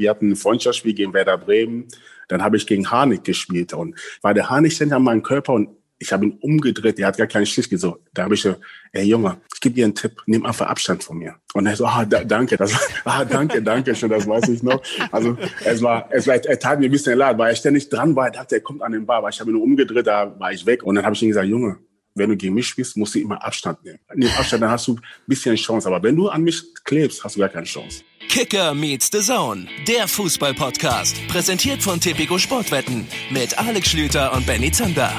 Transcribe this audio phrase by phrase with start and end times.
[0.00, 1.88] Wir hatten ein Freundschaftsspiel gegen Werder Bremen.
[2.28, 5.70] Dann habe ich gegen Harnik gespielt und war der Harnik stand an meinem Körper und
[5.98, 7.98] ich habe ihn umgedreht, der hat gar keinen Stich gesucht.
[8.14, 8.54] Da habe ich so,
[8.92, 11.34] ey Junge, ich gebe dir einen Tipp, nimm einfach Abstand von mir.
[11.52, 14.80] Und er so, ah, da, danke, das, ah, danke, danke schon, das weiß ich noch.
[15.10, 18.14] Also es war, es war, er tat mir ein bisschen leid, weil er ständig dran
[18.14, 20.52] war, er dachte, er kommt an den Bar, aber ich habe ihn umgedreht, da war
[20.52, 20.84] ich weg.
[20.84, 21.78] Und dann habe ich ihm gesagt, Junge,
[22.14, 23.98] wenn du gegen mich spielst, musst du immer Abstand nehmen.
[24.14, 25.88] Nimm Abstand, dann hast du ein bisschen Chance.
[25.88, 28.04] Aber wenn du an mich klebst, hast du gar keine Chance.
[28.28, 31.16] Kicker meets the Zone, der Fußball-Podcast.
[31.28, 35.10] Präsentiert von Tipico Sportwetten mit Alex Schlüter und Benny Zander.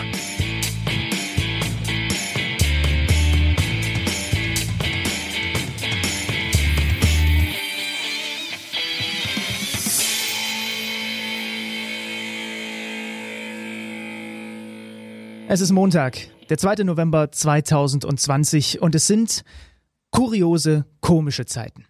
[15.48, 16.84] Es ist Montag, der 2.
[16.84, 19.44] November 2020 und es sind
[20.12, 21.86] kuriose, komische Zeiten.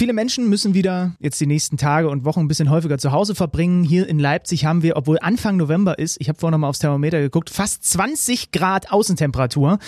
[0.00, 3.34] Viele Menschen müssen wieder jetzt die nächsten Tage und Wochen ein bisschen häufiger zu Hause
[3.34, 3.84] verbringen.
[3.84, 6.78] Hier in Leipzig haben wir, obwohl Anfang November ist, ich habe vorhin noch mal aufs
[6.78, 9.78] Thermometer geguckt, fast 20 Grad Außentemperatur.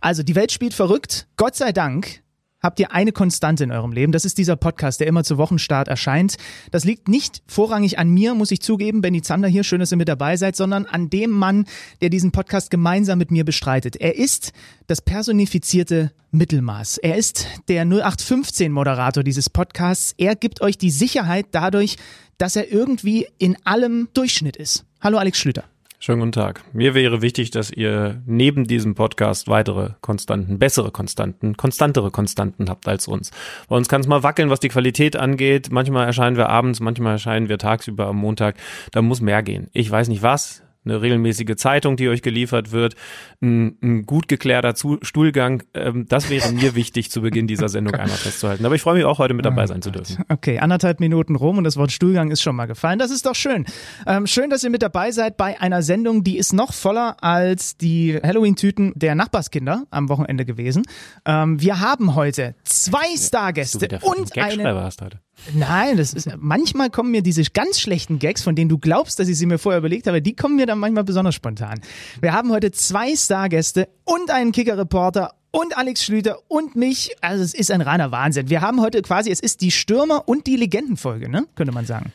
[0.00, 1.28] Also die Welt spielt verrückt.
[1.36, 2.22] Gott sei Dank
[2.60, 4.12] habt ihr eine Konstante in eurem Leben.
[4.12, 6.36] Das ist dieser Podcast, der immer zu Wochenstart erscheint.
[6.70, 9.96] Das liegt nicht vorrangig an mir, muss ich zugeben, Benny Zander hier, schön, dass ihr
[9.96, 11.66] mit dabei seid, sondern an dem Mann,
[12.00, 13.96] der diesen Podcast gemeinsam mit mir bestreitet.
[13.96, 14.52] Er ist
[14.86, 16.98] das personifizierte Mittelmaß.
[16.98, 20.14] Er ist der 0815-Moderator dieses Podcasts.
[20.18, 21.96] Er gibt euch die Sicherheit dadurch,
[22.36, 24.84] dass er irgendwie in allem Durchschnitt ist.
[25.00, 25.64] Hallo Alex Schlüter.
[26.00, 26.62] Schönen guten Tag.
[26.72, 32.86] Mir wäre wichtig, dass ihr neben diesem Podcast weitere Konstanten, bessere Konstanten, konstantere Konstanten habt
[32.86, 33.32] als uns.
[33.68, 35.72] Bei uns kann es mal wackeln, was die Qualität angeht.
[35.72, 38.54] Manchmal erscheinen wir abends, manchmal erscheinen wir tagsüber am Montag.
[38.92, 39.70] Da muss mehr gehen.
[39.72, 42.94] Ich weiß nicht was eine regelmäßige Zeitung, die euch geliefert wird,
[43.40, 45.62] ein, ein gut geklärter Zu Stuhlgang.
[45.74, 48.64] Ähm, das wäre mir wichtig zu Beginn dieser Sendung einmal festzuhalten.
[48.64, 50.24] Aber ich freue mich auch, heute mit dabei sein zu dürfen.
[50.28, 52.98] Okay, anderthalb Minuten rum und das Wort Stuhlgang ist schon mal gefallen.
[52.98, 53.64] Das ist doch schön.
[54.06, 57.76] Ähm, schön, dass ihr mit dabei seid bei einer Sendung, die ist noch voller als
[57.76, 60.84] die Halloween-Tüten der Nachbarskinder am Wochenende gewesen.
[61.24, 64.66] Ähm, wir haben heute zwei Stargäste und einen...
[64.88, 65.20] Hast heute.
[65.54, 69.28] Nein, das ist manchmal kommen mir diese ganz schlechten Gags, von denen du glaubst, dass
[69.28, 71.80] ich sie mir vorher überlegt habe, die kommen mir dann manchmal besonders spontan.
[72.20, 77.16] Wir haben heute zwei Stargäste und einen Kicker-Reporter und Alex Schlüter und mich.
[77.20, 78.50] Also es ist ein reiner Wahnsinn.
[78.50, 81.46] Wir haben heute quasi, es ist die Stürmer und die Legendenfolge, ne?
[81.54, 82.12] Könnte man sagen.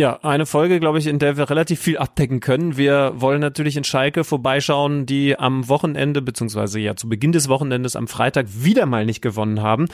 [0.00, 2.78] Ja, eine Folge, glaube ich, in der wir relativ viel abdecken können.
[2.78, 7.96] Wir wollen natürlich in Schalke vorbeischauen, die am Wochenende, beziehungsweise ja zu Beginn des Wochenendes
[7.96, 9.88] am Freitag wieder mal nicht gewonnen haben.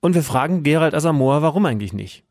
[0.00, 2.24] Und wir fragen Gerald Asamoah, warum eigentlich nicht?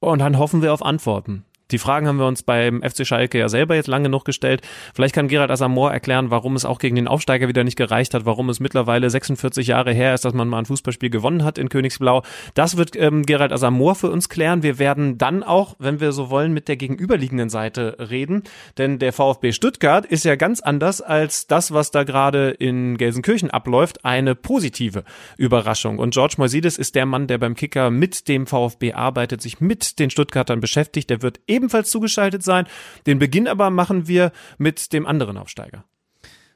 [0.00, 1.44] Und dann hoffen wir auf Antworten.
[1.72, 4.60] Die Fragen haben wir uns beim FC Schalke ja selber jetzt lange genug gestellt.
[4.94, 8.26] Vielleicht kann Gerald Asamoah erklären, warum es auch gegen den Aufsteiger wieder nicht gereicht hat,
[8.26, 11.70] warum es mittlerweile 46 Jahre her ist, dass man mal ein Fußballspiel gewonnen hat in
[11.70, 12.22] Königsblau.
[12.52, 14.62] Das wird ähm, Gerald Asamoah für uns klären.
[14.62, 18.42] Wir werden dann auch, wenn wir so wollen, mit der gegenüberliegenden Seite reden.
[18.76, 23.50] Denn der VfB Stuttgart ist ja ganz anders als das, was da gerade in Gelsenkirchen
[23.50, 25.04] abläuft, eine positive
[25.38, 25.98] Überraschung.
[25.98, 29.98] Und George Moisides ist der Mann, der beim Kicker mit dem VfB arbeitet, sich mit
[29.98, 31.08] den Stuttgartern beschäftigt.
[31.08, 32.66] Der wird eben ebenfalls zugeschaltet sein.
[33.06, 35.84] Den Beginn aber machen wir mit dem anderen Aufsteiger.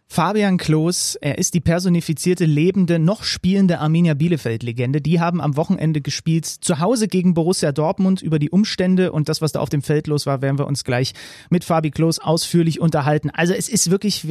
[0.09, 5.01] Fabian Klos, er ist die personifizierte, lebende, noch spielende Arminia Bielefeld-Legende.
[5.01, 8.23] Die haben am Wochenende gespielt, zu Hause gegen Borussia Dortmund.
[8.23, 10.85] Über die Umstände und das, was da auf dem Feld los war, werden wir uns
[10.85, 11.13] gleich
[11.51, 13.31] mit Fabi Klos ausführlich unterhalten.
[13.31, 14.27] Also es ist wirklich,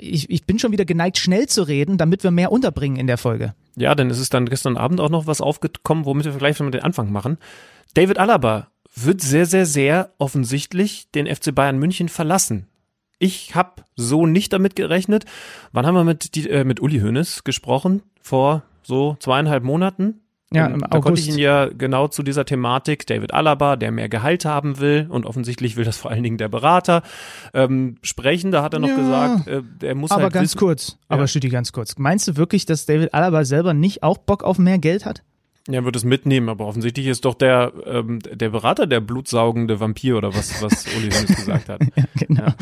[0.00, 3.16] ich, ich bin schon wieder geneigt, schnell zu reden, damit wir mehr unterbringen in der
[3.16, 3.54] Folge.
[3.76, 6.72] Ja, denn es ist dann gestern Abend auch noch was aufgekommen, womit wir gleich schon
[6.72, 7.38] den Anfang machen.
[7.94, 12.66] David Alaba wird sehr, sehr, sehr offensichtlich den FC Bayern München verlassen.
[13.18, 15.24] Ich habe so nicht damit gerechnet.
[15.72, 18.02] Wann haben wir mit, die, äh, mit Uli Hoeneß gesprochen?
[18.22, 20.20] Vor so zweieinhalb Monaten?
[20.52, 24.08] Ja, im da konnte ich ihn ja genau zu dieser Thematik, David Alaba, der mehr
[24.08, 27.02] Gehalt haben will und offensichtlich will das vor allen Dingen der Berater,
[27.54, 28.50] ähm, sprechen.
[28.50, 31.22] Da hat er noch ja, gesagt, äh, er muss aber halt ganz wissen, kurz, aber
[31.22, 31.26] ja.
[31.28, 31.96] Stütti, ganz kurz.
[31.98, 35.22] Meinst du wirklich, dass David Alaba selber nicht auch Bock auf mehr Geld hat?
[35.68, 40.16] Ja, wird es mitnehmen, aber offensichtlich ist doch der, ähm, der Berater der blutsaugende Vampir
[40.16, 41.80] oder was, was Uli Hoeneß gesagt hat.
[41.96, 42.42] ja, genau.
[42.42, 42.54] Ja,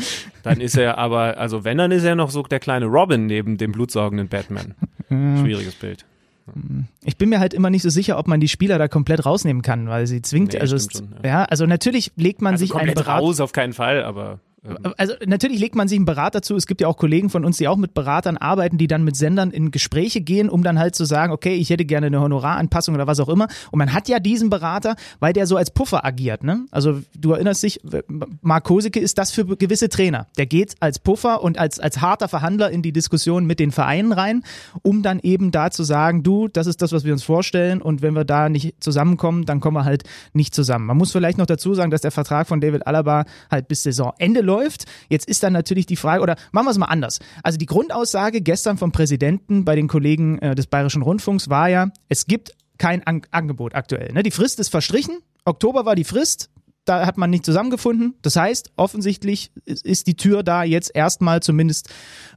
[0.43, 3.57] dann ist er aber, also wenn, dann ist er noch so der kleine Robin neben
[3.57, 4.75] dem blutsaugenden Batman.
[5.09, 6.05] Schwieriges Bild.
[7.03, 9.61] Ich bin mir halt immer nicht so sicher, ob man die Spieler da komplett rausnehmen
[9.61, 11.29] kann, weil sie zwingt, nee, also es, schon, ja.
[11.29, 11.43] ja.
[11.43, 14.39] also natürlich legt man also sich einen Berater raus auf keinen Fall, aber
[14.97, 16.55] Also natürlich legt man sich einen Berater zu.
[16.55, 19.15] Es gibt ja auch Kollegen von uns, die auch mit Beratern arbeiten, die dann mit
[19.15, 22.95] Sendern in Gespräche gehen, um dann halt zu sagen, okay, ich hätte gerne eine Honoraranpassung
[22.95, 23.47] oder was auch immer.
[23.71, 26.43] Und man hat ja diesen Berater, weil der so als Puffer agiert.
[26.43, 26.65] Ne?
[26.71, 27.79] Also du erinnerst dich,
[28.41, 30.27] Mark Kosicke ist das für gewisse Trainer.
[30.37, 34.11] Der geht als Puffer und als, als harter Verhandler in die Diskussion mit den Vereinen
[34.11, 34.43] rein,
[34.81, 38.01] um dann eben da zu sagen, du, das ist das, was wir uns vorstellen und
[38.01, 40.03] wenn wir da nicht zusammenkommen, dann kommen wir halt
[40.33, 40.85] nicht zusammen.
[40.85, 44.41] Man muss vielleicht noch dazu sagen, dass der Vertrag von David Alaba halt bis Saisonende
[44.41, 44.58] läuft.
[45.09, 47.19] Jetzt ist dann natürlich die Frage, oder machen wir es mal anders.
[47.43, 51.89] Also die Grundaussage gestern vom Präsidenten bei den Kollegen äh, des Bayerischen Rundfunks war ja,
[52.07, 54.13] es gibt kein An Angebot aktuell.
[54.13, 54.23] Ne?
[54.23, 55.19] Die Frist ist verstrichen.
[55.45, 56.49] Oktober war die Frist.
[56.85, 58.15] Da hat man nicht zusammengefunden.
[58.21, 61.89] Das heißt, offensichtlich ist die Tür da jetzt erstmal zumindest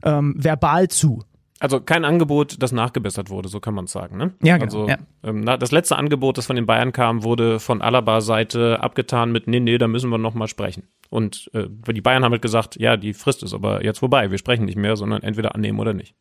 [0.03, 1.23] ähm, verbal zu.
[1.63, 4.17] Also kein Angebot, das nachgebessert wurde, so kann man es sagen.
[4.17, 4.33] Ne?
[4.43, 4.65] Ja, genau.
[4.65, 4.97] Also ja.
[5.23, 9.61] ähm, das letzte Angebot, das von den Bayern kam, wurde von Alaba-Seite abgetan mit, nee,
[9.61, 10.89] nee, da müssen wir nochmal sprechen.
[11.09, 14.37] Und äh, die Bayern haben halt gesagt, ja, die Frist ist aber jetzt vorbei, wir
[14.39, 16.15] sprechen nicht mehr, sondern entweder annehmen oder nicht.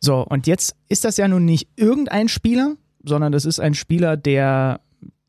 [0.00, 2.74] So, und jetzt ist das ja nun nicht irgendein Spieler,
[3.04, 4.80] sondern das ist ein Spieler, der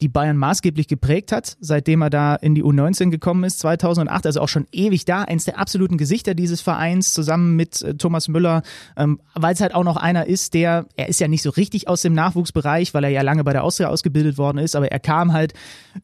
[0.01, 4.41] die Bayern maßgeblich geprägt hat, seitdem er da in die U19 gekommen ist, 2008, also
[4.41, 8.63] auch schon ewig da, eins der absoluten Gesichter dieses Vereins, zusammen mit äh, Thomas Müller,
[8.97, 11.87] ähm, weil es halt auch noch einer ist, der, er ist ja nicht so richtig
[11.87, 14.99] aus dem Nachwuchsbereich, weil er ja lange bei der Austria ausgebildet worden ist, aber er
[14.99, 15.53] kam halt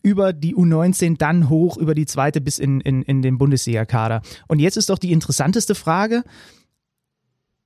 [0.03, 4.21] über die U19 dann hoch, über die zweite bis in, in, in den Bundesliga-Kader.
[4.47, 6.23] Und jetzt ist doch die interessanteste Frage,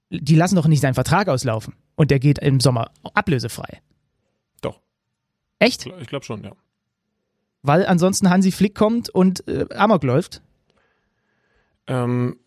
[0.09, 3.81] die lassen doch nicht seinen Vertrag auslaufen und der geht im Sommer ablösefrei.
[5.61, 5.85] Echt?
[5.85, 6.53] Ich glaube schon, ja.
[7.61, 10.41] Weil ansonsten Hansi Flick kommt und äh, Amok läuft?
[11.85, 12.39] Ähm,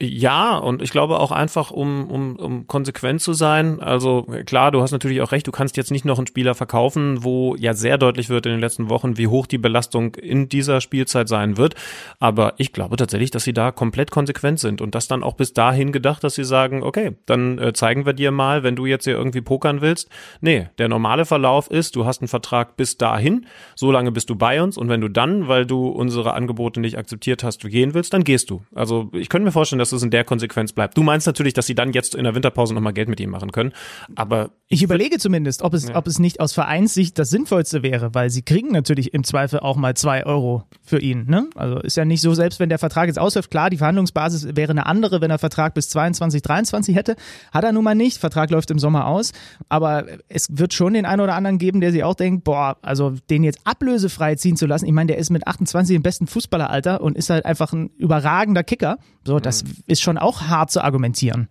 [0.00, 3.80] ja, und ich glaube auch einfach, um, um, um konsequent zu sein.
[3.80, 7.24] Also klar, du hast natürlich auch recht, du kannst jetzt nicht noch einen Spieler verkaufen,
[7.24, 10.80] wo ja sehr deutlich wird in den letzten Wochen, wie hoch die Belastung in dieser
[10.80, 11.74] Spielzeit sein wird.
[12.18, 15.52] Aber ich glaube tatsächlich, dass sie da komplett konsequent sind und das dann auch bis
[15.54, 19.04] dahin gedacht, dass sie sagen, okay, dann äh, zeigen wir dir mal, wenn du jetzt
[19.04, 20.08] hier irgendwie pokern willst.
[20.40, 24.34] Nee, der normale Verlauf ist, du hast einen Vertrag bis dahin, so lange bist du
[24.34, 28.12] bei uns und wenn du dann, weil du unsere Angebote nicht akzeptiert hast, gehen willst,
[28.12, 28.62] dann gehst du.
[28.74, 30.96] Also ich könnte mir vorstellen, dass es in der Konsequenz bleibt.
[30.96, 33.52] Du meinst natürlich, dass sie dann jetzt in der Winterpause nochmal Geld mit ihm machen
[33.52, 33.72] können,
[34.14, 35.96] aber ich überlege zumindest, ob es, Ja.
[35.96, 39.76] ob es nicht aus Vereinssicht das Sinnvollste wäre, weil sie kriegen natürlich im Zweifel auch
[39.76, 41.26] mal zwei Euro für ihn.
[41.26, 41.48] Ne?
[41.56, 44.70] Also ist ja nicht so, selbst wenn der Vertrag jetzt ausläuft, klar, die Verhandlungsbasis wäre
[44.70, 47.16] eine andere, wenn er Vertrag bis 22, 23 hätte.
[47.52, 48.18] Hat er nun mal nicht.
[48.18, 49.32] Vertrag läuft im Sommer aus.
[49.68, 53.14] Aber es wird schon den einen oder anderen geben, der sich auch denkt, boah, also
[53.28, 54.86] den jetzt ablösefrei ziehen zu lassen.
[54.86, 58.62] Ich meine, der ist mit 28 im besten Fußballeralter und ist halt einfach ein überragender
[58.62, 58.98] Kicker.
[59.24, 61.48] So, das Ist schon auch hart zu argumentieren.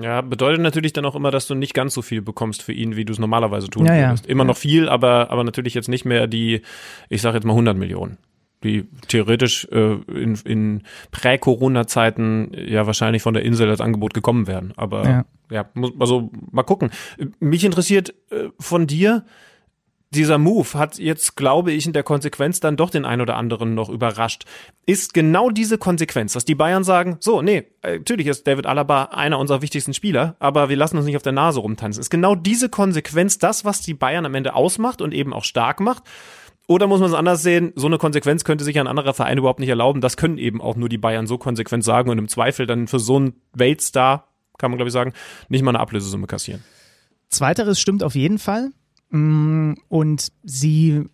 [0.00, 2.94] Ja, bedeutet natürlich dann auch immer, dass du nicht ganz so viel bekommst für ihn,
[2.94, 4.08] wie du es normalerweise tun Ja, ja.
[4.10, 4.26] würdest.
[4.26, 6.62] Immer noch viel, aber, aber natürlich jetzt nicht mehr die,
[7.08, 8.16] ich sage jetzt mal 100 Millionen,
[8.62, 14.72] die theoretisch äh, in, in Prä-Corona-Zeiten ja wahrscheinlich von der Insel als Angebot gekommen wären.
[14.76, 15.24] Aber Ja.
[15.50, 15.64] ja,
[15.98, 16.90] also mal gucken.
[17.40, 19.24] Mich interessiert äh, von dir,
[20.12, 23.74] dieser Move hat jetzt, glaube ich, in der Konsequenz dann doch den ein oder anderen
[23.74, 24.44] noch überrascht.
[24.84, 29.04] Ist genau diese Konsequenz, dass die Bayern sagen, so, nee, äh, natürlich ist David Alaba
[29.04, 32.00] einer unserer wichtigsten Spieler, aber wir lassen uns nicht auf der Nase rumtanzen.
[32.00, 35.78] Ist genau diese Konsequenz das, was die Bayern am Ende ausmacht und eben auch stark
[35.78, 36.02] macht?
[36.66, 39.60] Oder muss man es anders sehen, so eine Konsequenz könnte sich ein anderer Verein überhaupt
[39.60, 40.00] nicht erlauben.
[40.00, 42.98] Das können eben auch nur die Bayern so konsequent sagen und im Zweifel dann für
[42.98, 44.28] so einen Weltstar,
[44.58, 45.12] kann man glaube ich sagen,
[45.48, 46.62] nicht mal eine Ablösesumme kassieren.
[47.28, 48.72] Zweiteres stimmt auf jeden Fall.
[49.10, 51.04] Mm, Und sie,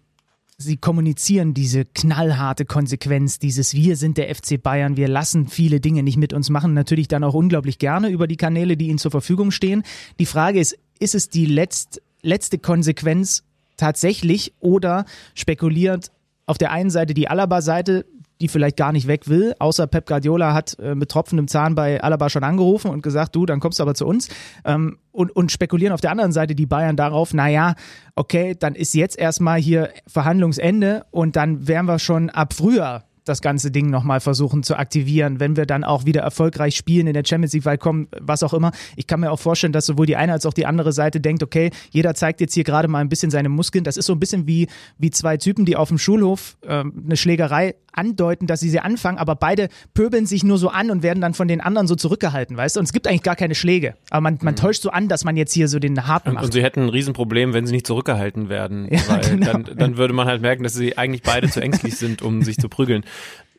[0.59, 6.03] sie kommunizieren diese knallharte Konsequenz, dieses Wir sind der FC Bayern, wir lassen viele Dinge
[6.03, 9.11] nicht mit uns machen, natürlich dann auch unglaublich gerne über die Kanäle, die ihnen zur
[9.11, 9.83] Verfügung stehen.
[10.19, 13.43] Die Frage ist, ist es die letzt, letzte Konsequenz
[13.77, 15.05] tatsächlich oder
[15.35, 16.13] spekuliert
[16.47, 18.07] auf der einen Seite die Alaba-Seite,
[18.41, 22.03] die vielleicht gar nicht weg will, außer Pep Guardiola hat äh, mit tropfendem Zahn bei
[22.03, 24.29] Alaba schon angerufen und gesagt, du, dann kommst du aber zu uns.
[24.65, 27.75] Ähm, und, und spekulieren auf der anderen Seite die Bayern darauf, naja,
[28.15, 33.43] okay, dann ist jetzt erstmal hier Verhandlungsende und dann wären wir schon ab Frühjahr das
[33.43, 37.25] ganze Ding nochmal versuchen zu aktivieren, wenn wir dann auch wieder erfolgreich spielen in der
[37.27, 38.73] Champions League, weil kommen, was auch immer.
[38.97, 41.43] Ich kann mir auch vorstellen, dass sowohl die eine als auch die andere Seite denkt,
[41.43, 43.85] okay, jeder zeigt jetzt hier gerade mal ein bisschen seine Muskeln.
[43.85, 44.69] Das ist so ein bisschen wie,
[44.99, 49.19] wie zwei Typen, die auf dem Schulhof ähm, eine Schlägerei andeuten, dass sie sie anfangen,
[49.19, 52.57] aber beide pöbeln sich nur so an und werden dann von den anderen so zurückgehalten,
[52.57, 52.81] weißt du?
[52.81, 53.95] Und es gibt eigentlich gar keine Schläge.
[54.11, 56.45] Aber man, man täuscht so an, dass man jetzt hier so den harten Und, macht.
[56.45, 59.53] und sie hätten ein Riesenproblem, wenn sie nicht zurückgehalten werden, Ja, weil genau.
[59.53, 62.59] dann, dann würde man halt merken, dass sie eigentlich beide zu ängstlich sind, um sich
[62.59, 63.05] zu prügeln.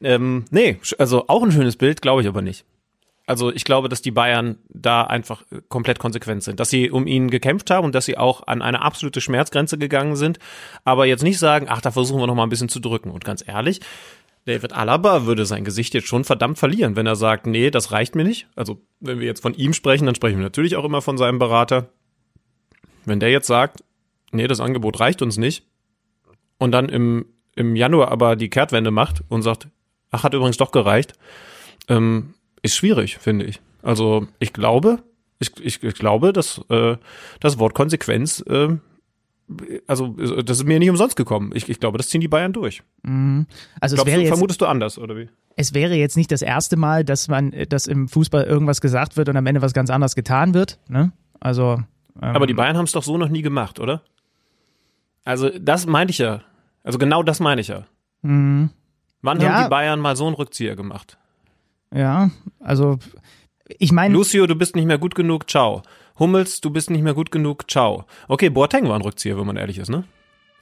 [0.01, 2.65] Ähm, nee, also auch ein schönes Bild, glaube ich aber nicht.
[3.25, 7.29] Also ich glaube, dass die Bayern da einfach komplett konsequent sind, dass sie um ihn
[7.29, 10.39] gekämpft haben und dass sie auch an eine absolute Schmerzgrenze gegangen sind,
[10.85, 13.11] aber jetzt nicht sagen, ach, da versuchen wir noch mal ein bisschen zu drücken.
[13.11, 13.81] Und ganz ehrlich,
[14.45, 18.15] David Alaba würde sein Gesicht jetzt schon verdammt verlieren, wenn er sagt, nee, das reicht
[18.15, 18.47] mir nicht.
[18.55, 21.37] Also, wenn wir jetzt von ihm sprechen, dann sprechen wir natürlich auch immer von seinem
[21.37, 21.89] Berater.
[23.03, 23.83] Wenn der jetzt sagt,
[24.31, 25.65] nee, das Angebot reicht uns nicht,
[26.57, 27.25] und dann im,
[27.57, 29.67] im Januar aber die Kehrtwende macht und sagt,
[30.11, 31.13] ach, hat übrigens doch gereicht,
[31.87, 33.59] ähm, ist schwierig, finde ich.
[33.83, 34.99] Also, ich glaube,
[35.39, 36.97] ich, ich, ich glaube, dass äh,
[37.39, 38.77] das Wort Konsequenz äh,
[39.87, 41.51] also das ist mir nicht umsonst gekommen.
[41.53, 42.83] Ich, ich glaube, das ziehen die Bayern durch.
[43.03, 43.47] Mhm.
[43.79, 45.29] Also Glaubst es wäre du, jetzt, vermutest du anders, oder wie?
[45.57, 49.27] es wäre jetzt nicht das erste Mal, dass man, dass im Fußball irgendwas gesagt wird
[49.27, 50.79] und am Ende was ganz anderes getan wird.
[50.87, 51.11] Ne?
[51.39, 51.81] Also.
[52.21, 54.03] Ähm, Aber die Bayern haben es doch so noch nie gemacht, oder?
[55.25, 56.41] Also das meinte ich ja.
[56.87, 57.83] Also genau das meine ich ja.
[58.21, 58.69] Mhm.
[59.21, 59.49] Wann Ja.
[59.53, 61.17] haben die Bayern mal so einen Rückzieher gemacht?
[61.93, 62.29] Ja,
[62.61, 62.97] also
[63.77, 65.81] ich meine, Lucio, du bist nicht mehr gut genug, ciao.
[66.17, 68.05] Hummels, du bist nicht mehr gut genug, ciao.
[68.29, 70.05] Okay, Boateng war ein Rückzieher, wenn man ehrlich ist, ne?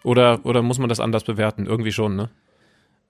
[0.04, 1.68] Oder, oder muss man das anders bewerten?
[1.68, 2.30] Irgendwie schon, ne?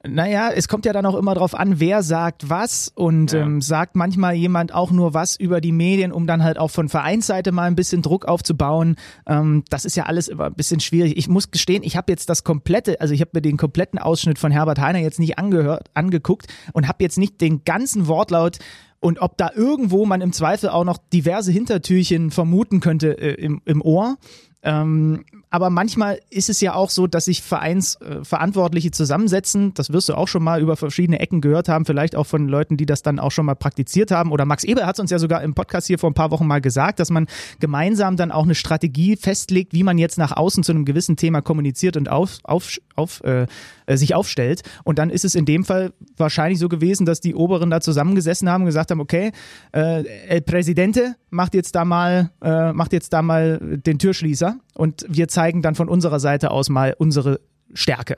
[0.07, 3.41] Naja, es kommt ja dann auch immer drauf an, wer sagt was und Ja.
[3.41, 6.89] ähm, sagt manchmal jemand auch nur was über die Medien, um dann halt auch von
[6.89, 8.95] Vereinsseite mal ein bisschen Druck aufzubauen.
[9.27, 11.17] Ähm, das ist ja alles immer ein bisschen schwierig.
[11.17, 14.39] Ich muss gestehen, ich habe jetzt das komplette, also ich habe mir den kompletten Ausschnitt
[14.39, 18.59] von Herbert Heiner jetzt nicht angehört, angeguckt und habe jetzt nicht den ganzen Wortlaut
[18.99, 23.61] und ob da irgendwo man im Zweifel auch noch diverse Hintertürchen vermuten könnte äh, im,
[23.65, 24.17] im Ohr.
[24.65, 29.73] Ähm, aber manchmal ist es ja auch so, dass sich Vereinsverantwortliche zusammensetzen.
[29.75, 32.75] Das wirst du auch schon mal über verschiedene Ecken gehört haben, vielleicht auch von Leuten,
[32.75, 34.31] die das dann auch schon mal praktiziert haben.
[34.31, 36.61] Oder Max Eber hat uns ja sogar im Podcast hier vor ein paar Wochen mal
[36.61, 37.27] gesagt, dass man
[37.59, 41.41] gemeinsam dann auch eine Strategie festlegt, wie man jetzt nach außen zu einem gewissen Thema
[41.41, 43.45] kommuniziert und auf, auf, auf, äh,
[43.85, 44.63] äh, sich aufstellt.
[44.83, 48.49] Und dann ist es in dem Fall wahrscheinlich so gewesen, dass die Oberen da zusammengesessen
[48.49, 49.31] haben und gesagt haben, okay,
[49.73, 55.05] äh, El Presidente macht jetzt da mal, äh, macht jetzt da mal den Türschließer und
[55.07, 57.39] wir zeigen dann von unserer Seite aus mal unsere
[57.73, 58.17] Stärke.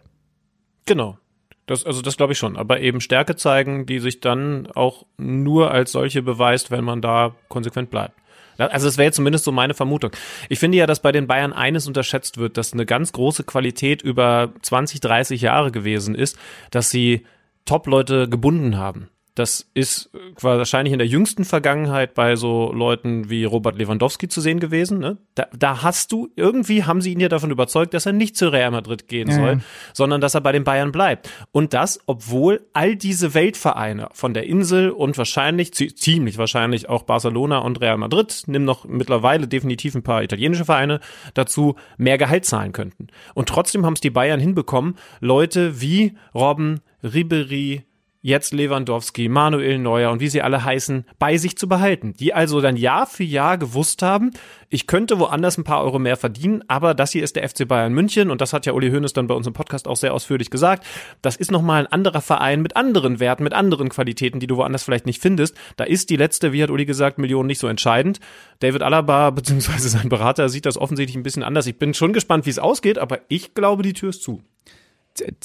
[0.85, 1.17] Genau.
[1.65, 2.55] Das, also das glaube ich schon.
[2.55, 7.35] Aber eben Stärke zeigen, die sich dann auch nur als solche beweist, wenn man da
[7.49, 8.13] konsequent bleibt.
[8.57, 10.11] Also das wäre jetzt zumindest so meine Vermutung.
[10.49, 14.01] Ich finde ja, dass bei den Bayern eines unterschätzt wird, dass eine ganz große Qualität
[14.01, 16.39] über 20, 30 Jahre gewesen ist,
[16.71, 17.25] dass sie
[17.65, 19.09] Top-Leute gebunden haben.
[19.37, 20.09] Das ist
[20.41, 24.97] wahrscheinlich in der jüngsten Vergangenheit bei so Leuten wie Robert Lewandowski zu sehen gewesen.
[24.97, 25.17] Ne?
[25.35, 28.51] Da, da hast du, irgendwie haben sie ihn ja davon überzeugt, dass er nicht zu
[28.51, 29.61] Real Madrid gehen Ja, soll,
[29.93, 31.29] sondern dass er bei den Bayern bleibt.
[31.51, 37.03] Und das, obwohl all diese Weltvereine von der Insel und wahrscheinlich, zi- ziemlich wahrscheinlich auch
[37.03, 40.99] Barcelona und Real Madrid, nimm noch mittlerweile definitiv ein paar italienische Vereine
[41.35, 43.07] dazu, mehr Gehalt zahlen könnten.
[43.35, 47.83] Und trotzdem haben es die Bayern hinbekommen, Leute wie Robben, Ribery,
[48.21, 52.13] jetzt Lewandowski, Manuel Neuer und wie sie alle heißen, bei sich zu behalten.
[52.13, 54.31] Die also dann Jahr für Jahr gewusst haben,
[54.69, 57.93] ich könnte woanders ein paar Euro mehr verdienen, aber das hier ist der FC Bayern
[57.93, 60.49] München und das hat ja Uli Hoeneß dann bei uns im Podcast auch sehr ausführlich
[60.49, 60.85] gesagt.
[61.21, 64.83] Das ist nochmal ein anderer Verein mit anderen Werten, mit anderen Qualitäten, die du woanders
[64.83, 65.55] vielleicht nicht findest.
[65.77, 68.19] Da ist die letzte, wie hat Uli gesagt, Million nicht so entscheidend.
[68.59, 69.77] David Alaba bzw.
[69.87, 71.67] sein Berater sieht das offensichtlich ein bisschen anders.
[71.67, 74.41] Ich bin schon gespannt, wie es ausgeht, aber ich glaube, die Tür ist zu.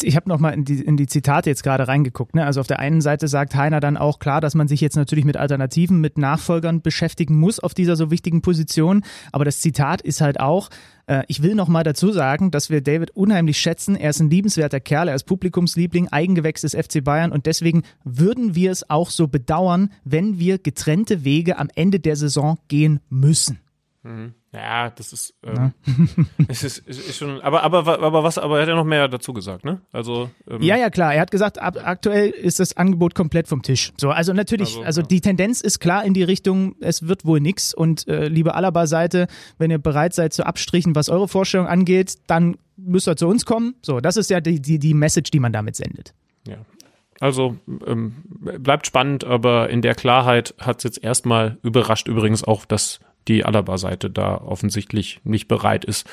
[0.02, 2.35] Ich habe nochmal in die, in die Zitate jetzt gerade reingeguckt.
[2.35, 2.45] Ne?
[2.45, 5.25] Also auf der einen Seite sagt Heiner dann auch klar, dass man sich jetzt natürlich
[5.25, 9.05] mit Alternativen, mit Nachfolgern beschäftigen muss auf dieser so wichtigen Position.
[9.33, 10.69] Aber das Zitat ist halt auch,
[11.07, 13.97] äh, ich will nochmal dazu sagen, dass wir David unheimlich schätzen.
[13.97, 18.55] Er ist ein liebenswerter Kerl, er ist Publikumsliebling, Eigengewächs des FC Bayern und deswegen würden
[18.55, 23.62] wir es auch so bedauern, wenn wir getrennte Wege am Ende der Saison gehen müssen.
[24.52, 25.73] Ja, das ist, ähm,
[26.49, 29.06] es ist, ist, ist schon, aber, aber, aber was, aber er hat ja noch mehr
[29.06, 29.80] dazu gesagt, ne?
[29.92, 31.14] Also, ähm, Ja, ja, klar.
[31.14, 33.92] Er hat gesagt, ab, aktuell ist das Angebot komplett vom Tisch.
[33.97, 35.06] So, also natürlich, also, Also, ja.
[35.06, 37.73] die Tendenz ist klar in die Richtung, es wird wohl nix.
[37.73, 39.28] Und äh, liebe Alaba-Seite,
[39.59, 43.47] wenn ihr bereit seid zu abstrichen, was eure Vorstellung angeht, dann müsst ihr zu uns
[43.47, 43.75] kommen.
[43.82, 46.12] So, das ist ja die, die, die Message, die man damit sendet.
[46.47, 46.56] ja.
[47.21, 47.56] Also,
[47.87, 52.99] ähm, bleibt spannend, aber in der Klarheit hat es jetzt erstmal überrascht übrigens auch, dass
[53.29, 56.07] die Alaba-Seite da offensichtlich nicht bereit ist,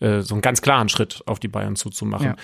[0.00, 2.26] äh, so einen ganz klaren Schritt auf die Bayern zuzumachen.
[2.26, 2.36] Ja.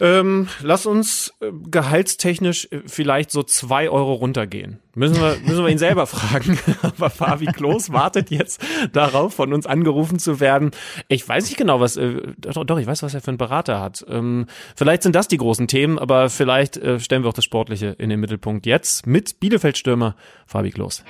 [0.00, 4.78] Ähm, lass uns äh, gehaltstechnisch äh, vielleicht so zwei Euro runtergehen.
[4.94, 6.58] Müssen wir, müssen wir ihn selber fragen.
[6.82, 8.62] Aber Fabi Klos wartet jetzt
[8.94, 10.70] darauf, von uns angerufen zu werden.
[11.08, 13.78] Ich weiß nicht genau, was, äh, doch, doch, ich weiß, was er für einen Berater
[13.78, 14.04] hat.
[14.08, 17.88] Ähm, vielleicht sind das die großen Themen, aber vielleicht äh, stellen wir auch das Sportliche
[17.98, 21.04] in den Mittelpunkt jetzt mit Bielefeld-Stürmer Fabi Klos.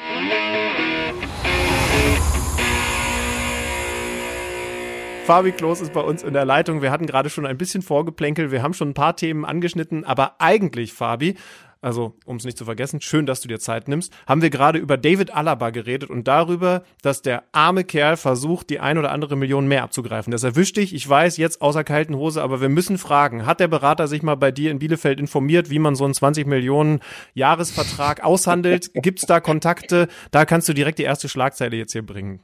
[5.30, 6.82] Fabi Klos ist bei uns in der Leitung.
[6.82, 8.50] Wir hatten gerade schon ein bisschen Vorgeplänkel.
[8.50, 10.04] Wir haben schon ein paar Themen angeschnitten.
[10.04, 11.36] Aber eigentlich, Fabi,
[11.80, 14.80] also um es nicht zu vergessen, schön, dass du dir Zeit nimmst, haben wir gerade
[14.80, 19.36] über David Alaba geredet und darüber, dass der arme Kerl versucht, die ein oder andere
[19.36, 20.32] Million mehr abzugreifen.
[20.32, 23.68] Das erwischt dich, ich weiß, jetzt außer kalten Hose, aber wir müssen fragen, hat der
[23.68, 26.98] Berater sich mal bei dir in Bielefeld informiert, wie man so einen 20 Millionen
[27.34, 28.90] Jahresvertrag aushandelt?
[28.94, 30.08] Gibt es da Kontakte?
[30.32, 32.40] Da kannst du direkt die erste Schlagzeile jetzt hier bringen.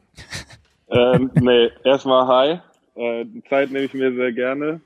[0.89, 2.61] Ähm, nee, erstmal hi.
[2.97, 4.81] Äh, Zeit nehme ich mir sehr gerne.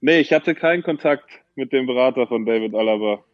[0.00, 3.24] Nee, ich hatte keinen Kontakt mit dem Berater von David Alaba.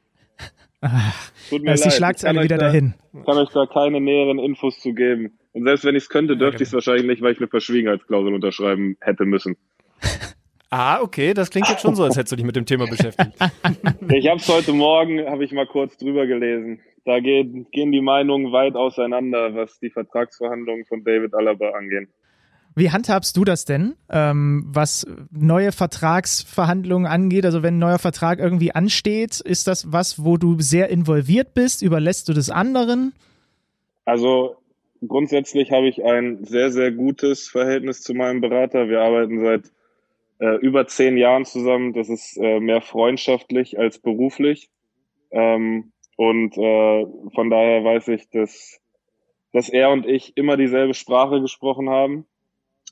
[0.81, 1.93] Ach, Tut mir da ist leid.
[1.93, 2.95] die Schlagzeile wieder da, dahin.
[3.25, 5.39] Kann euch da keine näheren Infos zu geben.
[5.53, 6.62] Und selbst wenn ich es könnte, dürfte ja, genau.
[6.62, 9.57] ich es wahrscheinlich nicht, weil ich eine Verschwiegenheitsklausel unterschreiben hätte müssen.
[10.75, 13.33] Ah, okay, das klingt jetzt schon so, als hättest du dich mit dem Thema beschäftigt.
[14.09, 16.81] ich habe es heute Morgen, habe ich mal kurz drüber gelesen.
[17.05, 22.09] Da gehen, gehen die Meinungen weit auseinander, was die Vertragsverhandlungen von David Alaba angehen.
[22.75, 27.45] Wie handhabst du das denn, ähm, was neue Vertragsverhandlungen angeht?
[27.45, 31.83] Also wenn ein neuer Vertrag irgendwie ansteht, ist das was, wo du sehr involviert bist?
[31.83, 33.12] Überlässt du das anderen?
[34.07, 34.57] Also
[35.07, 38.88] grundsätzlich habe ich ein sehr, sehr gutes Verhältnis zu meinem Berater.
[38.88, 39.71] Wir arbeiten seit
[40.38, 41.93] äh, über zehn Jahren zusammen.
[41.93, 44.71] Das ist äh, mehr freundschaftlich als beruflich.
[45.31, 48.81] Ähm, und äh, von daher weiß ich, dass,
[49.52, 52.26] dass er und ich immer dieselbe Sprache gesprochen haben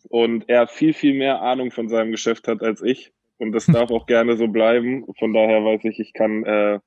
[0.09, 3.13] und er viel, viel mehr Ahnung von seinem Geschäft hat als ich.
[3.39, 5.07] Und das darf auch gerne so bleiben.
[5.19, 6.79] Von daher weiß ich, ich kann äh,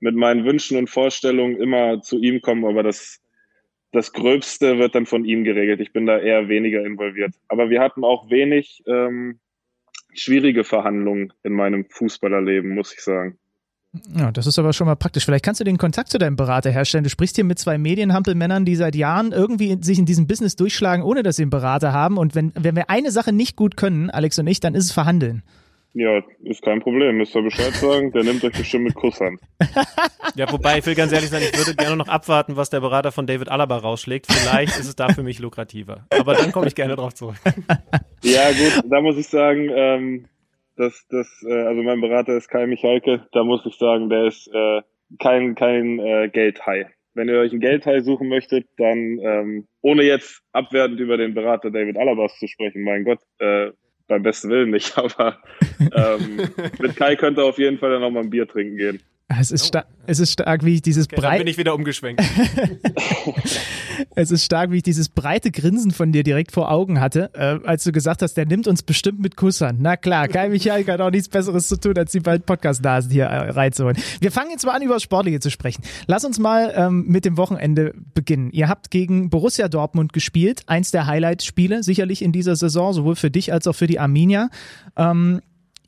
[0.00, 3.20] mit meinen Wünschen und Vorstellungen immer zu ihm kommen, aber das,
[3.92, 5.80] das Gröbste wird dann von ihm geregelt.
[5.80, 7.34] Ich bin da eher weniger involviert.
[7.48, 9.40] Aber wir hatten auch wenig ähm,
[10.14, 13.39] schwierige Verhandlungen in meinem Fußballerleben, muss ich sagen.
[14.16, 15.24] Ja, das ist aber schon mal praktisch.
[15.24, 17.02] Vielleicht kannst du den Kontakt zu deinem Berater herstellen.
[17.02, 21.04] Du sprichst hier mit zwei Medienhampelmännern, die seit Jahren irgendwie sich in diesem Business durchschlagen,
[21.04, 22.16] ohne dass sie einen Berater haben.
[22.16, 24.92] Und wenn, wenn wir eine Sache nicht gut können, Alex und ich, dann ist es
[24.92, 25.42] verhandeln.
[25.92, 27.16] Ja, ist kein Problem.
[27.16, 28.12] Müsst ihr Bescheid sagen.
[28.12, 29.40] Der nimmt euch bestimmt mit Kusshand.
[30.36, 33.10] ja, wobei, ich will ganz ehrlich sein, ich würde gerne noch abwarten, was der Berater
[33.10, 34.30] von David Alaba rausschlägt.
[34.30, 36.06] Vielleicht ist es da für mich lukrativer.
[36.10, 37.34] Aber dann komme ich gerne drauf zurück.
[38.22, 40.26] ja, gut, da muss ich sagen, ähm,
[40.80, 44.48] das, das, äh, also mein Berater ist Kai Michalke, da muss ich sagen, der ist
[44.52, 44.80] äh,
[45.18, 46.86] kein, kein äh, Geldhai.
[47.12, 51.70] Wenn ihr euch ein Geldhai suchen möchtet, dann ähm, ohne jetzt abwertend über den Berater
[51.70, 53.72] David Alabas zu sprechen, mein Gott, äh,
[54.08, 55.38] beim besten Willen nicht, aber
[55.80, 56.48] ähm,
[56.80, 59.02] mit Kai könnt ihr auf jeden Fall dann noch mal ein Bier trinken gehen.
[59.38, 61.38] Es ist, stark, es ist stark, wie ich dieses okay, breite.
[61.38, 62.20] bin ich wieder umgeschwenkt.
[64.16, 67.66] es ist stark, wie ich dieses breite Grinsen von dir direkt vor Augen hatte, äh,
[67.66, 69.76] als du gesagt hast, der nimmt uns bestimmt mit Kussern.
[69.80, 73.26] Na klar, Kai Michael hat auch nichts Besseres zu tun, als die beiden Podcast-Nasen hier
[73.26, 73.96] äh, reinzuholen.
[74.20, 75.84] Wir fangen jetzt mal an, über Sportliche zu sprechen.
[76.08, 78.50] Lass uns mal ähm, mit dem Wochenende beginnen.
[78.50, 83.30] Ihr habt gegen Borussia Dortmund gespielt, eins der Highlight-Spiele sicherlich in dieser Saison, sowohl für
[83.30, 84.50] dich als auch für die Arminia.
[84.96, 85.40] Ähm,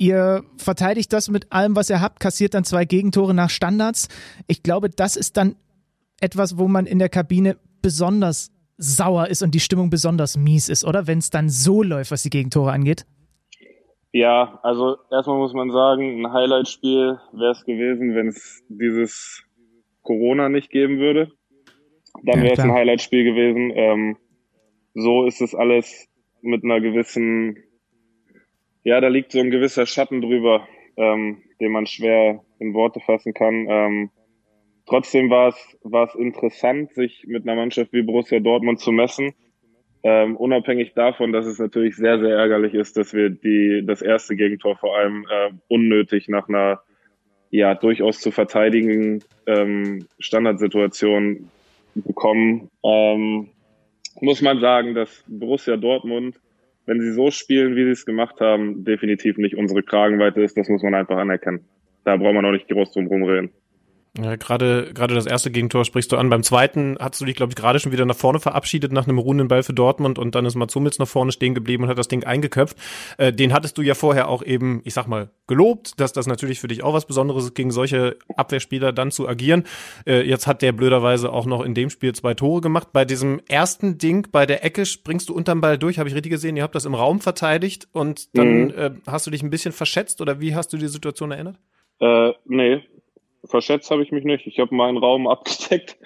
[0.03, 4.09] Ihr verteidigt das mit allem, was ihr habt, kassiert dann zwei Gegentore nach Standards.
[4.49, 5.55] Ich glaube, das ist dann
[6.21, 10.85] etwas, wo man in der Kabine besonders sauer ist und die Stimmung besonders mies ist,
[10.85, 11.07] oder?
[11.07, 13.07] Wenn es dann so läuft, was die Gegentore angeht.
[14.11, 19.45] Ja, also erstmal muss man sagen, ein Highlight-Spiel wäre es gewesen, wenn es dieses
[20.03, 21.31] Corona nicht geben würde.
[22.25, 23.71] Dann ja, wäre es ein Highlight-Spiel gewesen.
[23.73, 24.17] Ähm,
[24.95, 26.09] so ist es alles
[26.41, 27.57] mit einer gewissen
[28.85, 30.67] ja, da liegt so ein gewisser Schatten drüber,
[30.97, 33.67] ähm, den man schwer in Worte fassen kann.
[33.69, 34.11] Ähm,
[34.87, 39.35] trotzdem war es, war es interessant, sich mit einer Mannschaft wie Borussia Dortmund zu messen.
[40.05, 44.35] Ähm, unabhängig davon, dass es natürlich sehr, sehr ärgerlich ist, dass wir die, das erste
[44.35, 46.81] Gegentor vor allem äh, unnötig nach einer
[47.51, 51.51] ja durchaus zu verteidigen ähm, Standardsituation
[51.95, 53.51] bekommen, ähm,
[54.21, 56.41] muss man sagen, dass Borussia Dortmund
[56.87, 60.57] wenn sie so spielen, wie sie es gemacht haben, definitiv nicht unsere Kragenweite ist.
[60.57, 61.65] Das muss man einfach anerkennen.
[62.05, 63.51] Da braucht man auch nicht groß drum rumreden.
[64.19, 66.29] Ja, gerade gerade das erste Gegentor sprichst du an.
[66.29, 69.17] Beim zweiten hast du dich, glaube ich, gerade schon wieder nach vorne verabschiedet nach einem
[69.17, 72.09] ruhenden Ball für Dortmund und dann ist Matsumits nach vorne stehen geblieben und hat das
[72.09, 72.77] Ding eingeköpft.
[73.17, 76.61] Äh, den hattest du ja vorher auch eben, ich sag mal, gelobt, dass das natürlich
[76.61, 79.65] für dich auch was Besonderes ist, gegen solche Abwehrspieler dann zu agieren.
[80.07, 82.89] Äh, jetzt hat der blöderweise auch noch in dem Spiel zwei Tore gemacht.
[82.93, 86.33] Bei diesem ersten Ding bei der Ecke springst du unterm Ball durch, habe ich richtig
[86.33, 86.59] gesehen.
[86.59, 88.75] Ihr habt das im Raum verteidigt und dann mhm.
[88.77, 91.57] äh, hast du dich ein bisschen verschätzt oder wie hast du die Situation erinnert?
[91.99, 92.83] Äh, nee,
[93.45, 94.47] verschätzt habe ich mich nicht.
[94.47, 95.99] Ich habe meinen Raum abgesteckt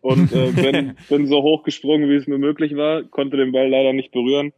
[0.00, 3.68] und äh, bin, bin so hoch gesprungen, wie es mir möglich war, konnte den Ball
[3.68, 4.52] leider nicht berühren.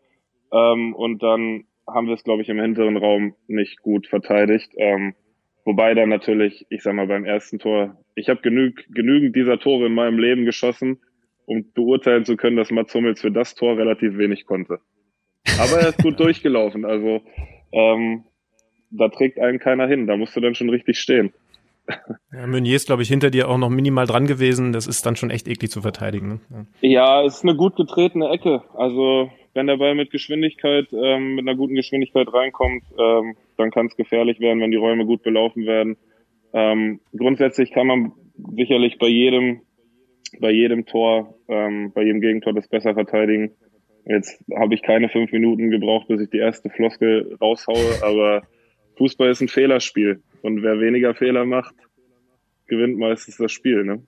[0.52, 4.72] Ähm, und dann haben wir es, glaube ich, im hinteren Raum nicht gut verteidigt.
[4.76, 5.14] Ähm,
[5.64, 9.86] wobei dann natürlich, ich sag mal, beim ersten Tor, ich habe genüg, genügend dieser Tore
[9.86, 10.98] in meinem Leben geschossen,
[11.46, 14.80] um beurteilen zu können, dass Mats Hummels für das Tor relativ wenig konnte.
[15.60, 16.84] Aber er ist gut durchgelaufen.
[16.84, 17.22] Also
[17.72, 18.24] ähm,
[18.90, 20.06] da trägt einen keiner hin.
[20.06, 21.32] Da musst du dann schon richtig stehen.
[22.32, 24.72] Ja, Meunier ist, glaube ich, hinter dir auch noch minimal dran gewesen.
[24.72, 26.40] Das ist dann schon echt eklig zu verteidigen.
[26.50, 26.66] Ne?
[26.80, 27.24] Ja.
[27.24, 28.62] es ist eine gut getretene Ecke.
[28.74, 33.86] Also wenn der Ball mit Geschwindigkeit, ähm, mit einer guten Geschwindigkeit reinkommt, ähm, dann kann
[33.86, 35.96] es gefährlich werden, wenn die Räume gut belaufen werden.
[36.52, 38.12] Ähm, grundsätzlich kann man
[38.54, 39.62] sicherlich bei jedem,
[40.40, 43.52] bei jedem Tor, ähm, bei jedem Gegentor das besser verteidigen.
[44.04, 48.42] Jetzt habe ich keine fünf Minuten gebraucht, bis ich die erste Floskel raushaue, aber
[48.98, 50.22] Fußball ist ein Fehlerspiel.
[50.46, 51.74] Und wer weniger Fehler macht,
[52.68, 54.00] gewinnt meistens das Spiel, ne?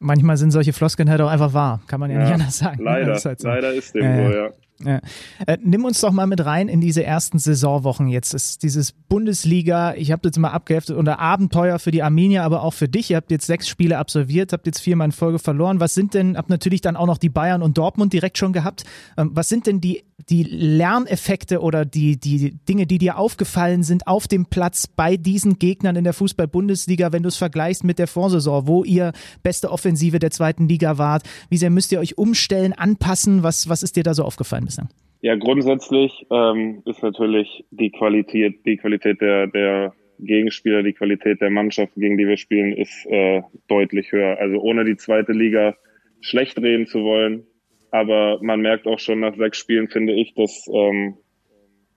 [0.00, 2.82] Manchmal sind solche Floskeln halt auch einfach wahr, kann man ja, ja nicht anders sagen.
[2.82, 3.46] Leider, ist halt so.
[3.46, 4.50] leider ist dem äh, so, ja.
[4.84, 5.00] Ja.
[5.46, 8.32] Äh, nimm uns doch mal mit rein in diese ersten Saisonwochen jetzt.
[8.32, 12.72] Ist dieses Bundesliga, ich habe jetzt mal abgeheftet, unter Abenteuer für die Arminia, aber auch
[12.72, 13.10] für dich.
[13.10, 15.80] Ihr habt jetzt sechs Spiele absolviert, habt jetzt viermal in Folge verloren.
[15.80, 18.84] Was sind denn, habt natürlich dann auch noch die Bayern und Dortmund direkt schon gehabt.
[19.18, 24.06] Ähm, was sind denn die, die Lerneffekte oder die, die Dinge, die dir aufgefallen sind
[24.06, 28.06] auf dem Platz bei diesen Gegnern in der Fußball-Bundesliga, wenn du es vergleichst mit der
[28.06, 29.12] Vorsaison, wo ihr
[29.42, 31.24] beste Offensive der zweiten Liga wart?
[31.48, 33.42] Wie sehr müsst ihr euch umstellen, anpassen?
[33.42, 34.69] Was, was ist dir da so aufgefallen?
[34.70, 34.88] Bislang?
[35.22, 41.50] Ja, grundsätzlich ähm, ist natürlich die Qualität, die Qualität der, der Gegenspieler, die Qualität der
[41.50, 44.38] Mannschaften, gegen die wir spielen, ist äh, deutlich höher.
[44.38, 45.74] Also ohne die zweite Liga
[46.20, 47.46] schlecht reden zu wollen,
[47.90, 51.16] aber man merkt auch schon nach sechs Spielen, finde ich, dass ähm,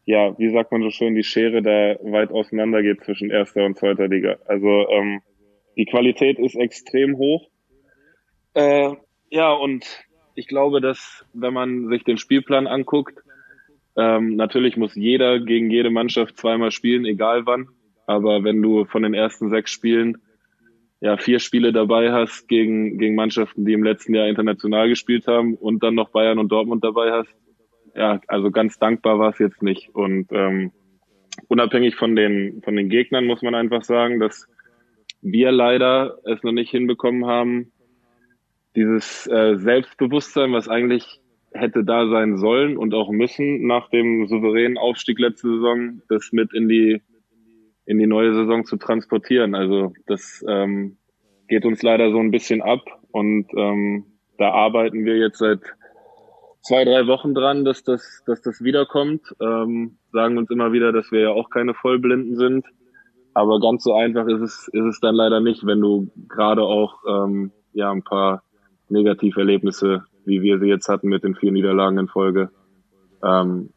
[0.05, 3.77] ja, wie sagt man so schön, die Schere da weit auseinander geht zwischen erster und
[3.77, 4.37] zweiter Liga.
[4.47, 5.21] Also ähm,
[5.77, 7.47] die Qualität ist extrem hoch.
[8.53, 8.91] Äh,
[9.29, 9.85] ja, und
[10.35, 13.19] ich glaube, dass wenn man sich den Spielplan anguckt,
[13.95, 17.67] ähm, natürlich muss jeder gegen jede Mannschaft zweimal spielen, egal wann.
[18.07, 20.17] Aber wenn du von den ersten sechs Spielen
[20.99, 25.55] ja vier Spiele dabei hast gegen, gegen Mannschaften, die im letzten Jahr international gespielt haben
[25.55, 27.35] und dann noch Bayern und Dortmund dabei hast,
[27.95, 29.89] ja, also ganz dankbar war es jetzt nicht.
[29.93, 30.71] Und ähm,
[31.47, 34.47] unabhängig von den, von den Gegnern muss man einfach sagen, dass
[35.21, 37.72] wir leider es noch nicht hinbekommen haben,
[38.75, 41.21] dieses äh, Selbstbewusstsein, was eigentlich
[41.53, 46.53] hätte da sein sollen und auch müssen nach dem souveränen Aufstieg letzte Saison, das mit
[46.53, 47.01] in die
[47.85, 49.55] in die neue Saison zu transportieren.
[49.55, 50.97] Also das ähm,
[51.47, 52.81] geht uns leider so ein bisschen ab
[53.11, 54.05] und ähm,
[54.37, 55.59] da arbeiten wir jetzt seit
[56.61, 59.21] zwei, drei Wochen dran, dass das, dass das wiederkommt.
[59.41, 62.65] Ähm, sagen uns immer wieder, dass wir ja auch keine Vollblinden sind.
[63.33, 66.99] Aber ganz so einfach ist es, ist es dann leider nicht, wenn du gerade auch
[67.07, 68.43] ähm, ja ein paar
[68.89, 72.49] Negativerlebnisse, wie wir sie jetzt hatten mit den vier Niederlagen in Folge.
[73.23, 73.69] Ähm,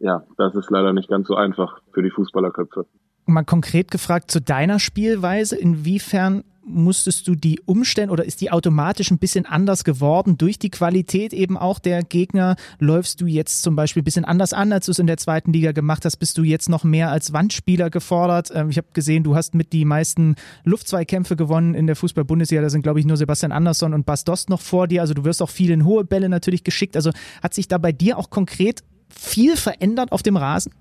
[0.00, 2.86] ja, das ist leider nicht ganz so einfach für die Fußballerköpfe.
[3.26, 9.10] Mal konkret gefragt zu deiner Spielweise, inwiefern musstest du die umstellen oder ist die automatisch
[9.10, 12.56] ein bisschen anders geworden durch die Qualität eben auch der Gegner?
[12.78, 15.52] Läufst du jetzt zum Beispiel ein bisschen anders an, als du es in der zweiten
[15.52, 16.16] Liga gemacht hast?
[16.16, 18.50] Bist du jetzt noch mehr als Wandspieler gefordert?
[18.54, 22.62] Ähm, ich habe gesehen, du hast mit die meisten Luftzweikämpfe gewonnen in der Fußball-Bundesliga.
[22.62, 25.02] Da sind, glaube ich, nur Sebastian Andersson und Bas Dost noch vor dir.
[25.02, 26.96] Also du wirst auch viel in hohe Bälle natürlich geschickt.
[26.96, 27.10] Also
[27.42, 30.72] hat sich da bei dir auch konkret viel verändert auf dem Rasen?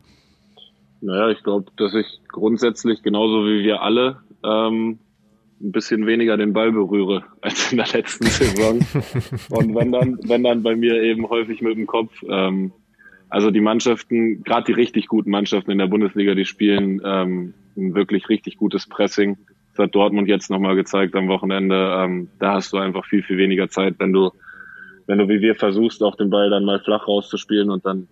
[1.02, 5.00] Naja, ich glaube, dass ich grundsätzlich genauso wie wir alle ähm,
[5.64, 8.80] ein bisschen weniger den Ball berühre als in der letzten Saison.
[9.50, 12.12] Und wenn dann, wenn dann bei mir eben häufig mit dem Kopf.
[12.28, 12.74] Ähm,
[13.30, 17.96] also die Mannschaften, gerade die richtig guten Mannschaften in der Bundesliga, die spielen ähm, ein
[17.96, 19.38] wirklich richtig gutes Pressing.
[19.72, 21.98] Das hat Dortmund jetzt nochmal gezeigt am Wochenende.
[21.98, 24.30] Ähm, da hast du einfach viel, viel weniger Zeit, wenn du,
[25.08, 28.08] wenn du wie wir versuchst, auch den Ball dann mal flach rauszuspielen und dann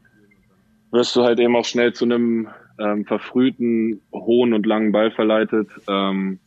[0.92, 2.48] wirst du halt eben auch schnell zu einem
[2.80, 5.70] ähm, verfrühten, hohen und langen Ball verleitet.
[5.88, 6.40] Ähm,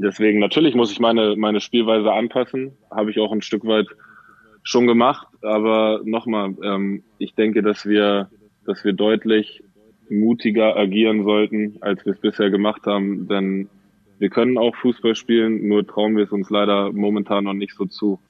[0.00, 2.72] Deswegen natürlich muss ich meine, meine Spielweise anpassen.
[2.90, 3.86] Habe ich auch ein Stück weit
[4.62, 5.26] schon gemacht.
[5.42, 8.30] Aber nochmal, ähm, ich denke, dass wir,
[8.64, 9.62] dass wir deutlich
[10.08, 13.28] mutiger agieren sollten, als wir es bisher gemacht haben.
[13.28, 13.68] Denn
[14.18, 17.86] wir können auch Fußball spielen, nur trauen wir es uns leider momentan noch nicht so
[17.86, 18.20] zu.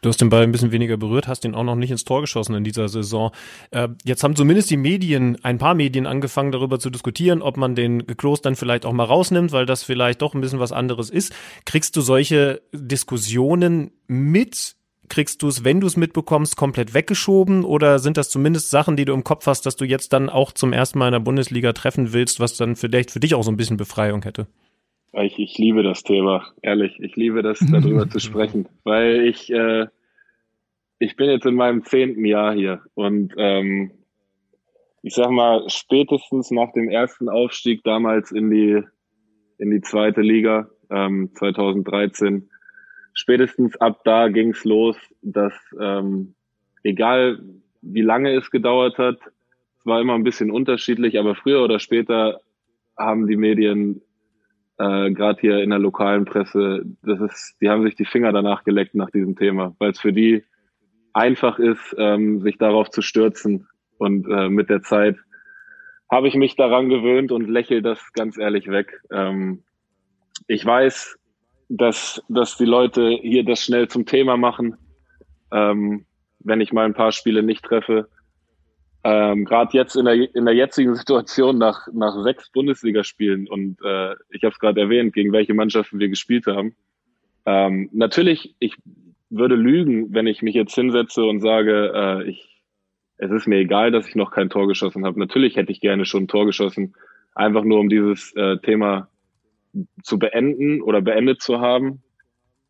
[0.00, 2.20] Du hast den Ball ein bisschen weniger berührt, hast ihn auch noch nicht ins Tor
[2.20, 3.32] geschossen in dieser Saison.
[3.70, 7.74] Äh, jetzt haben zumindest die Medien, ein paar Medien angefangen darüber zu diskutieren, ob man
[7.74, 11.10] den Klos dann vielleicht auch mal rausnimmt, weil das vielleicht doch ein bisschen was anderes
[11.10, 11.34] ist.
[11.64, 14.76] Kriegst du solche Diskussionen mit?
[15.08, 17.64] Kriegst du es, wenn du es mitbekommst, komplett weggeschoben?
[17.64, 20.52] Oder sind das zumindest Sachen, die du im Kopf hast, dass du jetzt dann auch
[20.52, 23.50] zum ersten Mal in der Bundesliga treffen willst, was dann vielleicht für dich auch so
[23.50, 24.46] ein bisschen Befreiung hätte?
[25.12, 26.98] Ich, ich liebe das Thema, ehrlich.
[27.00, 29.86] Ich liebe das, darüber zu sprechen, weil ich, äh,
[30.98, 33.92] ich bin jetzt in meinem zehnten Jahr hier und ähm,
[35.02, 38.82] ich sag mal, spätestens nach dem ersten Aufstieg damals in die,
[39.58, 42.50] in die zweite Liga, ähm, 2013,
[43.14, 46.34] spätestens ab da ging's los, dass ähm,
[46.82, 47.40] egal
[47.80, 49.18] wie lange es gedauert hat,
[49.78, 52.40] es war immer ein bisschen unterschiedlich, aber früher oder später
[52.96, 54.02] haben die Medien
[54.78, 58.64] äh, gerade hier in der lokalen Presse, das ist, die haben sich die Finger danach
[58.64, 60.44] geleckt nach diesem Thema, weil es für die
[61.12, 63.66] einfach ist, ähm, sich darauf zu stürzen.
[63.98, 65.16] Und äh, mit der Zeit
[66.10, 69.00] habe ich mich daran gewöhnt und lächle das ganz ehrlich weg.
[69.10, 69.64] Ähm,
[70.46, 71.18] ich weiß,
[71.68, 74.76] dass, dass die Leute hier das schnell zum Thema machen,
[75.52, 76.06] ähm,
[76.38, 78.08] wenn ich mal ein paar Spiele nicht treffe.
[79.04, 84.14] Ähm, Gerade jetzt in der, in der jetzigen Situation nach, nach sechs Bundesligaspielen und äh,
[84.30, 86.74] ich habe es gerade erwähnt, gegen welche Mannschaften wir gespielt haben.
[87.46, 88.76] Ähm, natürlich, ich
[89.30, 92.62] würde lügen, wenn ich mich jetzt hinsetze und sage, äh, ich,
[93.18, 95.18] es ist mir egal, dass ich noch kein Tor geschossen habe.
[95.18, 96.94] Natürlich hätte ich gerne schon ein Tor geschossen,
[97.34, 99.08] einfach nur um dieses äh, Thema
[100.02, 102.02] zu beenden oder beendet zu haben.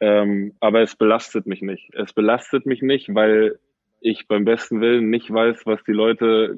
[0.01, 1.93] Ähm, aber es belastet mich nicht.
[1.95, 3.59] Es belastet mich nicht, weil
[4.01, 6.57] ich beim besten Willen nicht weiß, was die Leute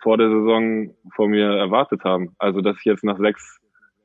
[0.00, 2.34] vor der Saison vor mir erwartet haben.
[2.38, 3.60] Also, dass ich jetzt nach sechs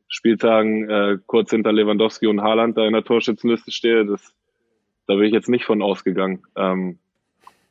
[0.08, 4.36] Spieltagen äh, kurz hinter Lewandowski und Haaland da in der Torschützenliste stehe, das,
[5.08, 6.44] da bin ich jetzt nicht von ausgegangen.
[6.56, 7.00] Ähm,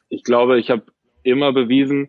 [0.09, 0.85] ich glaube, ich habe
[1.23, 2.09] immer bewiesen,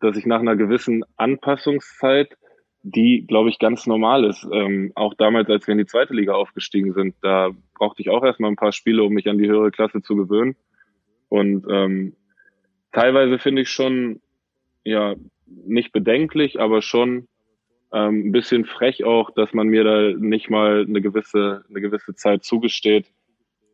[0.00, 2.36] dass ich nach einer gewissen Anpassungszeit,
[2.82, 4.46] die, glaube ich, ganz normal ist.
[4.50, 8.24] Ähm, auch damals, als wir in die zweite Liga aufgestiegen sind, da brauchte ich auch
[8.24, 10.56] erstmal ein paar Spiele, um mich an die höhere Klasse zu gewöhnen.
[11.28, 12.14] Und ähm,
[12.96, 14.20] teilweise finde ich schon,
[14.82, 15.14] ja,
[15.46, 17.28] nicht bedenklich, aber schon
[17.92, 22.14] ähm, ein bisschen frech auch, dass man mir da nicht mal eine gewisse, eine gewisse
[22.14, 23.12] Zeit zugesteht,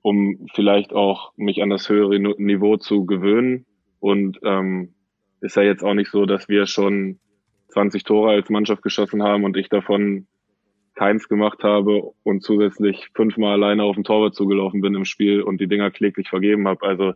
[0.02, 3.64] um vielleicht auch mich an das höhere Niveau zu gewöhnen.
[4.00, 4.92] Und ähm,
[5.40, 7.20] ist ja jetzt auch nicht so, dass wir schon
[7.68, 10.26] 20 Tore als Mannschaft geschossen haben und ich davon
[10.96, 15.60] keins gemacht habe und zusätzlich fünfmal alleine auf den Torwart zugelaufen bin im Spiel und
[15.60, 16.84] die Dinger kläglich vergeben habe.
[16.84, 17.14] Also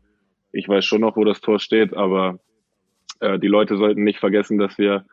[0.56, 2.38] ich weiß schon noch, wo das Tor steht, aber
[3.20, 5.04] äh, die Leute sollten nicht vergessen, dass wir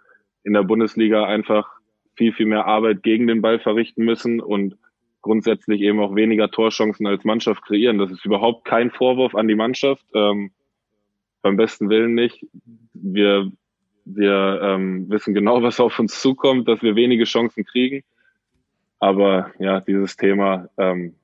[0.43, 1.69] in der Bundesliga einfach
[2.15, 4.77] viel, viel mehr Arbeit gegen den Ball verrichten müssen und
[5.21, 7.97] grundsätzlich eben auch weniger Torchancen als Mannschaft kreieren.
[7.97, 10.05] Das ist überhaupt kein Vorwurf an die Mannschaft.
[10.13, 10.51] Ähm,
[11.41, 12.45] beim besten Willen nicht.
[12.93, 13.51] Wir,
[14.05, 18.03] wir ähm, wissen genau, was auf uns zukommt, dass wir wenige Chancen kriegen.
[18.99, 21.15] Aber ja, dieses Thema, ähm,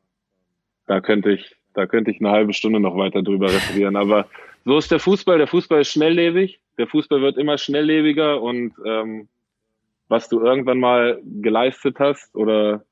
[0.88, 3.96] da könnte ich da könnte ich eine halbe Stunde noch weiter drüber referieren.
[3.96, 4.28] Aber
[4.66, 5.38] so ist der Fußball.
[5.38, 6.60] Der Fußball ist schnelllebig.
[6.78, 9.30] Der Fußball wird immer schnelllebiger und ähm,
[10.10, 12.84] was du irgendwann mal geleistet hast oder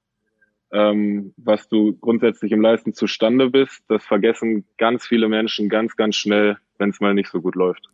[0.71, 6.15] ähm, was du grundsätzlich im Leisten zustande bist, das vergessen ganz viele Menschen ganz, ganz
[6.15, 7.89] schnell, wenn es mal nicht so gut läuft.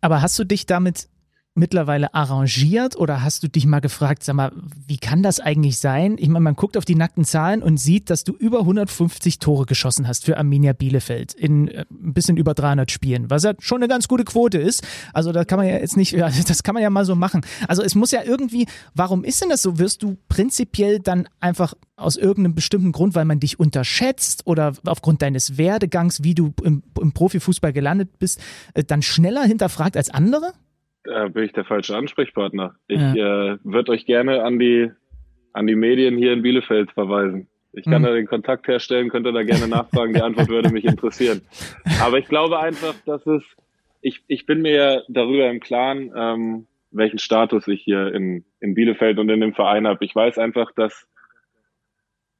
[0.00, 1.08] Aber hast du dich damit
[1.54, 4.52] mittlerweile arrangiert oder hast du dich mal gefragt, sag mal,
[4.88, 6.16] wie kann das eigentlich sein?
[6.18, 9.64] Ich meine, man guckt auf die nackten Zahlen und sieht, dass du über 150 Tore
[9.64, 13.78] geschossen hast für Arminia Bielefeld in äh, ein bisschen über 300 Spielen, was ja schon
[13.78, 14.84] eine ganz gute Quote ist.
[15.12, 17.42] Also da kann man ja jetzt nicht, ja, das kann man ja mal so machen.
[17.68, 19.78] Also es muss ja irgendwie, warum ist denn das so?
[19.78, 25.22] Wirst du prinzipiell dann einfach aus irgendeinem bestimmten Grund, weil man dich unterschätzt oder aufgrund
[25.22, 28.40] deines Werdegangs, wie du im, im Profifußball gelandet bist,
[28.74, 30.52] äh, dann schneller hinterfragt als andere?
[31.04, 32.74] Da bin ich der falsche Ansprechpartner.
[32.88, 33.52] Ich ja.
[33.52, 34.90] äh, würde euch gerne an die,
[35.52, 37.48] an die Medien hier in Bielefeld verweisen.
[37.72, 38.06] Ich kann mhm.
[38.06, 40.14] da den Kontakt herstellen, könnte da gerne nachfragen.
[40.14, 41.42] Die Antwort würde mich interessieren.
[42.00, 43.42] Aber ich glaube einfach, dass es,
[44.00, 49.18] ich, ich bin mir darüber im Klaren, ähm, welchen Status ich hier in, in Bielefeld
[49.18, 50.04] und in dem Verein habe.
[50.04, 51.06] Ich weiß einfach, dass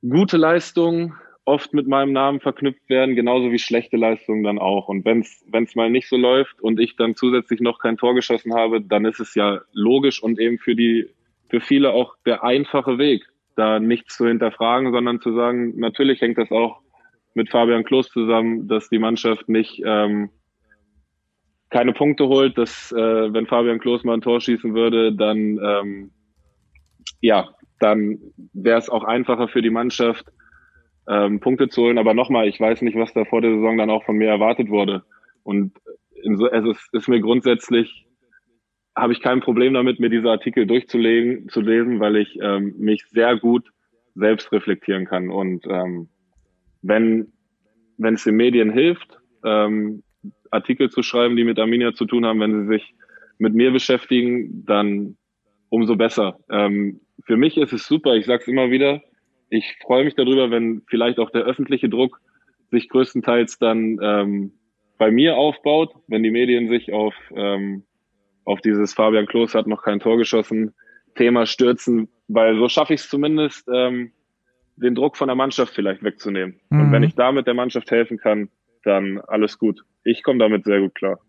[0.08, 1.14] gute Leistungen
[1.44, 4.88] oft mit meinem Namen verknüpft werden, genauso wie schlechte Leistungen dann auch.
[4.88, 8.54] Und wenn es mal nicht so läuft und ich dann zusätzlich noch kein Tor geschossen
[8.54, 11.08] habe, dann ist es ja logisch und eben für die
[11.50, 13.26] für viele auch der einfache Weg,
[13.56, 16.80] da nichts zu hinterfragen, sondern zu sagen, natürlich hängt das auch
[17.34, 20.30] mit Fabian Klos zusammen, dass die Mannschaft nicht ähm,
[21.70, 26.10] keine Punkte holt, dass äh, wenn Fabian Klos mal ein Tor schießen würde, dann ähm,
[27.20, 27.48] ja,
[27.80, 28.18] dann
[28.52, 30.26] wäre es auch einfacher für die Mannschaft,
[31.08, 31.98] ähm, Punkte zu holen.
[31.98, 34.68] Aber nochmal, ich weiß nicht, was da vor der Saison dann auch von mir erwartet
[34.68, 35.04] wurde.
[35.42, 35.72] Und
[36.36, 38.06] so, es ist, ist mir grundsätzlich,
[38.96, 43.04] habe ich kein Problem damit, mir diese Artikel durchzulegen, zu lesen, weil ich ähm, mich
[43.10, 43.68] sehr gut
[44.14, 45.30] selbst reflektieren kann.
[45.30, 46.08] Und ähm,
[46.82, 47.32] wenn
[47.98, 50.02] wenn es den Medien hilft, ähm,
[50.50, 52.94] Artikel zu schreiben, die mit Arminia zu tun haben, wenn sie sich
[53.38, 55.16] mit mir beschäftigen, dann
[55.68, 56.38] umso besser.
[56.50, 59.02] Ähm, für mich ist es super, ich sage es immer wieder,
[59.54, 62.20] ich freue mich darüber, wenn vielleicht auch der öffentliche Druck
[62.70, 64.52] sich größtenteils dann ähm,
[64.98, 67.84] bei mir aufbaut, wenn die Medien sich auf, ähm,
[68.44, 70.74] auf dieses Fabian Klos hat noch kein Tor geschossen
[71.14, 74.12] Thema stürzen, weil so schaffe ich es zumindest, ähm,
[74.76, 76.60] den Druck von der Mannschaft vielleicht wegzunehmen.
[76.70, 76.80] Mhm.
[76.80, 78.48] Und wenn ich damit der Mannschaft helfen kann,
[78.82, 79.84] dann alles gut.
[80.02, 81.20] Ich komme damit sehr gut klar.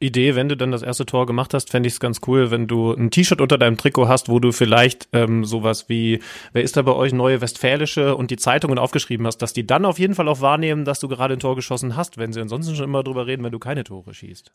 [0.00, 2.66] Idee, wenn du dann das erste Tor gemacht hast, fände ich es ganz cool, wenn
[2.66, 6.20] du ein T-Shirt unter deinem Trikot hast, wo du vielleicht ähm, sowas wie,
[6.54, 9.84] wer ist da bei euch, Neue Westfälische und die Zeitungen aufgeschrieben hast, dass die dann
[9.84, 12.74] auf jeden Fall auch wahrnehmen, dass du gerade ein Tor geschossen hast, wenn sie ansonsten
[12.74, 14.52] schon immer drüber reden, wenn du keine Tore schießt.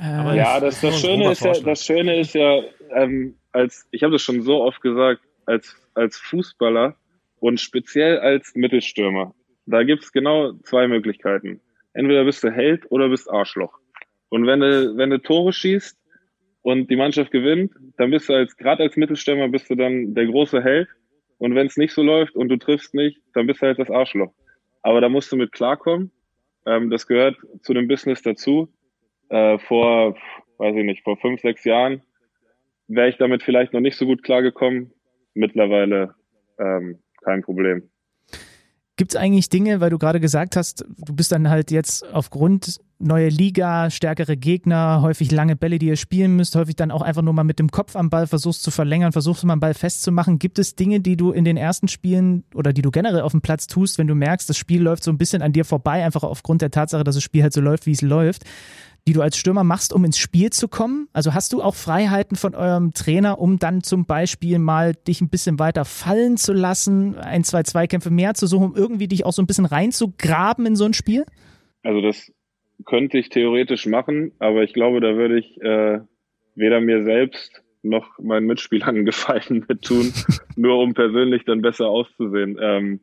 [0.00, 2.62] Ja, ja das, das, Schöne ist ja, das Schöne ist ja,
[2.94, 6.96] ähm, als ich habe das schon so oft gesagt, als, als Fußballer
[7.40, 9.34] und speziell als Mittelstürmer,
[9.66, 11.60] da gibt's genau zwei Möglichkeiten.
[11.92, 13.78] Entweder bist du Held oder bist Arschloch.
[14.28, 15.96] Und wenn du, wenn du Tore schießt
[16.62, 20.26] und die Mannschaft gewinnt, dann bist du als, gerade als Mittelstürmer bist du dann der
[20.26, 20.88] große Held.
[21.38, 23.90] Und wenn es nicht so läuft und du triffst nicht, dann bist du halt das
[23.90, 24.32] Arschloch.
[24.82, 26.10] Aber da musst du mit klarkommen.
[26.66, 28.68] Ähm, das gehört zu dem Business dazu.
[29.28, 30.16] Äh, vor,
[30.58, 32.02] weiß ich nicht, vor fünf, sechs Jahren
[32.88, 34.92] wäre ich damit vielleicht noch nicht so gut klargekommen.
[35.34, 36.14] Mittlerweile
[36.58, 37.88] ähm, kein Problem.
[38.96, 42.80] Gibt es eigentlich Dinge, weil du gerade gesagt hast, du bist dann halt jetzt aufgrund
[42.98, 47.22] neue Liga, stärkere Gegner, häufig lange Bälle, die ihr spielen müsst, häufig dann auch einfach
[47.22, 50.38] nur mal mit dem Kopf am Ball versuchst zu verlängern, versuchst mal einen Ball festzumachen.
[50.38, 53.40] Gibt es Dinge, die du in den ersten Spielen oder die du generell auf dem
[53.40, 56.24] Platz tust, wenn du merkst, das Spiel läuft so ein bisschen an dir vorbei, einfach
[56.24, 58.44] aufgrund der Tatsache, dass das Spiel halt so läuft, wie es läuft?
[59.06, 61.08] die du als Stürmer machst, um ins Spiel zu kommen?
[61.14, 65.30] Also hast du auch Freiheiten von eurem Trainer, um dann zum Beispiel mal dich ein
[65.30, 69.32] bisschen weiter fallen zu lassen, ein, zwei Zweikämpfe mehr zu suchen, um irgendwie dich auch
[69.32, 71.24] so ein bisschen reinzugraben in so ein Spiel?
[71.82, 72.30] Also das
[72.84, 76.00] könnte ich theoretisch machen, aber ich glaube, da würde ich äh,
[76.54, 80.12] weder mir selbst noch meinen Mitspielern Gefallen mit tun,
[80.56, 82.58] nur um persönlich dann besser auszusehen.
[82.60, 83.00] Ähm,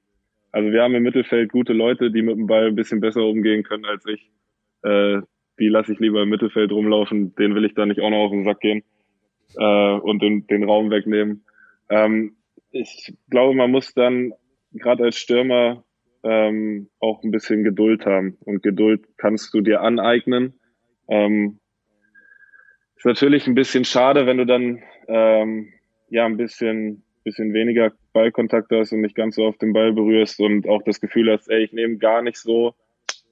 [0.51, 3.63] also wir haben im Mittelfeld gute Leute, die mit dem Ball ein bisschen besser umgehen
[3.63, 4.31] können als ich.
[4.83, 5.21] Äh,
[5.59, 8.31] die lasse ich lieber im Mittelfeld rumlaufen, den will ich da nicht auch noch auf
[8.31, 8.83] den Sack gehen
[9.57, 11.45] äh, und den, den Raum wegnehmen.
[11.89, 12.35] Ähm,
[12.71, 14.33] ich glaube, man muss dann
[14.73, 15.84] gerade als Stürmer
[16.25, 18.37] ähm, auch ein bisschen Geduld haben.
[18.43, 20.59] Und Geduld kannst du dir aneignen.
[21.07, 21.59] Ähm,
[22.95, 25.71] ist natürlich ein bisschen schade, wenn du dann ähm,
[26.09, 30.39] ja ein bisschen, bisschen weniger Ballkontakt hast und nicht ganz so auf den Ball berührst
[30.39, 32.73] und auch das Gefühl hast, ey, ich nehme gar nicht so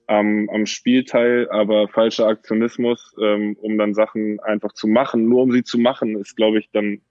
[0.06, 5.42] am, am Spiel teil, aber falscher Aktionismus, ähm, um dann Sachen einfach zu machen, nur
[5.42, 7.02] um sie zu machen, ist, glaube ich, dann,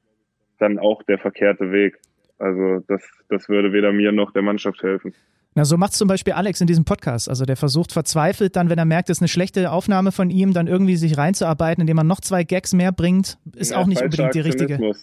[0.59, 1.99] dann auch der verkehrte Weg.
[2.39, 5.15] Also das, das würde weder mir noch der Mannschaft helfen.
[5.55, 7.29] Na, so macht zum Beispiel Alex in diesem Podcast.
[7.29, 10.55] Also der versucht verzweifelt dann, wenn er merkt, es ist eine schlechte Aufnahme von ihm,
[10.55, 13.39] dann irgendwie sich reinzuarbeiten, indem man noch zwei Gags mehr bringt.
[13.55, 14.95] Ist ja, auch nicht unbedingt die richtige.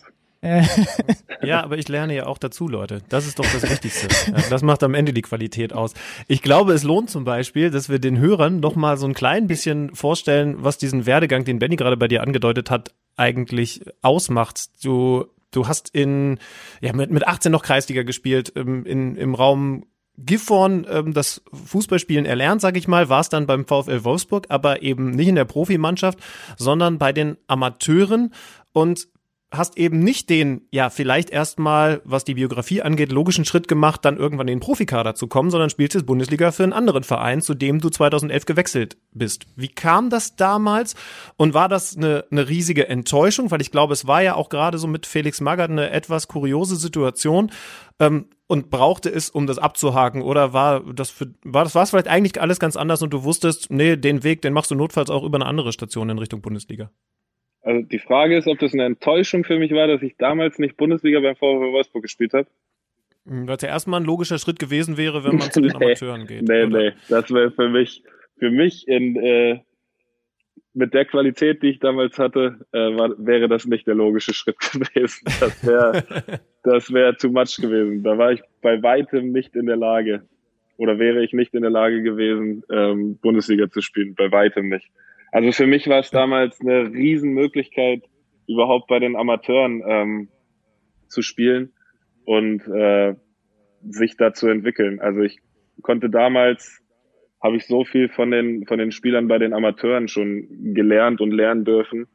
[1.44, 3.02] ja, aber ich lerne ja auch dazu, Leute.
[3.10, 4.08] Das ist doch das Wichtigste.
[4.50, 5.94] Das macht am Ende die Qualität aus.
[6.28, 9.48] Ich glaube, es lohnt zum Beispiel, dass wir den Hörern noch mal so ein klein
[9.48, 14.84] bisschen vorstellen, was diesen Werdegang, den Benny gerade bei dir angedeutet hat, eigentlich ausmacht.
[14.84, 16.40] Du, du hast in,
[16.80, 19.86] ja, mit, mit 18 noch Kreisliga gespielt, im, in, im Raum
[20.26, 24.82] Gifhorn ähm, das Fußballspielen erlernt, sage ich mal, war es dann beim VfL Wolfsburg, aber
[24.82, 26.20] eben nicht in der Profimannschaft,
[26.58, 28.34] sondern bei den Amateuren.
[28.72, 29.08] Und
[29.52, 34.18] hast eben nicht den, ja, vielleicht erstmal, was die Biografie angeht, logischen Schritt gemacht, dann
[34.18, 37.56] irgendwann in den Profikader zu kommen, sondern spielst jetzt Bundesliga für einen anderen Verein, zu
[37.56, 39.48] dem du 2011 gewechselt bist.
[39.56, 40.96] Wie kam das damals
[41.36, 43.50] und war das eine, eine riesige Enttäuschung?
[43.50, 46.76] Weil ich glaube, es war ja auch gerade so mit Felix Magath eine etwas kuriose
[46.76, 47.52] Situation
[48.00, 51.90] ähm, und brauchte es, um das abzuhaken oder war das für, war das, war es
[51.90, 55.10] vielleicht eigentlich alles ganz anders und du wusstest, nee, den Weg, den machst du notfalls
[55.10, 56.92] auch über eine andere Station in Richtung Bundesliga?
[57.62, 60.78] Also die Frage ist, ob das eine Enttäuschung für mich war, dass ich damals nicht
[60.78, 62.48] Bundesliga beim VfW Wolfsburg gespielt habe.
[63.26, 66.26] Hm, es ja erstmal ein logischer Schritt gewesen wäre, wenn man zu den nee, Amateuren
[66.26, 66.44] geht.
[66.44, 66.78] Nee, oder?
[66.78, 68.04] nee, das wäre für mich,
[68.38, 69.60] für mich in, äh,
[70.74, 74.60] mit der Qualität, die ich damals hatte, äh, war, wäre das nicht der logische Schritt
[74.72, 75.26] gewesen.
[75.40, 76.04] Das wäre
[76.64, 78.04] das wäre too much gewesen.
[78.04, 80.24] Da war ich bei weitem nicht in der Lage
[80.78, 84.16] oder wäre ich nicht in der Lage gewesen, ähm, Bundesliga zu spielen.
[84.16, 84.90] Bei weitem nicht.
[85.32, 88.04] Also für mich war es damals eine Riesenmöglichkeit,
[88.48, 90.30] überhaupt bei den Amateuren ähm,
[91.08, 91.74] zu spielen
[92.26, 93.16] und äh,
[93.82, 95.00] sich da zu entwickeln.
[95.00, 95.38] Also ich
[95.82, 96.82] konnte damals,
[97.42, 101.32] habe ich so viel von den, von den Spielern bei den Amateuren schon gelernt und
[101.32, 102.08] lernen dürfen,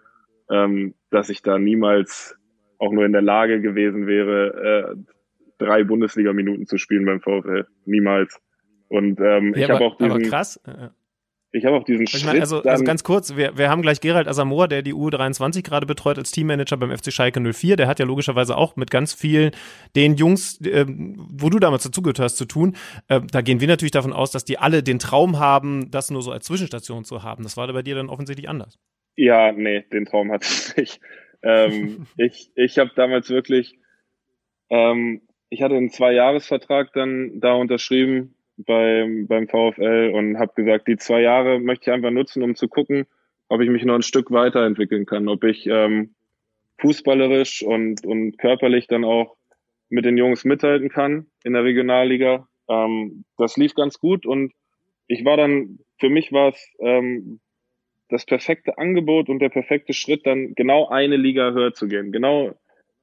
[0.50, 2.37] ähm, dass ich da niemals
[2.79, 5.14] auch nur in der Lage gewesen wäre, äh,
[5.59, 7.66] drei Bundesliga-Minuten zu spielen beim VfL.
[7.87, 8.40] Niemals.
[8.88, 10.61] Und ähm, ja, ich habe auch diesen, aber krass.
[11.57, 14.27] Ich habe auch diesen ich meine, also, also, ganz kurz, wir, wir haben gleich Gerald
[14.27, 17.77] Asamoah, der die U23 gerade betreut als Teammanager beim FC Schalke 04.
[17.77, 19.53] Der hat ja logischerweise auch mit ganz vielen
[19.95, 22.75] den Jungs, äh, wo du damals dazugehört hast, zu tun.
[23.07, 26.23] Äh, da gehen wir natürlich davon aus, dass die alle den Traum haben, das nur
[26.23, 27.45] so als Zwischenstation zu haben.
[27.45, 28.81] Das war bei dir dann offensichtlich anders.
[29.14, 31.01] Ja, nee, den Traum hatte ich nicht.
[31.45, 33.79] ähm, ich ich habe damals wirklich,
[34.71, 40.97] ähm, ich hatte einen Zwei-Jahres-Vertrag dann da unterschrieben beim, beim VfL und habe gesagt, die
[40.97, 43.07] zwei Jahre möchte ich einfach nutzen, um zu gucken,
[43.49, 46.15] ob ich mich noch ein Stück weiterentwickeln kann, ob ich ähm,
[46.79, 49.37] fußballerisch und, und körperlich dann auch
[49.88, 52.48] mit den Jungs mithalten kann in der Regionalliga.
[52.69, 54.52] Ähm, das lief ganz gut und
[55.07, 57.40] ich war dann, für mich war es ähm,
[58.09, 62.13] das perfekte Angebot und der perfekte Schritt, dann genau eine Liga höher zu gehen.
[62.13, 62.55] Genau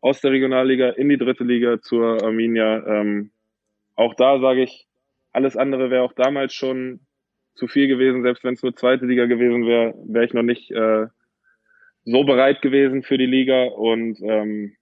[0.02, 2.86] aus der Regionalliga in die dritte Liga zur Arminia.
[2.88, 3.32] Ähm,
[3.96, 4.88] auch da sage ich,
[5.32, 7.02] alles andere wäre auch damals schon
[7.56, 8.24] zu viel gewesen.
[8.24, 11.08] Selbst wenn es nur zweite Liga gewesen wäre, wäre ich noch nicht äh,
[12.06, 13.66] so bereit gewesen für die Liga.
[13.66, 14.76] Und ähm,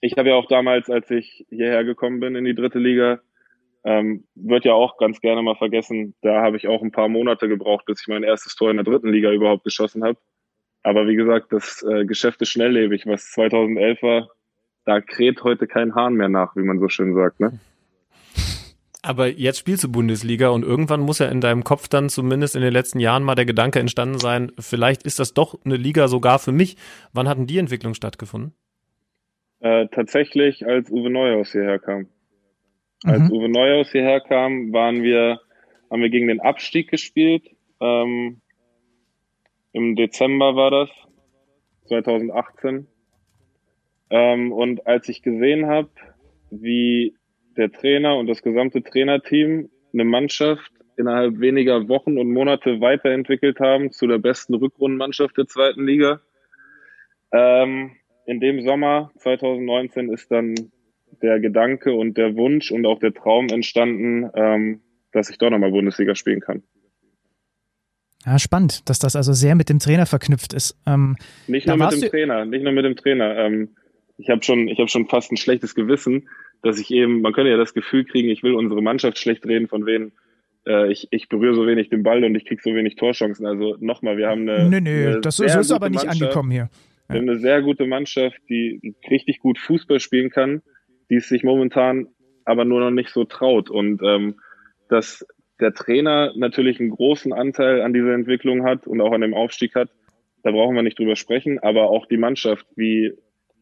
[0.00, 3.20] ich habe ja auch damals, als ich hierher gekommen bin in die dritte Liga,
[3.84, 7.48] ähm, wird ja auch ganz gerne mal vergessen, da habe ich auch ein paar Monate
[7.48, 10.18] gebraucht, bis ich mein erstes Tor in der dritten Liga überhaupt geschossen habe.
[10.82, 13.06] Aber wie gesagt, das äh, Geschäft ist schnelllebig.
[13.06, 14.30] Was 2011 war,
[14.84, 17.40] da kräht heute kein Hahn mehr nach, wie man so schön sagt.
[17.40, 17.58] Ne?
[19.04, 22.62] Aber jetzt spielst du Bundesliga und irgendwann muss ja in deinem Kopf dann zumindest in
[22.62, 26.38] den letzten Jahren mal der Gedanke entstanden sein, vielleicht ist das doch eine Liga sogar
[26.38, 26.76] für mich.
[27.12, 28.54] Wann hat denn die Entwicklung stattgefunden?
[29.60, 32.06] Äh, tatsächlich, als Uwe Neuhaus hierher kam.
[33.04, 33.10] Mhm.
[33.10, 35.38] Als Uwe Neuhaus hierher kam, waren wir,
[35.90, 37.50] haben wir gegen den Abstieg gespielt.
[37.82, 38.40] Ähm,
[39.72, 40.88] Im Dezember war das,
[41.88, 42.86] 2018.
[44.08, 45.90] Ähm, und als ich gesehen habe,
[46.50, 47.14] wie
[47.56, 53.90] der Trainer und das gesamte Trainerteam eine Mannschaft innerhalb weniger Wochen und Monate weiterentwickelt haben
[53.90, 56.20] zu der besten Rückrundenmannschaft der zweiten Liga.
[57.32, 57.92] Ähm,
[58.26, 60.54] in dem Sommer 2019 ist dann
[61.22, 64.80] der Gedanke und der Wunsch und auch der Traum entstanden, ähm,
[65.12, 66.62] dass ich doch nochmal Bundesliga spielen kann.
[68.26, 70.78] Ja, spannend, dass das also sehr mit dem Trainer verknüpft ist.
[70.86, 73.36] Ähm, nicht nur mit dem Trainer, nicht nur mit dem Trainer.
[73.36, 73.76] Ähm,
[74.16, 76.28] ich habe schon, ich habe schon fast ein schlechtes Gewissen,
[76.62, 79.68] dass ich eben, man könnte ja das Gefühl kriegen, ich will unsere Mannschaft schlecht reden,
[79.68, 80.12] von wem
[80.66, 83.46] äh, ich, ich berühre so wenig den Ball und ich kriege so wenig Torchancen.
[83.46, 84.68] Also nochmal, wir haben eine.
[84.68, 86.22] Nö, nö, eine das so ist aber nicht Mannschaft.
[86.22, 86.70] angekommen hier.
[87.08, 90.62] Wir haben eine sehr gute Mannschaft, die richtig gut Fußball spielen kann,
[91.10, 92.06] die es sich momentan
[92.46, 93.68] aber nur noch nicht so traut.
[93.68, 94.36] Und ähm,
[94.88, 95.26] dass
[95.60, 99.74] der Trainer natürlich einen großen Anteil an dieser Entwicklung hat und auch an dem Aufstieg
[99.74, 99.90] hat,
[100.42, 103.12] da brauchen wir nicht drüber sprechen, aber auch die Mannschaft, wie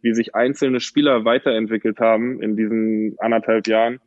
[0.02, 4.00] wie sich einzelne Spieler weiterentwickelt haben in diesen anderthalb Jahren,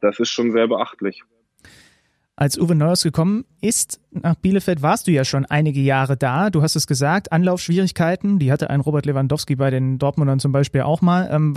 [0.00, 1.22] das ist schon sehr beachtlich.
[2.38, 6.50] Als Uwe Neuers gekommen ist nach Bielefeld, warst du ja schon einige Jahre da.
[6.50, 10.82] Du hast es gesagt, Anlaufschwierigkeiten, die hatte ein Robert Lewandowski bei den Dortmundern zum Beispiel
[10.82, 11.30] auch mal.
[11.32, 11.54] Ähm,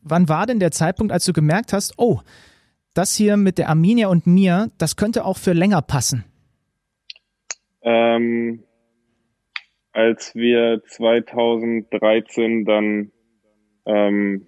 [0.00, 2.20] wann war denn der Zeitpunkt, als du gemerkt hast, oh,
[2.94, 6.24] das hier mit der Arminia und mir, das könnte auch für länger passen?
[7.82, 8.64] Ähm,
[9.98, 13.10] als wir 2013 dann
[13.84, 14.46] ähm,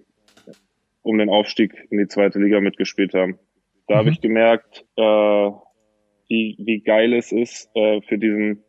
[1.01, 3.37] um den Aufstieg in die zweite Liga mitgespielt haben.
[3.85, 3.99] Da mhm.
[3.99, 5.51] habe ich gemerkt, äh,
[6.29, 8.63] wie, wie geil es ist, äh, für diesen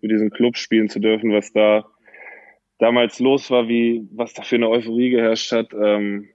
[0.00, 1.84] für diesen Club spielen zu dürfen, was da
[2.78, 5.74] damals los war, wie was da für eine Euphorie geherrscht hat.
[5.74, 6.28] Ähm,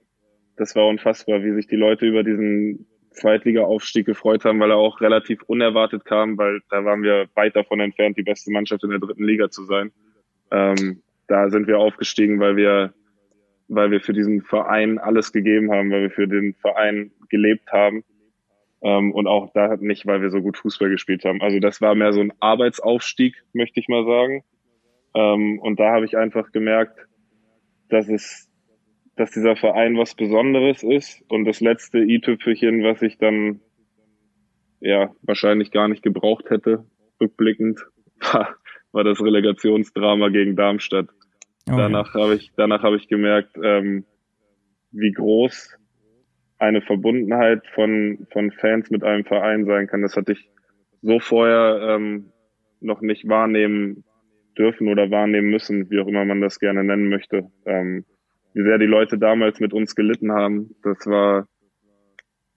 [0.58, 5.00] das war unfassbar, wie sich die Leute über diesen Zweitliga-Aufstieg gefreut haben, weil er auch
[5.00, 8.98] relativ unerwartet kam, weil da waren wir weit davon entfernt, die beste Mannschaft in der
[8.98, 9.92] dritten Liga zu sein.
[10.50, 12.92] Ähm, da sind wir aufgestiegen, weil wir,
[13.68, 18.04] weil wir für diesen Verein alles gegeben haben, weil wir für den Verein gelebt haben.
[18.82, 21.40] Ähm, und auch da nicht, weil wir so gut Fußball gespielt haben.
[21.40, 24.44] Also das war mehr so ein Arbeitsaufstieg, möchte ich mal sagen.
[25.14, 26.98] Ähm, und da habe ich einfach gemerkt,
[27.88, 28.50] dass es
[29.16, 31.22] dass dieser Verein was Besonderes ist.
[31.28, 33.60] Und das letzte i-Tüpfelchen, was ich dann
[34.80, 36.84] ja wahrscheinlich gar nicht gebraucht hätte,
[37.20, 37.80] rückblickend,
[38.32, 38.56] war,
[38.92, 41.08] war das Relegationsdrama gegen Darmstadt.
[41.70, 44.04] Oh, danach habe ich, danach habe ich gemerkt, ähm,
[44.92, 45.78] wie groß
[46.58, 50.02] eine Verbundenheit von, von Fans mit einem Verein sein kann.
[50.02, 50.50] Das hatte ich
[51.02, 52.30] so vorher ähm,
[52.80, 54.04] noch nicht wahrnehmen
[54.56, 57.50] dürfen oder wahrnehmen müssen, wie auch immer man das gerne nennen möchte.
[57.66, 58.04] Ähm,
[58.54, 61.46] wie sehr die Leute damals mit uns gelitten haben, das war,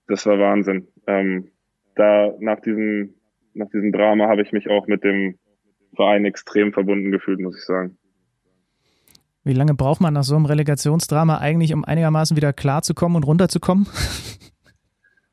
[0.08, 0.88] das war Wahnsinn.
[1.08, 1.52] Ähm,
[1.96, 3.16] da nach diesem,
[3.54, 5.38] nach diesem Drama habe ich mich auch mit dem
[5.96, 7.98] Verein extrem verbunden gefühlt, muss ich sagen.
[9.44, 13.88] Wie lange braucht man nach so einem Relegationsdrama eigentlich, um einigermaßen wieder klarzukommen und runterzukommen?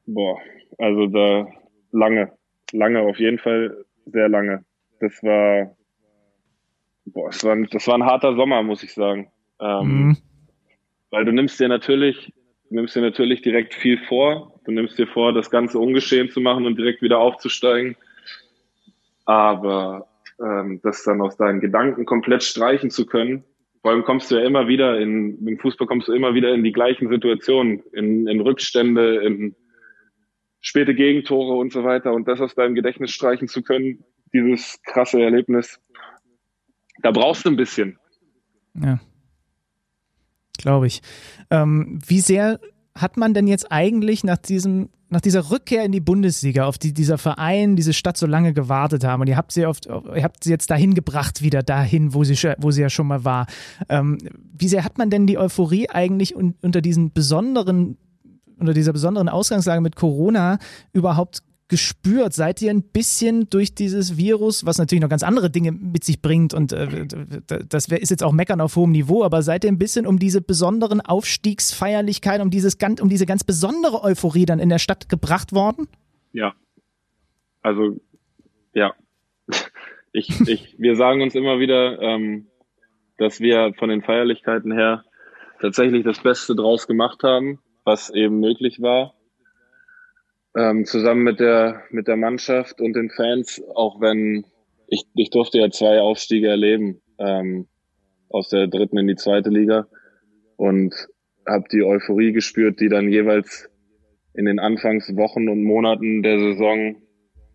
[0.06, 0.38] Boah,
[0.78, 1.46] also da
[1.92, 2.32] lange,
[2.72, 4.64] lange, auf jeden Fall sehr lange.
[5.00, 5.76] Das war,
[7.06, 9.30] boah, das war, ein, das war ein harter Sommer, muss ich sagen.
[9.60, 10.16] Ähm, mhm.
[11.14, 12.32] Weil du nimmst dir natürlich,
[12.70, 14.60] nimmst dir natürlich direkt viel vor.
[14.64, 17.94] Du nimmst dir vor, das Ganze ungeschehen zu machen und direkt wieder aufzusteigen.
[19.24, 20.08] Aber
[20.40, 23.44] ähm, das dann aus deinen Gedanken komplett streichen zu können,
[23.80, 26.64] vor allem kommst du ja immer wieder in, im Fußball kommst du immer wieder in
[26.64, 29.54] die gleichen Situationen, in, in Rückstände, in
[30.60, 32.12] späte Gegentore und so weiter.
[32.12, 34.02] Und das aus deinem Gedächtnis streichen zu können,
[34.32, 35.80] dieses krasse Erlebnis,
[37.02, 38.00] da brauchst du ein bisschen.
[38.74, 38.98] Ja.
[40.64, 41.02] Glaube ich.
[41.50, 42.58] Ähm, wie sehr
[42.94, 46.94] hat man denn jetzt eigentlich nach diesem, nach dieser Rückkehr in die Bundesliga, auf die
[46.94, 50.42] dieser Verein, diese Stadt so lange gewartet haben und ihr habt sie oft, ihr habt
[50.42, 53.44] sie jetzt dahin gebracht, wieder dahin, wo sie, wo sie ja schon mal war.
[53.90, 54.16] Ähm,
[54.56, 57.98] wie sehr hat man denn die Euphorie eigentlich un, unter diesen besonderen,
[58.58, 60.56] unter dieser besonderen Ausgangslage mit Corona
[60.94, 61.42] überhaupt
[61.74, 62.32] gespürt?
[62.34, 66.22] Seid ihr ein bisschen durch dieses Virus, was natürlich noch ganz andere Dinge mit sich
[66.22, 67.04] bringt und äh,
[67.68, 70.40] das ist jetzt auch Meckern auf hohem Niveau, aber seid ihr ein bisschen um diese
[70.40, 75.88] besonderen Aufstiegsfeierlichkeiten, um, dieses, um diese ganz besondere Euphorie dann in der Stadt gebracht worden?
[76.32, 76.54] Ja.
[77.60, 77.96] Also,
[78.72, 78.94] ja.
[80.16, 82.46] Ich, ich, wir sagen uns immer wieder, ähm,
[83.18, 85.02] dass wir von den Feierlichkeiten her
[85.60, 89.14] tatsächlich das Beste draus gemacht haben, was eben möglich war
[90.56, 94.46] ähm, zusammen mit der, mit der Mannschaft und den Fans, auch wenn
[94.88, 97.66] ich, ich durfte ja zwei Aufstiege erleben, ähm,
[98.28, 99.86] aus der dritten in die zweite Liga
[100.56, 100.94] und
[101.46, 103.68] habe die Euphorie gespürt, die dann jeweils
[104.34, 106.96] in den Anfangswochen und Monaten der Saison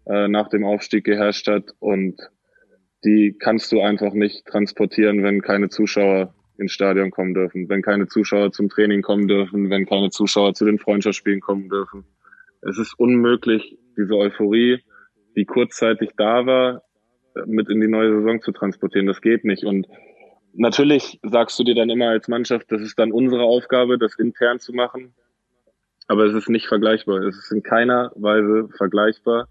[0.06, 2.20] äh, nach dem Aufstieg geherrscht hat und
[3.06, 8.08] die kannst du einfach nicht transportieren, wenn keine Zuschauer ins Stadion kommen dürfen, wenn keine
[8.08, 12.04] Zuschauer zum Training kommen dürfen, wenn keine Zuschauer zu den Freundschaftsspielen kommen dürfen
[12.62, 14.84] es ist unmöglich, diese Euphorie,
[15.36, 16.84] die kurzzeitig da war,
[17.46, 19.08] mit in die neue Saison zu transportieren.
[19.08, 19.64] Das geht nicht.
[19.64, 19.88] Und
[20.54, 24.60] natürlich sagst du dir dann immer als Mannschaft, das ist dann unsere Aufgabe, das intern
[24.60, 25.14] zu machen.
[26.08, 27.22] Aber es ist nicht vergleichbar.
[27.22, 29.48] Es ist in keiner Weise vergleichbar,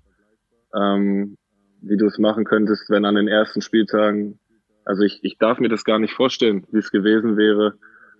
[0.75, 1.37] ähm,
[1.81, 4.41] wie du es machen könntest, wenn an den ersten Spieltagen,
[4.85, 7.75] also ich, ich darf mir das gar nicht vorstellen, wie es gewesen wäre,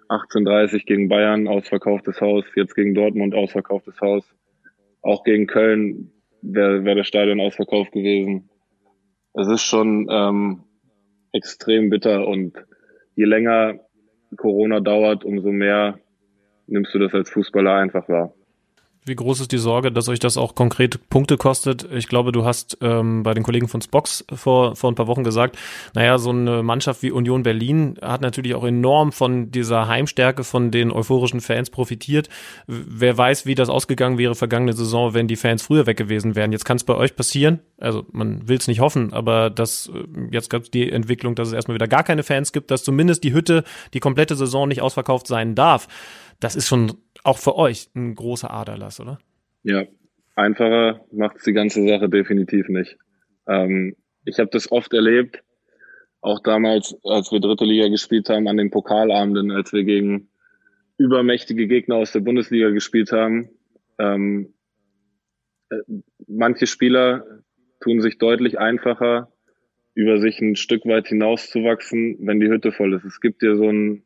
[0.09, 4.25] 18:30 gegen Bayern ausverkauftes Haus, jetzt gegen Dortmund ausverkauftes Haus
[5.03, 8.51] auch gegen Köln wäre wär das Stadion ausverkauft gewesen.
[9.35, 10.65] Es ist schon ähm,
[11.33, 12.55] extrem bitter und
[13.15, 13.81] je länger
[14.37, 15.99] Corona dauert, umso mehr
[16.67, 18.35] nimmst du das als Fußballer einfach wahr.
[19.09, 21.89] Wie groß ist die Sorge, dass euch das auch konkret Punkte kostet?
[21.93, 25.25] Ich glaube, du hast ähm, bei den Kollegen von Spox vor, vor ein paar Wochen
[25.25, 25.57] gesagt,
[25.95, 30.71] naja, so eine Mannschaft wie Union Berlin hat natürlich auch enorm von dieser Heimstärke von
[30.71, 32.29] den euphorischen Fans profitiert.
[32.67, 36.53] Wer weiß, wie das ausgegangen wäre vergangene Saison, wenn die Fans früher weg gewesen wären.
[36.53, 40.05] Jetzt kann es bei euch passieren, also man will es nicht hoffen, aber das, äh,
[40.31, 43.25] jetzt gab es die Entwicklung, dass es erstmal wieder gar keine Fans gibt, dass zumindest
[43.25, 45.89] die Hütte die komplette Saison nicht ausverkauft sein darf.
[46.41, 46.93] Das ist schon
[47.25, 49.19] auch für euch ein großer Aderlass, oder?
[49.63, 49.85] Ja,
[50.35, 52.97] einfacher macht die ganze Sache definitiv nicht.
[53.47, 55.43] Ähm, ich habe das oft erlebt,
[56.21, 60.29] auch damals, als wir dritte Liga gespielt haben, an den Pokalabenden, als wir gegen
[60.99, 63.51] übermächtige Gegner aus der Bundesliga gespielt haben.
[63.99, 64.55] Ähm,
[65.71, 65.77] äh,
[66.27, 67.25] manche Spieler
[67.81, 69.33] tun sich deutlich einfacher,
[69.95, 73.05] über sich ein Stück weit hinauszuwachsen, wenn die Hütte voll ist.
[73.05, 74.05] Es gibt dir so einen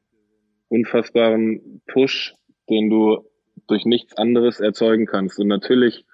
[0.69, 2.35] unfassbaren Push,
[2.69, 3.25] den du
[3.67, 5.39] durch nichts anderes erzeugen kannst.
[5.39, 6.05] Und natürlich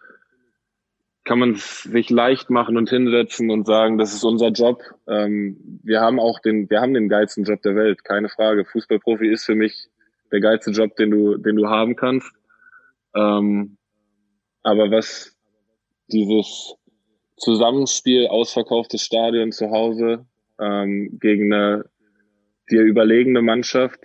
[1.24, 4.82] kann man es sich leicht machen und hinsetzen und sagen, das ist unser Job.
[5.06, 8.64] Ähm, wir haben auch den, wir haben den geilsten Job der Welt, keine Frage.
[8.64, 9.88] Fußballprofi ist für mich
[10.32, 12.32] der geilste Job, den du, den du haben kannst.
[13.14, 13.76] Ähm,
[14.62, 15.36] aber was
[16.10, 16.74] dieses
[17.36, 20.26] Zusammenspiel ausverkauftes Stadion zu Hause
[20.58, 21.84] ähm, gegen eine
[22.70, 24.00] dir überlegene Mannschaft,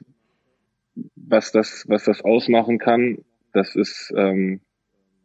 [1.28, 3.20] was das, was das ausmachen kann,
[3.54, 4.62] das ist, ähm,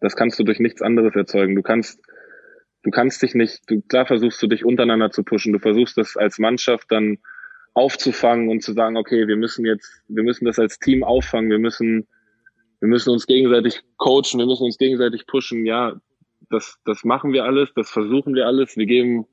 [0.00, 1.56] das kannst du durch nichts anderes erzeugen.
[1.56, 2.00] Du kannst,
[2.82, 6.16] du kannst dich nicht, du, klar versuchst du dich untereinander zu pushen, du versuchst das
[6.16, 7.18] als Mannschaft dann
[7.74, 11.58] aufzufangen und zu sagen, okay, wir müssen jetzt, wir müssen das als Team auffangen, wir
[11.58, 12.06] müssen,
[12.80, 15.64] wir müssen uns gegenseitig coachen, wir müssen uns gegenseitig pushen.
[15.64, 16.00] Ja,
[16.50, 19.26] das, das machen wir alles, das versuchen wir alles, wir geben,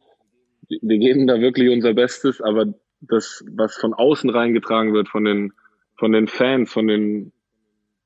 [0.67, 5.53] wir geben da wirklich unser Bestes, aber das, was von außen reingetragen wird, von den,
[5.95, 7.31] von den Fans, von den,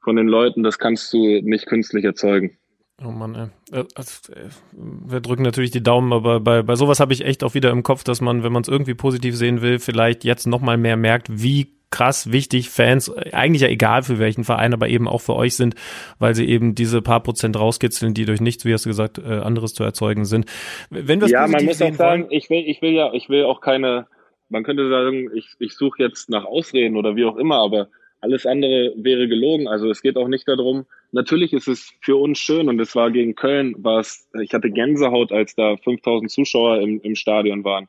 [0.02, 2.58] von den Leuten, das kannst du nicht künstlich erzeugen.
[3.04, 3.80] Oh Mann, ey.
[3.80, 7.44] Äh, also, äh, wir drücken natürlich die Daumen, aber bei, bei sowas habe ich echt
[7.44, 10.48] auch wieder im Kopf, dass man, wenn man es irgendwie positiv sehen will, vielleicht jetzt
[10.48, 15.08] nochmal mehr merkt, wie krass wichtig Fans, eigentlich ja egal für welchen Verein, aber eben
[15.08, 15.76] auch für euch sind,
[16.20, 19.40] weil sie eben diese paar Prozent rauskitzeln, die durch nichts, wie hast du gesagt, äh,
[19.40, 20.46] anderes zu erzeugen sind.
[20.90, 23.62] Wenn ja, man muss auch sagen, wollen, ich will, ich will ja, ich will auch
[23.62, 24.08] keine,
[24.50, 27.89] man könnte sagen, ich, ich suche jetzt nach Ausreden oder wie auch immer, aber
[28.22, 29.68] alles andere wäre gelogen.
[29.68, 33.12] Also es geht auch nicht darum, natürlich ist es für uns schön und es war
[33.12, 37.88] gegen Köln, war es, ich hatte Gänsehaut, als da 5000 Zuschauer im, im Stadion waren.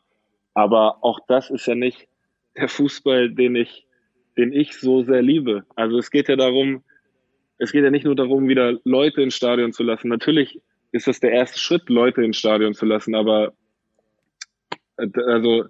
[0.55, 2.07] Aber auch das ist ja nicht
[2.57, 3.87] der Fußball, den ich,
[4.37, 5.65] den ich so sehr liebe.
[5.75, 6.83] Also es geht ja darum,
[7.59, 10.09] es geht ja nicht nur darum, wieder Leute ins Stadion zu lassen.
[10.09, 10.61] Natürlich
[10.93, 13.53] ist das der erste Schritt, Leute ins Stadion zu lassen, aber
[14.97, 15.65] äh, also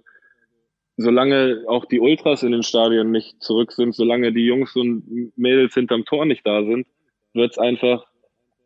[1.01, 5.73] solange auch die Ultras in den Stadien nicht zurück sind, solange die Jungs und Mädels
[5.73, 6.87] hinterm Tor nicht da sind,
[7.33, 8.05] wird es einfach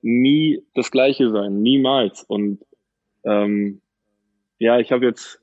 [0.01, 2.23] nie das Gleiche sein, niemals.
[2.23, 2.59] Und
[3.23, 3.81] ähm,
[4.59, 5.41] ja, ich habe jetzt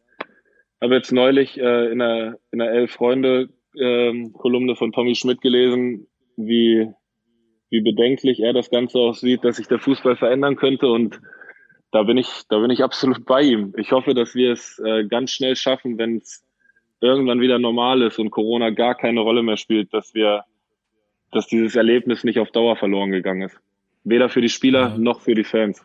[0.81, 6.07] habe jetzt neulich äh, in der in der Elf Freunde ähm, von Tommy Schmidt gelesen,
[6.37, 6.89] wie
[7.71, 11.21] wie bedenklich er das Ganze aussieht, dass sich der Fußball verändern könnte und
[11.91, 13.75] da bin ich da bin ich absolut bei ihm.
[13.77, 16.45] Ich hoffe, dass wir es äh, ganz schnell schaffen, wenn es
[17.03, 20.45] irgendwann wieder normal ist und Corona gar keine Rolle mehr spielt, dass wir
[21.33, 23.59] dass dieses Erlebnis nicht auf Dauer verloren gegangen ist.
[24.05, 24.99] Weder für die Spieler ja.
[24.99, 25.85] noch für die Fans.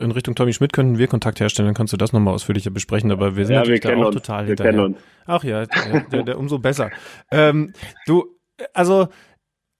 [0.00, 3.12] In Richtung Tommy Schmidt könnten wir Kontakt herstellen, dann kannst du das nochmal ausführlicher besprechen,
[3.12, 4.16] aber wir sind ja, natürlich wir da auch uns.
[4.16, 4.84] total wir hinterher.
[4.84, 4.98] Uns.
[5.26, 6.90] Ach ja, der, der, der umso besser.
[7.30, 7.72] ähm,
[8.06, 8.24] du,
[8.72, 9.08] also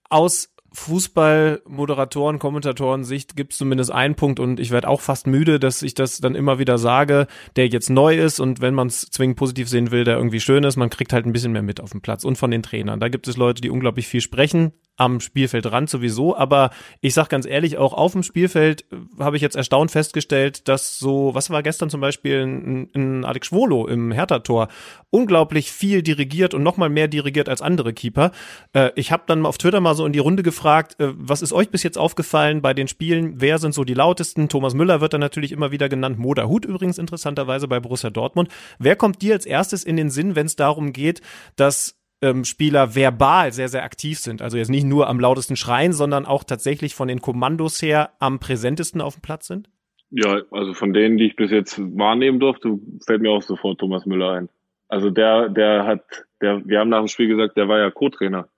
[0.08, 5.82] aus Fußball-Moderatoren, Kommentatoren-Sicht gibt es zumindest einen Punkt und ich werde auch fast müde, dass
[5.82, 9.36] ich das dann immer wieder sage, der jetzt neu ist und wenn man es zwingend
[9.36, 11.90] positiv sehen will, der irgendwie schön ist, man kriegt halt ein bisschen mehr mit auf
[11.90, 13.00] dem Platz und von den Trainern.
[13.00, 16.70] Da gibt es Leute, die unglaublich viel sprechen, am Spielfeldrand sowieso, aber
[17.00, 20.98] ich sag ganz ehrlich, auch auf dem Spielfeld äh, habe ich jetzt erstaunt festgestellt, dass
[20.98, 24.68] so, was war gestern zum Beispiel ein, ein Alex Schwolo im Hertha-Tor,
[25.10, 28.32] unglaublich viel dirigiert und nochmal mehr dirigiert als andere Keeper.
[28.72, 31.52] Äh, ich habe dann auf Twitter mal so in die Runde gefragt, äh, was ist
[31.52, 33.40] euch bis jetzt aufgefallen bei den Spielen?
[33.40, 34.48] Wer sind so die lautesten?
[34.48, 38.48] Thomas Müller wird dann natürlich immer wieder genannt, Moda Hut übrigens interessanterweise bei Borussia Dortmund.
[38.78, 41.20] Wer kommt dir als erstes in den Sinn, wenn es darum geht,
[41.56, 44.42] dass ähm, Spieler verbal sehr, sehr aktiv sind.
[44.42, 48.38] Also jetzt nicht nur am lautesten schreien, sondern auch tatsächlich von den Kommandos her am
[48.38, 49.68] präsentesten auf dem Platz sind?
[50.10, 54.06] Ja, also von denen, die ich bis jetzt wahrnehmen durfte, fällt mir auch sofort Thomas
[54.06, 54.48] Müller ein.
[54.88, 56.04] Also der, der hat,
[56.40, 58.48] der, wir haben nach dem Spiel gesagt, der war ja Co-Trainer.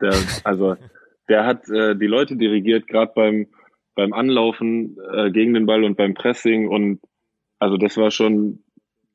[0.00, 0.76] Der, also
[1.28, 3.46] der hat äh, die Leute dirigiert, gerade beim
[3.96, 7.00] beim Anlaufen äh, gegen den Ball und beim Pressing und
[7.58, 8.62] also das war schon,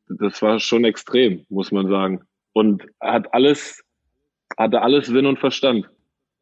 [0.10, 2.22] das war schon extrem, muss man sagen
[2.54, 3.84] und hat alles,
[4.58, 5.90] hatte alles Sinn und Verstand.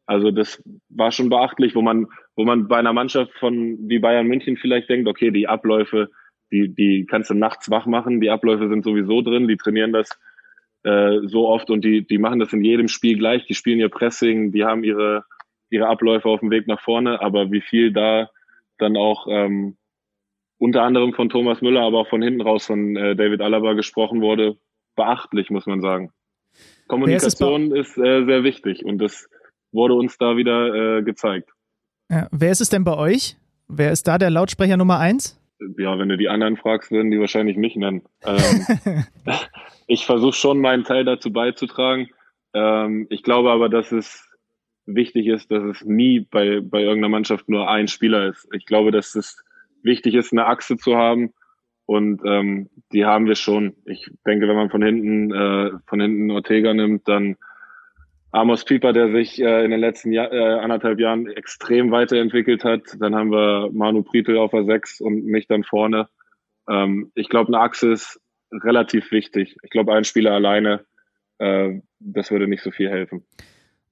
[0.06, 4.26] Also das war schon beachtlich, wo man, wo man bei einer Mannschaft von wie Bayern
[4.26, 6.10] München vielleicht denkt, okay, die Abläufe,
[6.50, 10.08] die, die kannst du nachts wach machen, die Abläufe sind sowieso drin, die trainieren das
[10.82, 13.88] äh, so oft und die, die machen das in jedem Spiel gleich, die spielen ihr
[13.88, 15.24] Pressing, die haben ihre,
[15.68, 18.30] ihre Abläufe auf dem Weg nach vorne, aber wie viel da
[18.78, 19.76] dann auch ähm,
[20.58, 24.20] unter anderem von Thomas Müller, aber auch von hinten raus von äh, David Alaba gesprochen
[24.20, 24.58] wurde,
[25.00, 26.12] beachtlich, muss man sagen.
[26.86, 29.28] Kommunikation ist, ist äh, sehr wichtig und das
[29.72, 31.48] wurde uns da wieder äh, gezeigt.
[32.10, 33.36] Ja, wer ist es denn bei euch?
[33.66, 35.40] Wer ist da der Lautsprecher Nummer eins?
[35.78, 38.02] Ja, wenn du die anderen fragst, würden die wahrscheinlich mich nennen.
[38.24, 39.04] Ähm,
[39.86, 42.10] ich versuche schon meinen Teil dazu beizutragen.
[42.52, 44.26] Ähm, ich glaube aber, dass es
[44.84, 48.48] wichtig ist, dass es nie bei, bei irgendeiner Mannschaft nur ein Spieler ist.
[48.52, 49.42] Ich glaube, dass es
[49.82, 51.32] wichtig ist, eine Achse zu haben,
[51.90, 53.74] und ähm, die haben wir schon.
[53.84, 57.34] Ich denke, wenn man von hinten, äh, von hinten Ortega nimmt, dann
[58.30, 62.82] Amos Pieper, der sich äh, in den letzten Jahr, äh, anderthalb Jahren extrem weiterentwickelt hat.
[63.00, 66.08] Dann haben wir Manu Pritel auf der 6 und mich dann vorne.
[66.68, 68.20] Ähm, ich glaube, eine Achse ist
[68.52, 69.56] relativ wichtig.
[69.64, 70.84] Ich glaube, ein Spieler alleine,
[71.38, 73.24] äh, das würde nicht so viel helfen.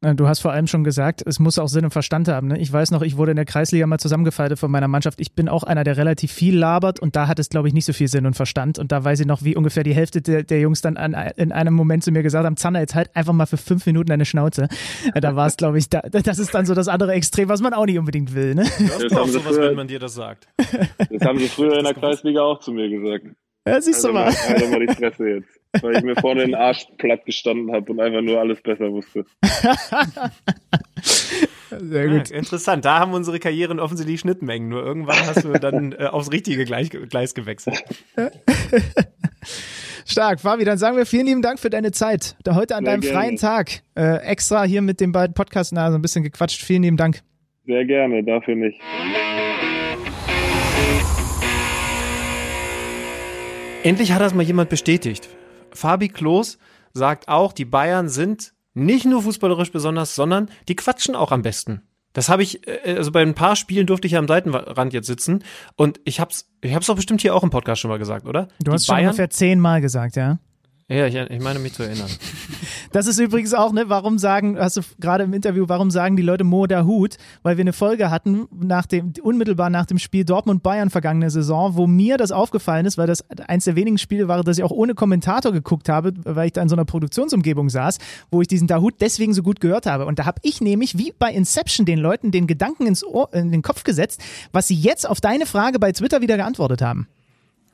[0.00, 2.48] Äh, du hast vor allem schon gesagt, es muss auch Sinn und Verstand haben.
[2.48, 2.58] Ne?
[2.58, 5.20] Ich weiß noch, ich wurde in der Kreisliga mal zusammengefaltet von meiner Mannschaft.
[5.20, 7.84] Ich bin auch einer, der relativ viel labert und da hat es, glaube ich, nicht
[7.84, 8.78] so viel Sinn und Verstand.
[8.78, 11.52] Und da weiß ich noch, wie ungefähr die Hälfte der, der Jungs dann an, in
[11.52, 14.24] einem Moment zu mir gesagt haben, Zander, jetzt halt einfach mal für fünf Minuten deine
[14.24, 14.68] Schnauze.
[15.14, 17.60] Äh, da war es, glaube ich, da, das ist dann so das andere Extrem, was
[17.60, 18.54] man auch nicht unbedingt will.
[18.54, 18.64] Ne?
[18.78, 20.48] Das ist auch sowas, früher, wenn man dir das sagt.
[20.56, 23.26] Das haben sie früher in der Kreisliga auch zu mir gesagt.
[23.68, 24.26] Ja, siehst du mal.
[24.26, 25.48] Also mal die Fresse jetzt.
[25.82, 29.26] Weil ich mir vorne den Arsch platt gestanden habe und einfach nur alles besser wusste.
[31.70, 32.30] Sehr gut.
[32.30, 32.84] Ja, interessant.
[32.84, 34.68] Da haben unsere Karrieren offensichtlich Schnittmengen.
[34.68, 37.82] Nur irgendwann hast du dann äh, aufs richtige Gleis, Gleis gewechselt.
[40.06, 40.40] Stark.
[40.40, 42.36] Fabi, dann sagen wir vielen lieben Dank für deine Zeit.
[42.42, 43.18] Da heute an Sehr deinem gerne.
[43.18, 46.62] freien Tag äh, extra hier mit den beiden Podcasts so ein bisschen gequatscht.
[46.62, 47.20] Vielen lieben Dank.
[47.66, 48.80] Sehr gerne, dafür nicht.
[53.84, 55.28] Endlich hat das mal jemand bestätigt.
[55.70, 56.58] Fabi Klos
[56.92, 61.82] sagt auch, die Bayern sind nicht nur fußballerisch besonders, sondern die quatschen auch am besten.
[62.12, 65.06] Das habe ich, äh, also bei ein paar Spielen durfte ich ja am Seitenrand jetzt
[65.06, 65.44] sitzen
[65.76, 68.48] und ich hab's, ich hab's doch bestimmt hier auch im Podcast schon mal gesagt, oder?
[68.60, 70.38] Du hast die schon ungefähr zehnmal gesagt, ja.
[70.90, 72.08] Ja, ich, ich meine mich zu erinnern.
[72.92, 76.22] Das ist übrigens auch, ne, warum sagen, hast du gerade im Interview, warum sagen die
[76.22, 77.18] Leute Mo der Hut?
[77.42, 81.86] Weil wir eine Folge hatten, nach dem, unmittelbar nach dem Spiel Dortmund-Bayern vergangene Saison, wo
[81.86, 84.94] mir das aufgefallen ist, weil das eins der wenigen Spiele war, das ich auch ohne
[84.94, 87.98] Kommentator geguckt habe, weil ich da in so einer Produktionsumgebung saß,
[88.30, 90.06] wo ich diesen Dahut deswegen so gut gehört habe.
[90.06, 93.52] Und da habe ich nämlich, wie bei Inception, den Leuten den Gedanken ins Ohr, in
[93.52, 94.22] den Kopf gesetzt,
[94.52, 97.06] was sie jetzt auf deine Frage bei Twitter wieder geantwortet haben.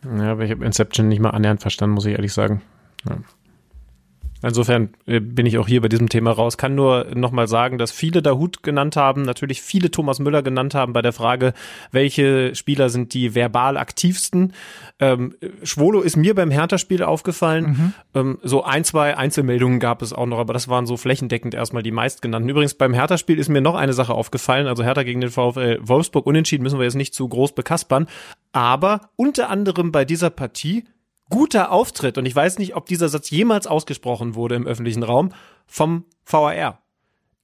[0.05, 2.61] Ja, aber ich habe Inception nicht mal annähernd verstanden, muss ich ehrlich sagen.
[3.09, 3.19] Ja.
[4.47, 6.59] Insofern äh, bin ich auch hier bei diesem Thema raus.
[6.59, 10.75] Kann nur nochmal sagen, dass viele da Hut genannt haben, natürlich viele Thomas Müller genannt
[10.75, 11.55] haben bei der Frage,
[11.93, 14.53] welche Spieler sind die verbal aktivsten.
[15.01, 17.65] Ähm, Schwolo ist mir beim Hertha-Spiel aufgefallen.
[17.65, 17.95] Mhm.
[18.15, 21.83] Ähm, so ein, zwei Einzelmeldungen gab es auch noch, aber das waren so flächendeckend erstmal
[21.83, 22.49] die meistgenannten.
[22.49, 24.67] Übrigens beim Hertha-Spiel ist mir noch eine Sache aufgefallen.
[24.67, 28.09] Also Hertha gegen den VfL Wolfsburg unentschieden müssen wir jetzt nicht zu groß bekaspern.
[28.53, 30.85] Aber unter anderem bei dieser Partie
[31.31, 35.33] guter Auftritt, und ich weiß nicht, ob dieser Satz jemals ausgesprochen wurde im öffentlichen Raum,
[35.67, 36.84] vom VAR.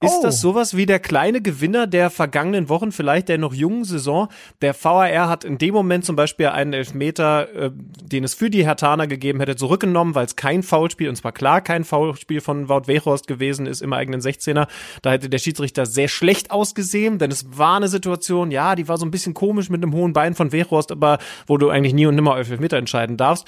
[0.03, 0.23] Ist oh.
[0.23, 4.29] das sowas wie der kleine Gewinner der vergangenen Wochen, vielleicht der noch jungen Saison?
[4.63, 8.65] Der VAR hat in dem Moment zum Beispiel einen Elfmeter, äh, den es für die
[8.65, 12.87] Hertaner gegeben hätte, zurückgenommen, weil es kein Foulspiel, und zwar klar kein Foulspiel von Wout
[12.87, 14.67] Weghorst gewesen ist im eigenen 16er.
[15.03, 18.97] Da hätte der Schiedsrichter sehr schlecht ausgesehen, denn es war eine Situation, ja, die war
[18.97, 22.07] so ein bisschen komisch mit einem hohen Bein von Weghorst, aber wo du eigentlich nie
[22.07, 23.45] und nimmer Elfmeter entscheiden darfst.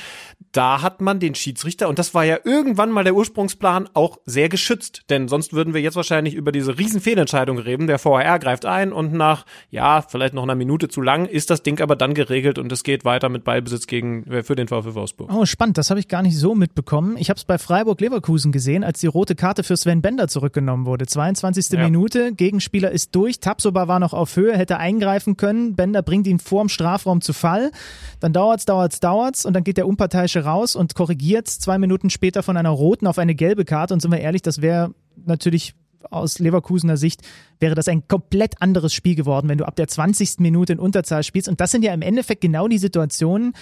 [0.51, 4.49] Da hat man den Schiedsrichter, und das war ja irgendwann mal der Ursprungsplan, auch sehr
[4.49, 5.01] geschützt.
[5.09, 7.87] Denn sonst würden wir jetzt wahrscheinlich über diese riesen Fehlentscheidung reden.
[7.87, 11.63] Der VHR greift ein und nach, ja, vielleicht noch einer Minute zu lang, ist das
[11.63, 14.93] Ding aber dann geregelt und es geht weiter mit Ballbesitz gegen, äh, für den VfL
[14.93, 15.33] Wolfsburg.
[15.33, 15.77] Oh, spannend.
[15.77, 17.15] Das habe ich gar nicht so mitbekommen.
[17.17, 21.07] Ich habe es bei Freiburg-Leverkusen gesehen, als die rote Karte für Sven Bender zurückgenommen wurde.
[21.07, 21.69] 22.
[21.71, 21.83] Ja.
[21.85, 25.75] Minute, Gegenspieler ist durch, Tapsoba war noch auf Höhe, hätte eingreifen können.
[25.75, 27.71] Bender bringt ihn vorm Strafraum zu Fall.
[28.19, 32.43] Dann dauert's, dauert's, dauert's und dann geht der Unparteiische raus und korrigiert zwei Minuten später
[32.43, 33.93] von einer roten auf eine gelbe Karte.
[33.93, 34.93] Und sind wir ehrlich, das wäre
[35.25, 35.75] natürlich
[36.11, 37.21] aus Leverkusener Sicht
[37.59, 40.39] wäre das ein komplett anderes Spiel geworden, wenn du ab der 20.
[40.39, 41.49] Minute in Unterzahl spielst.
[41.49, 43.53] Und das sind ja im Endeffekt genau die Situationen,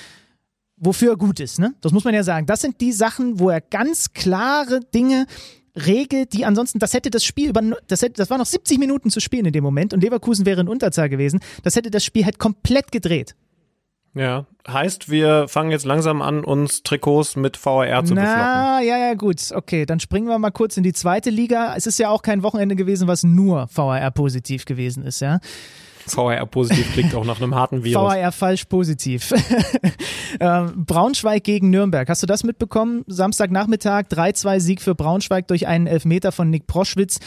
[0.78, 1.60] wofür er gut ist.
[1.60, 1.74] Ne?
[1.82, 2.48] Das muss man ja sagen.
[2.48, 5.28] Das sind die Sachen, wo er ganz klare Dinge
[5.76, 9.10] regelt, die ansonsten, das hätte das Spiel über, das hätte, das war noch 70 Minuten
[9.10, 11.39] zu spielen in dem Moment und Leverkusen wäre in Unterzahl gewesen.
[11.64, 13.36] Das hätte das Spiel halt komplett gedreht.
[14.14, 18.88] Ja, heißt, wir fangen jetzt langsam an, uns Trikots mit VAR zu Na, beflocken.
[18.88, 19.51] ja, ja, gut.
[19.53, 21.76] Okay, dann springen wir mal kurz in die zweite Liga.
[21.78, 25.39] Es ist ja auch kein Wochenende gewesen, was nur VAR positiv gewesen ist, ja.
[26.07, 28.14] VAR positiv klingt auch nach einem harten Virus.
[28.14, 29.34] VAR falsch positiv.
[30.39, 32.09] ähm, Braunschweig gegen Nürnberg.
[32.09, 33.03] Hast du das mitbekommen?
[33.07, 37.20] Samstagnachmittag 3-2 Sieg für Braunschweig durch einen Elfmeter von Nick Proschwitz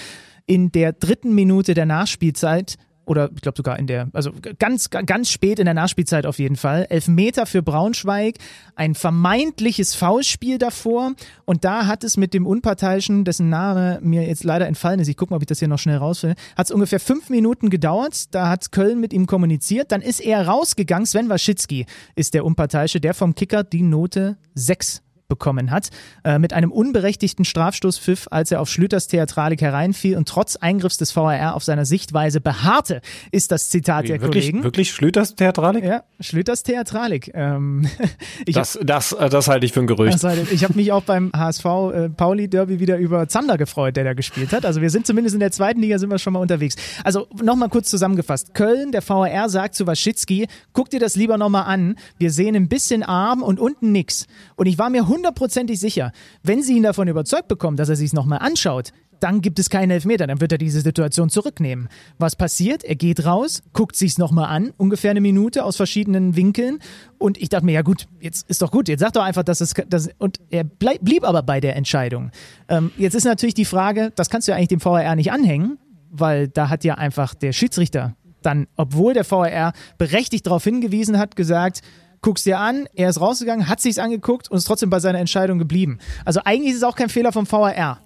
[0.47, 2.77] in der dritten Minute der Nachspielzeit
[3.07, 6.57] oder ich glaube sogar in der, also ganz, ganz spät in der Nachspielzeit auf jeden
[6.57, 6.87] Fall.
[6.89, 8.37] Elfmeter für Braunschweig,
[8.77, 11.13] ein vermeintliches Foulspiel davor.
[11.45, 15.17] Und da hat es mit dem Unparteiischen, dessen Name mir jetzt leider entfallen ist, ich
[15.17, 18.35] gucke mal, ob ich das hier noch schnell rausfinde, hat es ungefähr fünf Minuten gedauert,
[18.35, 23.01] da hat Köln mit ihm kommuniziert, dann ist er rausgegangen, Sven Waschitzki ist der Unparteiische,
[23.01, 25.03] der vom Kicker die Note 6
[25.35, 25.91] bekommen hat,
[26.23, 31.15] äh, mit einem unberechtigten Strafstoßpfiff, als er auf Schlüters Theatralik hereinfiel und trotz Eingriffs des
[31.17, 33.01] VAR auf seiner Sichtweise beharrte,
[33.33, 34.65] ist das Zitat Wie, der wirklich, Kollegen.
[34.65, 35.85] Wirklich Schlüters Theatralik?
[35.85, 37.33] Ja, Schlüters Theatralik.
[37.35, 37.89] Ähm,
[38.47, 40.23] das, hab, das, äh, das halte ich für ein Gerücht.
[40.53, 44.15] ich habe mich auch beim HSV äh, Pauli Derby wieder über Zander gefreut, der da
[44.15, 44.65] gespielt hat.
[44.65, 46.77] Also wir sind zumindest in der zweiten Liga sind wir schon mal unterwegs.
[47.03, 48.55] Also nochmal kurz zusammengefasst.
[48.55, 51.97] Köln, der VAR sagt zu Waschitzki, guck dir das lieber nochmal an.
[52.19, 54.27] Wir sehen ein bisschen Arm und unten nix.
[54.57, 56.13] Und ich war mir hundertprozentig sicher,
[56.43, 59.71] wenn sie ihn davon überzeugt bekommen, dass er sich es nochmal anschaut, dann gibt es
[59.71, 61.89] keinen Elfmeter, dann wird er diese Situation zurücknehmen.
[62.19, 62.85] Was passiert?
[62.85, 66.81] Er geht raus, guckt sich's nochmal an, ungefähr eine Minute aus verschiedenen Winkeln
[67.17, 69.63] und ich dachte mir, ja gut, jetzt ist doch gut, jetzt sag doch einfach, dass
[69.63, 72.33] es, dass, und er bleib, blieb aber bei der Entscheidung.
[72.69, 75.79] Ähm, jetzt ist natürlich die Frage, das kannst du ja eigentlich dem VAR nicht anhängen,
[76.11, 81.35] weil da hat ja einfach der Schiedsrichter dann, obwohl der VAR berechtigt darauf hingewiesen hat,
[81.35, 81.81] gesagt,
[82.25, 85.59] guckst dir an, er ist rausgegangen, hat sich's angeguckt und ist trotzdem bei seiner Entscheidung
[85.59, 85.99] geblieben.
[86.25, 88.01] Also eigentlich ist es auch kein Fehler vom VAR.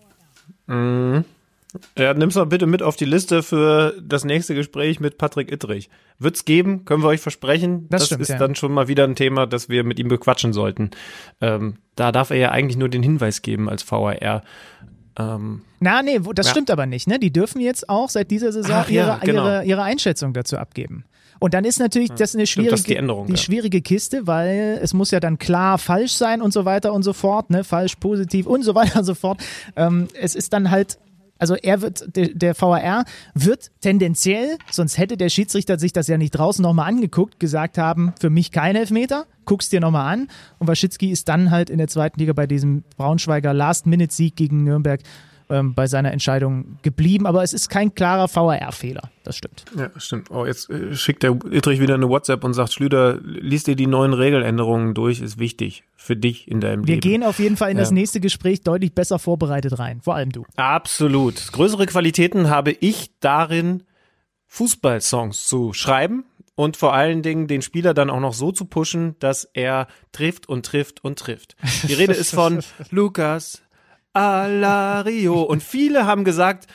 [0.67, 1.25] Mhm.
[1.97, 5.89] Ja, nimm's mal bitte mit auf die Liste für das nächste Gespräch mit Patrick Ittrich.
[6.19, 7.87] Wird's geben, können wir euch versprechen.
[7.91, 8.39] Das, das stimmt, ist ja.
[8.39, 10.91] dann schon mal wieder ein Thema, das wir mit ihm bequatschen sollten.
[11.41, 14.43] Ähm, da darf er ja eigentlich nur den Hinweis geben als VAR.
[15.17, 16.51] Ähm, Na, nee, das ja.
[16.53, 17.07] stimmt aber nicht.
[17.07, 17.21] Ne?
[17.21, 19.45] Die dürfen jetzt auch seit dieser Saison Ach, ihre, ja, genau.
[19.45, 21.05] ihre, ihre Einschätzung dazu abgeben.
[21.39, 23.39] Und dann ist natürlich das eine schwierige, das die, Änderung, die ja.
[23.39, 27.13] schwierige Kiste, weil es muss ja dann klar falsch sein und so weiter und so
[27.13, 27.65] fort, ne?
[27.65, 29.41] falsch, positiv und so weiter und so fort.
[29.77, 30.99] Ähm, es ist dann halt
[31.39, 36.19] also er wird, der, der VAR wird tendenziell, sonst hätte der Schiedsrichter sich das ja
[36.19, 40.29] nicht draußen nochmal angeguckt, gesagt haben, für mich kein Elfmeter, guck's dir nochmal an.
[40.59, 45.01] Und Waschitzki ist dann halt in der zweiten Liga bei diesem Braunschweiger Last-Minute-Sieg gegen Nürnberg
[45.51, 47.27] ähm, bei seiner Entscheidung geblieben.
[47.27, 49.11] Aber es ist kein klarer VAR-Fehler.
[49.25, 49.65] Das stimmt.
[49.77, 50.31] Ja, stimmt.
[50.31, 53.87] Oh, jetzt äh, schickt der Ittrich wieder eine WhatsApp und sagt, Schlüter, liest dir die
[53.87, 57.05] neuen Regeländerungen durch, ist wichtig für dich in deinem Wir Leben.
[57.05, 60.01] Wir gehen auf jeden Fall in das nächste Gespräch deutlich besser vorbereitet rein.
[60.01, 60.45] Vor allem du.
[60.57, 61.53] Absolut.
[61.53, 63.83] Größere Qualitäten habe ich darin,
[64.47, 66.25] Fußballsongs zu schreiben
[66.55, 70.49] und vor allen Dingen den Spieler dann auch noch so zu pushen, dass er trifft
[70.49, 71.57] und trifft und trifft.
[71.87, 73.63] Die Rede ist von Lukas,
[74.13, 75.43] Alario.
[75.43, 76.67] Und viele haben gesagt,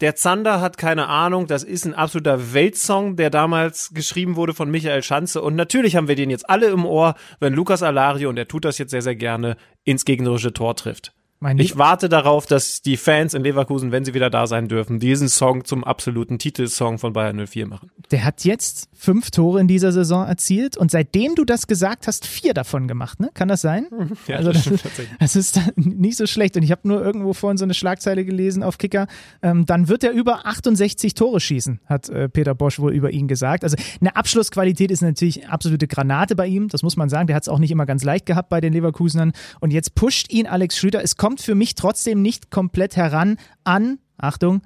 [0.00, 4.70] der Zander hat keine Ahnung, das ist ein absoluter Weltsong, der damals geschrieben wurde von
[4.70, 5.40] Michael Schanze.
[5.40, 8.64] Und natürlich haben wir den jetzt alle im Ohr, wenn Lukas Alario, und er tut
[8.64, 11.14] das jetzt sehr, sehr gerne, ins gegnerische Tor trifft.
[11.40, 14.98] Mein ich warte darauf, dass die Fans in Leverkusen, wenn sie wieder da sein dürfen,
[14.98, 17.90] diesen Song zum absoluten Titelsong von Bayern 04 machen.
[18.10, 22.26] Der hat jetzt fünf Tore in dieser Saison erzielt und seitdem du das gesagt hast,
[22.26, 23.30] vier davon gemacht, ne?
[23.34, 23.86] Kann das sein?
[24.26, 24.80] Ja, also das, das,
[25.20, 26.56] das ist nicht so schlecht.
[26.56, 29.06] Und ich habe nur irgendwo vorhin so eine Schlagzeile gelesen auf Kicker.
[29.42, 33.28] Ähm, dann wird er über 68 Tore schießen, hat äh, Peter Bosch wohl über ihn
[33.28, 33.64] gesagt.
[33.64, 36.68] Also eine Abschlussqualität ist natürlich absolute Granate bei ihm.
[36.68, 37.26] Das muss man sagen.
[37.26, 39.32] Der hat es auch nicht immer ganz leicht gehabt bei den Leverkusenern.
[39.60, 41.02] Und jetzt pusht ihn Alex Schlüter.
[41.02, 44.60] Es kommt für mich trotzdem nicht komplett heran an, Achtung,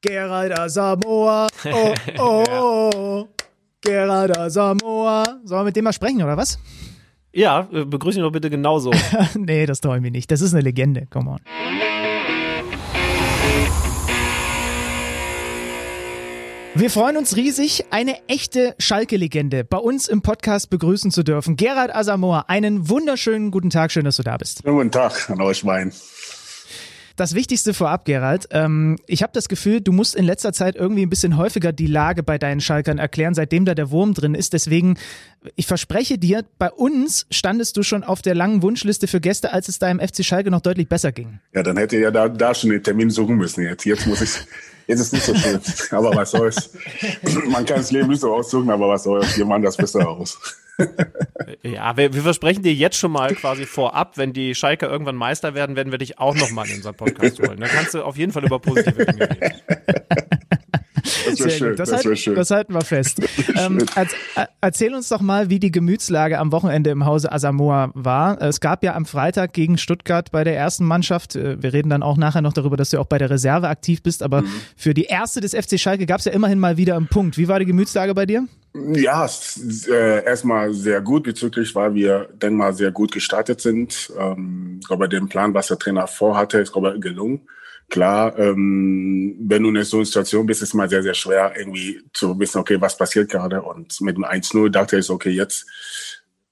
[0.00, 1.46] Gerald Asamoah.
[1.64, 2.44] Oh, oh,
[2.92, 3.28] oh.
[3.82, 5.22] Gerald Asamoah.
[5.44, 6.58] Sollen wir mit dem mal sprechen, oder was?
[7.32, 8.90] Ja, äh, begrüße ihn doch bitte genauso.
[9.36, 10.28] nee, das traue ich mir nicht.
[10.32, 11.06] Das ist eine Legende.
[11.08, 11.38] Come on.
[16.78, 21.56] Wir freuen uns riesig, eine echte Schalke-Legende bei uns im Podcast begrüßen zu dürfen.
[21.56, 24.62] Gerald Asamoah, einen wunderschönen guten Tag, schön, dass du da bist.
[24.62, 25.90] Guten Tag an euch beiden.
[27.16, 28.46] Das Wichtigste vorab, Gerald.
[28.50, 31.86] Ähm, ich habe das Gefühl, du musst in letzter Zeit irgendwie ein bisschen häufiger die
[31.86, 34.52] Lage bei deinen Schalkern erklären, seitdem da der Wurm drin ist.
[34.52, 34.98] Deswegen,
[35.54, 39.68] ich verspreche dir, bei uns standest du schon auf der langen Wunschliste für Gäste, als
[39.68, 41.40] es deinem FC Schalke noch deutlich besser ging.
[41.54, 43.64] Ja, dann hätte ja da, da schon den Termin suchen müssen.
[43.64, 44.30] Jetzt, jetzt muss ich
[44.86, 45.60] Jetzt ist es nicht so schön,
[45.98, 46.70] aber was soll's.
[47.48, 49.36] Man kann das Leben nicht so aussuchen, aber was soll's.
[49.36, 50.38] Wir machen das besser aus.
[51.62, 55.54] Ja, wir, wir, versprechen dir jetzt schon mal quasi vorab, wenn die Schalke irgendwann Meister
[55.54, 57.58] werden, werden wir dich auch nochmal in unseren Podcast holen.
[57.60, 59.62] Dann kannst du auf jeden Fall über positive Dinge reden.
[61.26, 61.76] Das wäre schön.
[61.76, 62.34] Das, das, halten, schön.
[62.34, 63.20] das halten wir fest.
[63.56, 67.90] ähm, als, äh, erzähl uns doch mal, wie die Gemütslage am Wochenende im Hause Asamoah
[67.94, 68.40] war.
[68.40, 72.02] Es gab ja am Freitag gegen Stuttgart bei der ersten Mannschaft, äh, wir reden dann
[72.02, 74.52] auch nachher noch darüber, dass du auch bei der Reserve aktiv bist, aber mhm.
[74.76, 77.38] für die erste des FC Schalke gab es ja immerhin mal wieder einen Punkt.
[77.38, 78.46] Wie war die Gemütslage bei dir?
[78.94, 79.28] Ja,
[79.88, 84.12] äh, erstmal sehr gut bezüglich, weil wir, denke mal, sehr gut gestartet sind.
[84.18, 87.48] Ähm, ich glaube, den Plan, was der Trainer vorhatte, ist, glaube ich, gelungen.
[87.88, 91.52] Klar, ähm, wenn du in so einer Situation bist, ist es mal sehr, sehr schwer,
[91.56, 93.62] irgendwie zu wissen, okay, was passiert gerade.
[93.62, 95.66] Und mit dem 1-0 dachte ich, okay, jetzt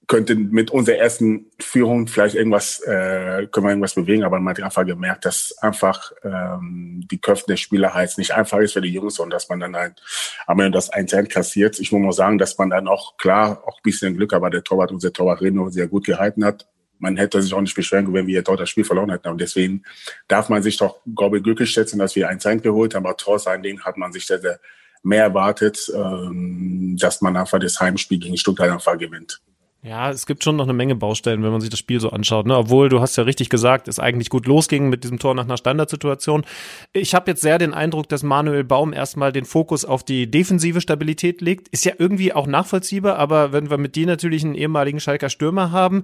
[0.07, 4.63] könnte mit unserer ersten Führung vielleicht irgendwas, äh, können wir irgendwas bewegen, aber man hat
[4.63, 8.93] einfach gemerkt, dass einfach ähm, die Köpfe der Spieler halt nicht einfach ist für die
[8.93, 10.03] Jungs und dass man dann halt
[10.47, 11.79] am Ende das 1 kassiert.
[11.79, 14.65] Ich muss mal sagen, dass man dann auch klar auch ein bisschen Glück, aber der
[14.65, 16.67] Torwart, unser Torwart Reno sehr gut gehalten hat
[16.99, 19.29] man hätte sich auch nicht beschweren können, wenn wir dort das Spiel verloren hätten.
[19.29, 19.83] Und deswegen
[20.29, 23.05] darf man sich doch, glaube ich, glücklich schätzen, dass wir ein Zeit geholt haben.
[23.05, 24.59] Aber trotz allen hat man sich sehr, sehr
[25.03, 29.43] mehr erwartet, ähm, dass man einfach das Heimspiel gegen Stuttgart einfach gewinnt.
[29.85, 32.47] Ja, es gibt schon noch eine Menge Baustellen, wenn man sich das Spiel so anschaut.
[32.47, 32.57] Ne?
[32.57, 35.59] Obwohl, du hast ja richtig gesagt, es eigentlich gut losging mit diesem Tor nach einer
[35.59, 36.47] Standardsituation.
[36.95, 40.81] Ich habe jetzt sehr den Eindruck, dass Manuel Baum erstmal den Fokus auf die defensive
[40.81, 41.69] Stabilität legt.
[41.69, 45.71] Ist ja irgendwie auch nachvollziehbar, aber wenn wir mit dir natürlich einen ehemaligen Schalker Stürmer
[45.71, 46.03] haben,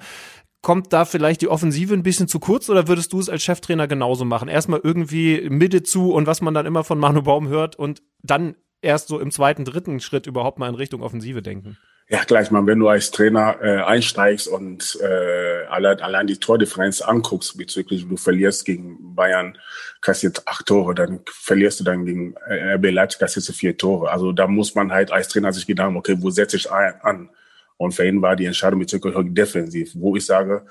[0.62, 3.88] Kommt da vielleicht die Offensive ein bisschen zu kurz oder würdest du es als Cheftrainer
[3.88, 4.48] genauso machen?
[4.48, 8.56] Erstmal irgendwie Mitte zu und was man dann immer von Manu Baum hört und dann
[8.82, 11.78] erst so im zweiten, dritten Schritt überhaupt mal in Richtung Offensive denken?
[12.12, 17.02] Ja, gleich mal, wenn du als Trainer äh, einsteigst und äh, allein, allein die Tordifferenz
[17.02, 19.56] anguckst bezüglich, du verlierst gegen Bayern,
[20.00, 24.10] kassiert acht Tore, dann verlierst du dann gegen äh, RB Leipzig, kassierst du vier Tore.
[24.10, 27.30] Also da muss man halt als Trainer sich Gedanken, okay, wo setze ich ein, an?
[27.76, 30.66] Und für ihn war die Entscheidung bezüglich defensiv, wo ich sage,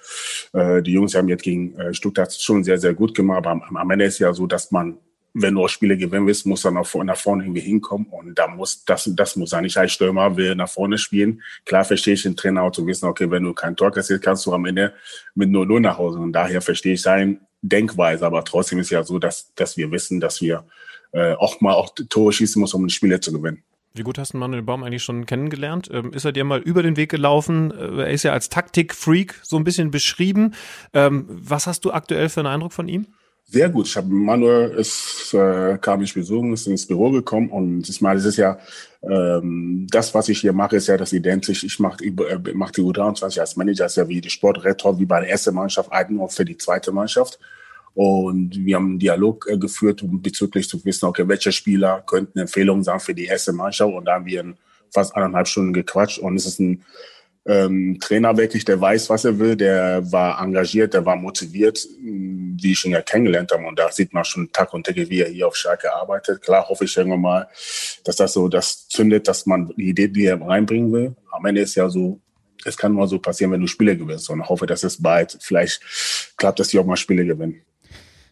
[0.51, 3.37] äh, die Jungs haben jetzt gegen äh, Stuttgart schon sehr, sehr gut gemacht.
[3.37, 4.97] Aber am, am Ende ist ja so, dass man,
[5.41, 8.07] wenn du auch Spiele gewinnen willst, muss dann auch nach vorne irgendwie hinkommen.
[8.07, 9.65] Und da muss, das, das muss sein.
[9.65, 11.41] Ich als Stürmer will nach vorne spielen.
[11.65, 14.45] Klar verstehe ich den Trainer auch zu wissen, okay, wenn du kein Tor kassierst, kannst
[14.45, 14.93] du am Ende
[15.35, 16.19] mit 0-0 nach Hause.
[16.19, 18.25] Und daher verstehe ich seine Denkweise.
[18.25, 20.65] Aber trotzdem ist ja so, dass, dass wir wissen, dass wir
[21.11, 23.63] äh, auch mal auch Tore schießen muss, um die Spiele zu gewinnen.
[23.93, 25.89] Wie gut hast du Manuel Baum eigentlich schon kennengelernt?
[25.91, 27.71] Ähm, ist er dir mal über den Weg gelaufen?
[27.71, 30.53] Äh, er ist ja als Taktikfreak so ein bisschen beschrieben.
[30.93, 33.07] Ähm, was hast du aktuell für einen Eindruck von ihm?
[33.51, 33.87] Sehr gut.
[33.87, 38.19] Ich habe Manuel ist, äh, kam mich besuchen, ist ins Büro gekommen und ich meine,
[38.19, 38.59] es ist ja
[39.01, 41.63] ähm, das, was ich hier mache, ist ja das identisch.
[41.63, 42.13] Ich mache äh,
[42.53, 45.89] mach die U23 als Manager, ist ja wie die Sportrettor, wie bei der ersten Mannschaft,
[46.09, 47.39] nur für die zweite Mannschaft.
[47.95, 52.37] Und wir haben einen Dialog äh, geführt, um bezüglich zu wissen, okay, welche Spieler könnten
[52.37, 53.91] Empfehlungen sein für die erste Mannschaft.
[53.91, 54.53] Und da haben wir
[54.93, 56.19] fast eineinhalb Stunden gequatscht.
[56.19, 56.83] Und es ist ein
[57.45, 62.71] ähm, Trainer wirklich, der weiß, was er will, der war engagiert, der war motiviert, wie
[62.71, 63.65] ich ihn ja kennengelernt habe.
[63.65, 66.41] Und da sieht man schon Tag und Tag, wie er hier auf Schalke arbeitet.
[66.41, 67.47] Klar hoffe ich irgendwann mal,
[68.03, 71.15] dass das so das zündet, dass man die Idee, die er reinbringen will.
[71.31, 72.19] Am Ende ist ja so,
[72.65, 74.29] es kann nur so passieren, wenn du Spiele gewinnst.
[74.29, 75.81] Und ich hoffe, dass es bald vielleicht
[76.37, 77.61] klappt, dass die auch mal Spiele gewinnen.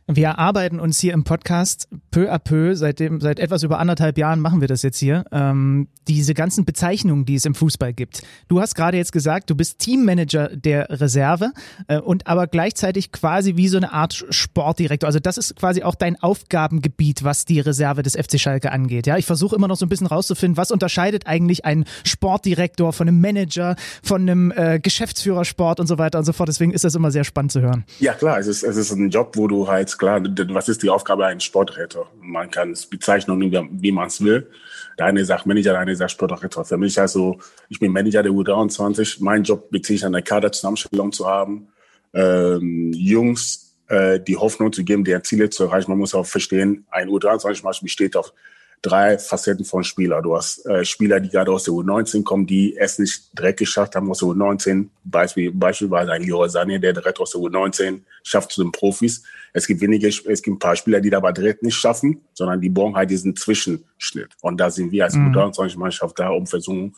[0.10, 4.40] Wir arbeiten uns hier im Podcast peu à peu, seitdem, seit etwas über anderthalb Jahren
[4.40, 8.22] machen wir das jetzt hier, ähm, diese ganzen Bezeichnungen, die es im Fußball gibt.
[8.48, 11.52] Du hast gerade jetzt gesagt, du bist Teammanager der Reserve
[11.90, 15.08] äh, und aber gleichzeitig quasi wie so eine Art Sportdirektor.
[15.08, 19.08] Also das ist quasi auch dein Aufgabengebiet, was die Reserve des FC Schalke angeht.
[19.08, 23.10] Ja, ich versuche immer noch so ein bisschen rauszufinden, was unterscheidet eigentlich ein Sportdirektor von
[23.10, 26.48] einem Manager, von einem äh, Geschäftsführersport und so weiter und so fort.
[26.48, 27.84] Deswegen ist das immer sehr spannend zu hören.
[28.00, 30.90] Ja klar, es ist, es ist ein Job, wo du halt klar, was ist die
[30.90, 32.08] Aufgabe eines Sportretter?
[32.20, 34.50] Man kann es bezeichnen, wie man es will.
[34.98, 36.66] Der eine sagt Manager, der eine sagt Sportretter.
[36.66, 37.40] Für mich also,
[37.70, 39.18] ich bin Manager der U23.
[39.20, 41.68] Mein Job bezieht eine Kaderzusammenstellung zu haben,
[42.14, 45.92] ähm, Jungs äh, die Hoffnung zu geben, deren Ziele zu erreichen.
[45.92, 48.34] Man muss auch verstehen, ein U23 besteht auf
[48.82, 50.22] drei Facetten von Spieler.
[50.22, 53.96] Du hast äh, Spieler, die gerade aus der U19 kommen, die es nicht direkt geschafft
[53.96, 54.88] haben aus der U19.
[55.04, 59.24] Beispiel, beispielsweise ein Jura Sani, der direkt aus der U19 schafft zu den Profis.
[59.58, 62.70] Es gibt wenige, es gibt ein paar Spieler, die aber direkt nicht schaffen, sondern die
[62.70, 64.30] brauchen halt diesen Zwischenschnitt.
[64.42, 65.36] Und da sind wir als mhm.
[65.36, 66.96] U23-Mannschaft da, um versuchen,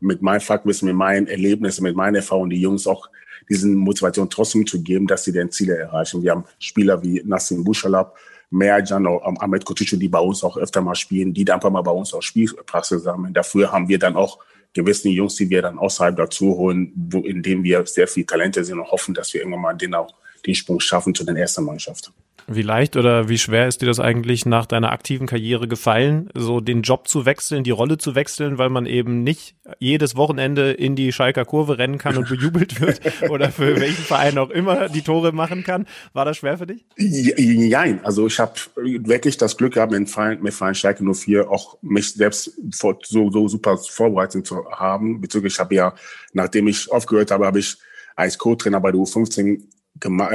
[0.00, 3.08] mit meinem Fachwissen, mit meinen Erlebnissen, mit meiner Erfahrung, die Jungs auch
[3.48, 6.22] diesen Motivation trotzdem zu geben, dass sie den Ziele erreichen.
[6.22, 8.14] Wir haben Spieler wie Nassim Bushalab,
[8.50, 11.80] Merjan oder Ahmed Kotichu, die bei uns auch öfter mal spielen, die dann einfach mal
[11.80, 13.32] bei uns auch Spielpraxis sammeln.
[13.32, 14.40] Dafür haben wir dann auch
[14.74, 18.78] gewisse Jungs, die wir dann außerhalb dazu holen, wo, indem wir sehr viel Talente sind
[18.78, 20.14] und hoffen, dass wir irgendwann mal den auch
[20.46, 22.12] den Sprung schaffen zu den ersten Mannschaften.
[22.46, 26.60] Wie leicht oder wie schwer ist dir das eigentlich nach deiner aktiven Karriere gefallen, so
[26.60, 30.94] den Job zu wechseln, die Rolle zu wechseln, weil man eben nicht jedes Wochenende in
[30.94, 35.00] die Schalker Kurve rennen kann und bejubelt wird oder für welchen Verein auch immer die
[35.00, 35.86] Tore machen kann?
[36.12, 36.84] War das schwer für dich?
[36.98, 41.78] Nein, also ich habe wirklich das Glück gehabt, mit Verein, mit Verein Schalke 04 auch
[41.80, 45.22] mich selbst so, so super vorbereitet zu haben.
[45.22, 45.94] Bezüglich, ich habe ja,
[46.34, 47.78] nachdem ich aufgehört habe, habe ich
[48.16, 49.60] als Co-Trainer bei der U15 äh,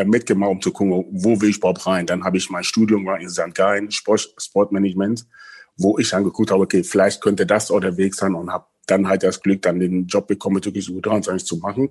[0.05, 2.05] mitgemacht, um zu gucken, wo will ich überhaupt rein.
[2.05, 3.53] Dann habe ich mein Studium war in St.
[3.53, 5.25] Gallen, Sport, Sportmanagement,
[5.77, 8.65] wo ich dann geguckt habe, okay, vielleicht könnte das auch der Weg sein und habe
[8.87, 11.89] dann halt das Glück, dann den Job bekommen, wirklich so eigentlich zu machen.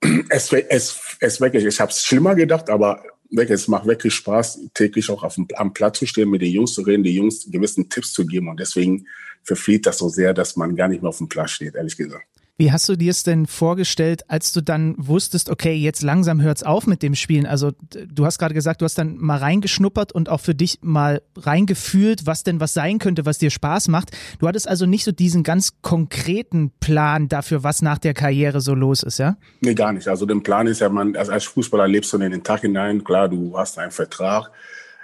[0.30, 4.60] Es, es, es wirklich, ich habe es schlimmer gedacht, aber wirklich, es macht wirklich Spaß,
[4.74, 7.48] täglich auch auf dem, am Platz zu stehen, mit den Jungs zu reden, den Jungs
[7.48, 9.06] gewissen Tipps zu geben und deswegen
[9.44, 12.26] verflieht das so sehr, dass man gar nicht mehr auf dem Platz steht, ehrlich gesagt.
[12.58, 16.62] Wie hast du dir es denn vorgestellt, als du dann wusstest, okay, jetzt langsam hört's
[16.62, 17.46] auf mit dem Spielen?
[17.46, 17.72] Also
[18.06, 22.26] du hast gerade gesagt, du hast dann mal reingeschnuppert und auch für dich mal reingefühlt,
[22.26, 24.10] was denn was sein könnte, was dir Spaß macht.
[24.38, 28.74] Du hattest also nicht so diesen ganz konkreten Plan dafür, was nach der Karriere so
[28.74, 29.36] los ist, ja?
[29.60, 30.06] Nee, gar nicht.
[30.06, 33.02] Also der Plan ist ja, man, als Fußballer lebst du in den Tag hinein.
[33.02, 34.50] Klar, du hast einen Vertrag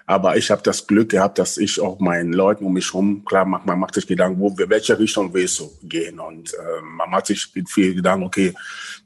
[0.08, 3.44] aber ich habe das Glück gehabt, dass ich auch meinen Leuten um mich herum, klar,
[3.44, 6.18] man, man macht sich Gedanken, wo, welche Richtung willst du gehen?
[6.18, 8.54] Und äh, man macht sich viel Gedanken, okay,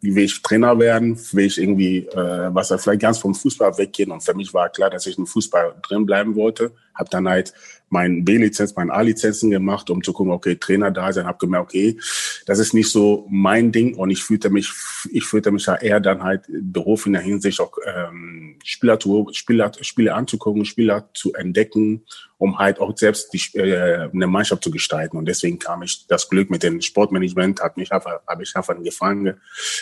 [0.01, 1.19] wie will ich Trainer werden?
[1.33, 4.13] Will ich irgendwie, äh, was vielleicht ganz vom Fußball weggehen?
[4.13, 6.71] Und für mich war klar, dass ich im Fußball drin bleiben wollte.
[6.95, 7.53] Habe dann halt
[7.93, 11.99] mein B-Lizenz, mein A-Lizenzen gemacht, um zu gucken, okay, Trainer da sein, habe gemerkt, okay,
[12.47, 14.73] das ist nicht so mein Ding und ich fühlte mich,
[15.11, 19.29] ich fühlte mich ja eher dann halt Beruf in der Hinsicht auch ähm, Spieler, zu,
[19.33, 22.05] Spieler, Spieler anzugucken, Spieler zu entdecken,
[22.39, 25.19] um halt auch selbst die, äh, eine Mannschaft zu gestalten.
[25.19, 28.75] Und deswegen kam ich das Glück mit dem Sportmanagement, hat mich einfach, habe ich einfach
[28.83, 29.35] Gefallen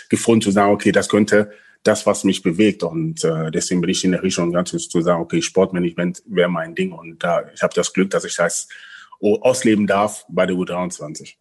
[0.08, 1.52] gefunden zu sagen, okay, das könnte
[1.82, 2.82] das, was mich bewegt.
[2.82, 6.74] Und äh, deswegen bin ich in der Richtung ganz zu sagen, okay, Sportmanagement wäre mein
[6.74, 6.92] Ding.
[6.92, 8.68] Und da ich habe das Glück, dass ich das
[9.20, 11.34] ausleben darf bei der U23.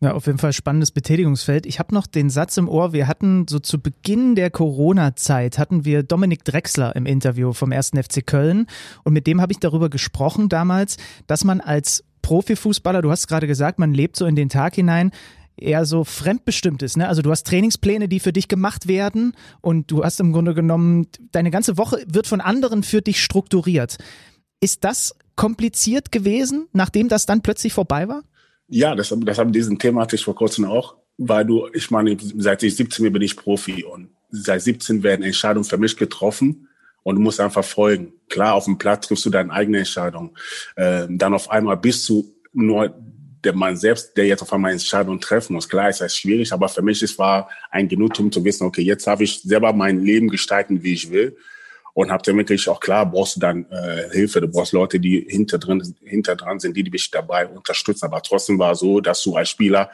[0.00, 1.66] Ja, auf jeden Fall spannendes Betätigungsfeld.
[1.66, 5.84] Ich habe noch den Satz im Ohr, wir hatten so zu Beginn der Corona-Zeit, hatten
[5.84, 7.90] wir Dominik Drexler im Interview vom 1.
[8.00, 8.68] FC Köln
[9.02, 13.48] und mit dem habe ich darüber gesprochen damals, dass man als Profifußballer, du hast gerade
[13.48, 15.10] gesagt, man lebt so in den Tag hinein,
[15.58, 16.96] eher so fremdbestimmt ist.
[16.96, 17.08] Ne?
[17.08, 21.06] Also du hast Trainingspläne, die für dich gemacht werden und du hast im Grunde genommen,
[21.32, 23.98] deine ganze Woche wird von anderen für dich strukturiert.
[24.60, 28.22] Ist das kompliziert gewesen, nachdem das dann plötzlich vorbei war?
[28.68, 32.16] Ja, das, das haben diesen Thema hatte ich vor kurzem auch, weil du, ich meine,
[32.36, 36.68] seit ich 17 bin ich Profi und seit 17 werden Entscheidungen für mich getroffen
[37.02, 38.12] und du musst einfach folgen.
[38.28, 40.36] Klar, auf dem Platz triffst du deine eigene Entscheidung.
[40.76, 42.94] Ähm, dann auf einmal bist du nur
[43.44, 45.68] der Mann selbst, der jetzt auf einmal Entscheidungen treffen muss.
[45.68, 49.06] Klar ist das schwierig, aber für mich es war ein Genugtuung zu wissen, okay, jetzt
[49.06, 51.36] darf ich selber mein Leben gestalten, wie ich will.
[51.94, 55.26] Und habe dann wirklich auch klar, brauchst du dann äh, Hilfe, du brauchst Leute, die
[55.28, 58.04] hinter dran sind, die dich dabei unterstützen.
[58.04, 59.90] Aber trotzdem war so, dass du als Spieler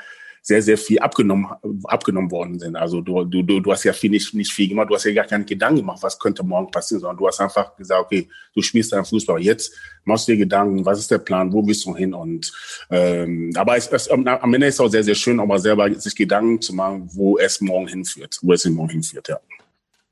[0.47, 1.47] sehr, sehr viel abgenommen,
[1.85, 2.77] abgenommen worden sind.
[2.77, 5.25] Also du, du, du hast ja viel nicht, nicht viel gemacht, du hast ja gar
[5.25, 8.93] keine Gedanken gemacht, was könnte morgen passieren, sondern du hast einfach gesagt, okay, du spielst
[8.93, 9.41] deinen Fußball.
[9.41, 9.75] Jetzt
[10.05, 12.13] machst du dir Gedanken, was ist der Plan, wo willst du hin?
[12.13, 12.53] Und
[12.91, 15.93] ähm, aber es, es, am Ende ist es auch sehr, sehr schön, auch mal selber
[15.95, 19.41] sich Gedanken zu machen, wo es morgen hinführt, wo es morgen hinführt, ja.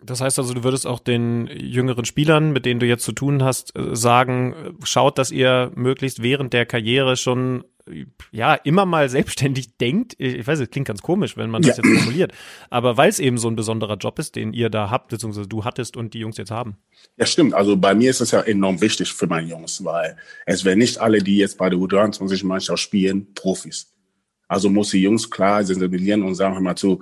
[0.05, 3.45] Das heißt also, du würdest auch den jüngeren Spielern, mit denen du jetzt zu tun
[3.45, 7.65] hast, äh, sagen, schaut, dass ihr möglichst während der Karriere schon
[8.31, 10.15] ja immer mal selbstständig denkt.
[10.19, 11.83] Ich weiß, es klingt ganz komisch, wenn man das ja.
[11.83, 12.33] jetzt formuliert,
[12.71, 15.65] aber weil es eben so ein besonderer Job ist, den ihr da habt, beziehungsweise du
[15.65, 16.77] hattest und die Jungs jetzt haben.
[17.17, 17.55] Ja, stimmt.
[17.55, 20.17] Also bei mir ist es ja enorm wichtig für meine Jungs, weil
[20.47, 23.93] es werden nicht alle, die jetzt bei der U23-Mannschaft spielen, Profis.
[24.49, 27.01] Also muss die Jungs klar sensibilisieren und sagen, mal zu,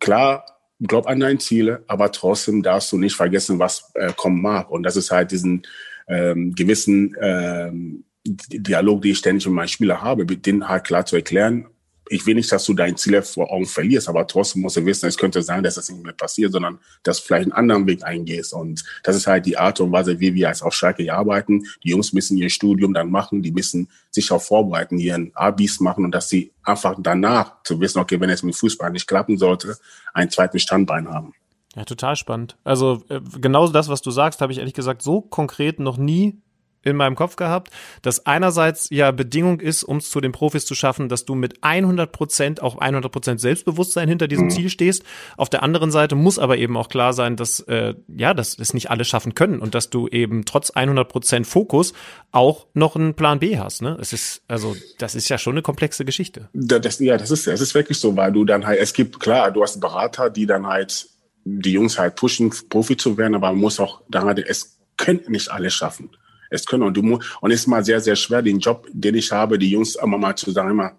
[0.00, 0.44] klar,
[0.80, 4.70] glaub an deine Ziele, aber trotzdem darfst du nicht vergessen, was äh, kommen mag.
[4.70, 5.62] Und das ist halt diesen
[6.08, 11.04] ähm, gewissen ähm, Dialog, die ich ständig mit meinen Spielern habe, mit denen halt klar
[11.06, 11.66] zu erklären,
[12.08, 15.06] ich will nicht, dass du dein Ziel vor Augen verlierst, aber trotzdem musst du wissen,
[15.06, 18.04] es könnte sein, dass das nicht mehr passiert, sondern dass du vielleicht einen anderen Weg
[18.04, 18.52] eingehst.
[18.52, 21.64] Und das ist halt die Art und Weise, wie wir als auf Schalke arbeiten.
[21.82, 26.04] Die Jungs müssen ihr Studium dann machen, die müssen sich auch vorbereiten, ihren Abis machen
[26.04, 29.76] und dass sie einfach danach zu wissen, okay, wenn es mit Fußball nicht klappen sollte,
[30.14, 31.32] einen zweiten Standbein haben.
[31.74, 32.56] Ja, total spannend.
[32.64, 36.40] Also äh, genau das, was du sagst, habe ich ehrlich gesagt so konkret noch nie
[36.86, 37.70] in meinem Kopf gehabt,
[38.02, 41.62] dass einerseits ja Bedingung ist, um es zu den Profis zu schaffen, dass du mit
[41.62, 44.50] 100 Prozent, auch 100 Prozent Selbstbewusstsein hinter diesem mhm.
[44.50, 45.02] Ziel stehst.
[45.36, 48.72] Auf der anderen Seite muss aber eben auch klar sein, dass, äh, ja, dass es
[48.72, 51.92] nicht alle schaffen können und dass du eben trotz 100 Prozent Fokus
[52.30, 53.96] auch noch einen Plan B hast, ne?
[54.00, 56.48] Es ist, also, das ist ja schon eine komplexe Geschichte.
[56.52, 59.50] Das, ja, das ist, das ist wirklich so, weil du dann halt, es gibt, klar,
[59.50, 61.08] du hast Berater, die dann halt
[61.44, 65.20] die Jungs halt pushen, Profi zu werden, aber man muss auch dann halt, es können
[65.28, 66.10] nicht alle schaffen
[66.50, 66.82] es können.
[66.82, 69.58] Und du musst, und es ist mal sehr, sehr schwer, den Job, den ich habe,
[69.58, 70.92] die Jungs immer mal zu sagen, immer,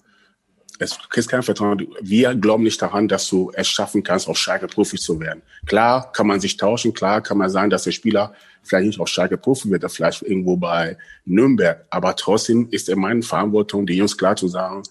[0.79, 1.87] es kriegst kein Vertrauen.
[2.01, 5.41] Wir glauben nicht daran, dass du es schaffen kannst, auf Schalke Profi zu werden.
[5.65, 8.33] Klar kann man sich tauschen, klar kann man sagen, dass der Spieler
[8.63, 11.85] vielleicht nicht auf Schalke Profi wird, vielleicht irgendwo bei Nürnberg.
[11.89, 14.83] Aber trotzdem ist in meiner Verantwortung, die Jungs klar zu sagen,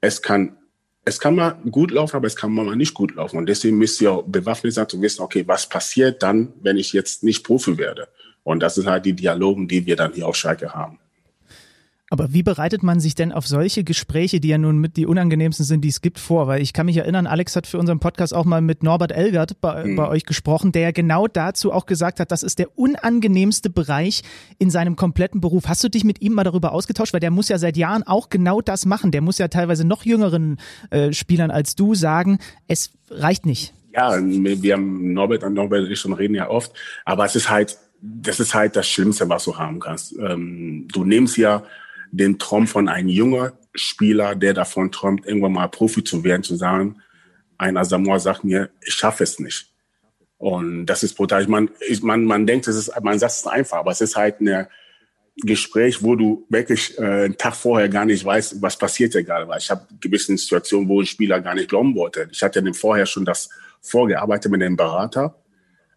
[0.00, 0.56] es kann,
[1.04, 3.38] es kann mal gut laufen, aber es kann mal nicht gut laufen.
[3.38, 7.22] Und deswegen müsst ihr bewaffnet sein, zu wissen, okay, was passiert dann, wenn ich jetzt
[7.22, 8.08] nicht Profi werde?
[8.50, 10.98] Und das sind halt die Dialogen, die wir dann hier auf Schalke haben.
[12.12, 15.64] Aber wie bereitet man sich denn auf solche Gespräche, die ja nun mit die unangenehmsten
[15.64, 16.48] sind, die es gibt, vor?
[16.48, 19.60] Weil ich kann mich erinnern, Alex hat für unseren Podcast auch mal mit Norbert Elgert
[19.60, 19.94] bei, mhm.
[19.94, 24.22] bei, euch gesprochen, der ja genau dazu auch gesagt hat, das ist der unangenehmste Bereich
[24.58, 25.68] in seinem kompletten Beruf.
[25.68, 27.12] Hast du dich mit ihm mal darüber ausgetauscht?
[27.12, 29.12] Weil der muss ja seit Jahren auch genau das machen.
[29.12, 30.58] Der muss ja teilweise noch jüngeren
[30.90, 33.72] äh, Spielern als du sagen, es reicht nicht.
[33.94, 36.72] Ja, wir haben Norbert und Norbert und ich schon reden ja oft,
[37.04, 40.16] aber es ist halt das ist halt das Schlimmste, was du haben kannst.
[40.18, 41.64] Ähm, du nimmst ja
[42.10, 46.56] den Traum von einem jungen Spieler, der davon träumt, irgendwann mal Profi zu werden, zu
[46.56, 46.96] sagen,
[47.58, 49.70] ein Asamoah sagt mir, ich schaffe es nicht.
[50.38, 51.42] Und das ist brutal.
[51.42, 54.16] Ich man, ich, man, man denkt, es ist, man sagt es einfach, aber es ist
[54.16, 54.66] halt ein
[55.36, 59.46] Gespräch, wo du wirklich äh, einen Tag vorher gar nicht weißt, was passiert hier gerade.
[59.46, 62.28] Weil ich habe gewisse Situationen, wo ein Spieler gar nicht glauben wollte.
[62.32, 63.50] Ich hatte dem vorher schon das
[63.82, 65.39] vorgearbeitet mit dem Berater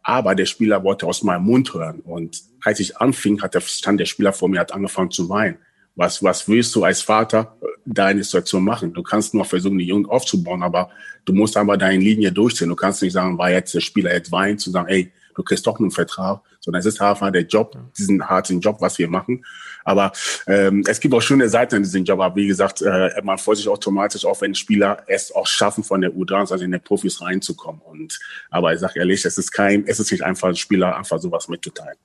[0.03, 2.01] aber der Spieler wollte aus meinem Mund hören.
[2.01, 5.57] Und als ich anfing, hat der, stand der Spieler vor mir, hat angefangen zu weinen.
[5.95, 8.93] Was, was willst du als Vater äh, da in der Situation machen?
[8.93, 10.89] Du kannst nur versuchen, die Jungen aufzubauen, aber
[11.23, 12.69] du musst einfach deine Linie durchziehen.
[12.69, 15.65] Du kannst nicht sagen, war jetzt der Spieler jetzt weint, zu sagen, ey, du kriegst
[15.65, 19.45] doch einen Vertrag, sondern es ist einfach der Job, diesen harten Job, was wir machen.
[19.83, 20.11] Aber
[20.47, 22.19] ähm, es gibt auch schöne Seiten in diesem Job.
[22.19, 26.01] Aber wie gesagt, äh, man freut sich automatisch auch, wenn Spieler es auch schaffen, von
[26.01, 27.81] der U3, also in der Profis reinzukommen.
[27.81, 28.19] Und
[28.49, 31.97] aber ich sage ehrlich, es ist kein, es ist nicht einfach, Spieler einfach sowas mitzuteilen.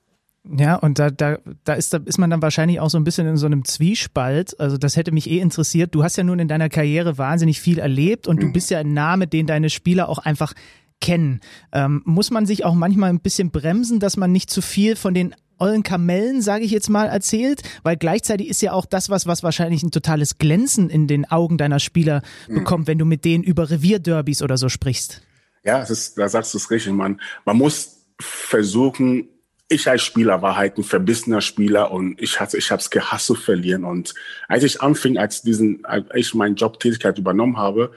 [0.57, 3.27] Ja, und da, da, da, ist, da ist man dann wahrscheinlich auch so ein bisschen
[3.27, 4.59] in so einem Zwiespalt.
[4.59, 5.93] Also das hätte mich eh interessiert.
[5.93, 8.53] Du hast ja nun in deiner Karriere wahnsinnig viel erlebt und du mhm.
[8.53, 10.53] bist ja ein Name, den deine Spieler auch einfach
[11.01, 11.41] kennen.
[11.71, 15.13] Ähm, muss man sich auch manchmal ein bisschen bremsen, dass man nicht zu viel von
[15.13, 19.27] den ollen Kamellen, sage ich jetzt mal, erzählt, weil gleichzeitig ist ja auch das was,
[19.27, 22.55] was wahrscheinlich ein totales Glänzen in den Augen deiner Spieler mhm.
[22.55, 25.21] bekommt, wenn du mit denen über Revierderbys oder so sprichst.
[25.63, 27.19] Ja, ist, da sagst du es richtig, man.
[27.45, 29.27] Man muss versuchen,
[29.67, 33.27] ich als Spieler war halt ein verbissener Spieler und ich hatte, ich habe es gehasst
[33.27, 33.83] zu verlieren.
[33.83, 34.15] Und
[34.47, 37.91] als ich anfing, als diesen, als ich meinen Job Tätigkeit übernommen habe,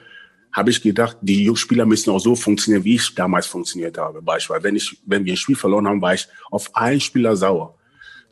[0.53, 4.21] habe ich gedacht, die Spieler müssen auch so funktionieren, wie ich damals funktioniert habe.
[4.21, 7.75] Beispielsweise, wenn ich, wenn wir ein Spiel verloren haben, war ich auf allen Spieler sauer.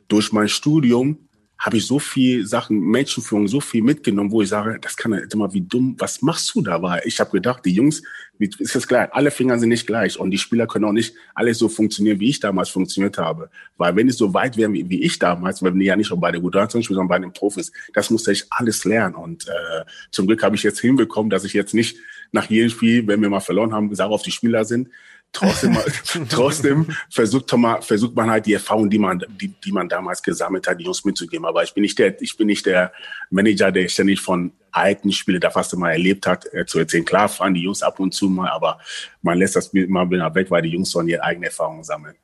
[0.08, 1.18] Durch mein Studium
[1.62, 5.20] habe ich so viel Sachen, Menschenführung, so viel mitgenommen, wo ich sage, das kann ja
[5.32, 6.82] immer wie dumm, was machst du da?
[6.82, 8.02] Weil ich habe gedacht, die Jungs,
[8.40, 11.60] ist das gleich, alle Finger sind nicht gleich und die Spieler können auch nicht alles
[11.60, 13.52] so funktionieren, wie ich damals funktioniert habe.
[13.78, 16.32] Weil wenn die so weit wären wie, wie ich damals, wenn die ja nicht bei
[16.32, 20.42] der U23 sondern bei den Profis, das musste ich alles lernen und äh, zum Glück
[20.42, 21.98] habe ich jetzt hinbekommen, dass ich jetzt nicht
[22.32, 24.90] nach jedem Spiel, wenn wir mal verloren haben, sauer auf die Spieler sind,
[25.32, 25.78] trotzdem,
[26.30, 30.68] trotzdem versucht man, versucht man halt die Erfahrung, die man, die, die man damals gesammelt
[30.68, 31.46] hat, die Jungs mitzugeben.
[31.46, 32.92] Aber ich bin nicht der, ich bin nicht der
[33.30, 37.06] Manager, der ständig von alten Spiele, da fast immer erlebt hat, äh, zu erzählen.
[37.06, 38.80] Klar fahren die Jungs ab und zu mal, aber
[39.22, 42.16] man lässt das immer wieder weg, weil die Jungs sollen ihre eigenen Erfahrungen sammeln.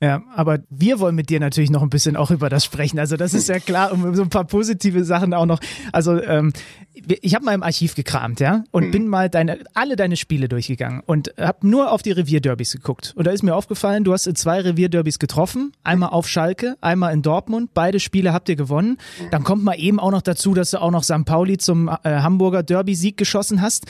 [0.00, 2.98] Ja, aber wir wollen mit dir natürlich noch ein bisschen auch über das sprechen.
[2.98, 5.58] Also das ist ja klar, um so ein paar positive Sachen auch noch.
[5.90, 6.52] Also ähm,
[6.92, 8.90] ich habe mal im Archiv gekramt, ja, und mhm.
[8.90, 13.14] bin mal deine alle deine Spiele durchgegangen und habe nur auf die Revierderbys geguckt.
[13.16, 17.14] Und da ist mir aufgefallen, du hast in zwei Revierderbys getroffen, einmal auf Schalke, einmal
[17.14, 17.70] in Dortmund.
[17.72, 18.98] Beide Spiele habt ihr gewonnen.
[19.30, 21.24] Dann kommt mal eben auch noch dazu, dass du auch noch St.
[21.24, 23.86] Pauli zum äh, Hamburger Derby-Sieg geschossen hast.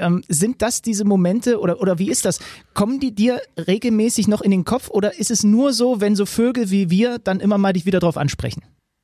[0.00, 2.40] Ähm, sind das diese Momente oder, oder wie ist das?
[2.74, 6.26] Kommen die dir regelmäßig noch in den Kopf oder ist es nur so, wenn so
[6.26, 8.62] Vögel wie wir dann immer mal dich wieder drauf ansprechen?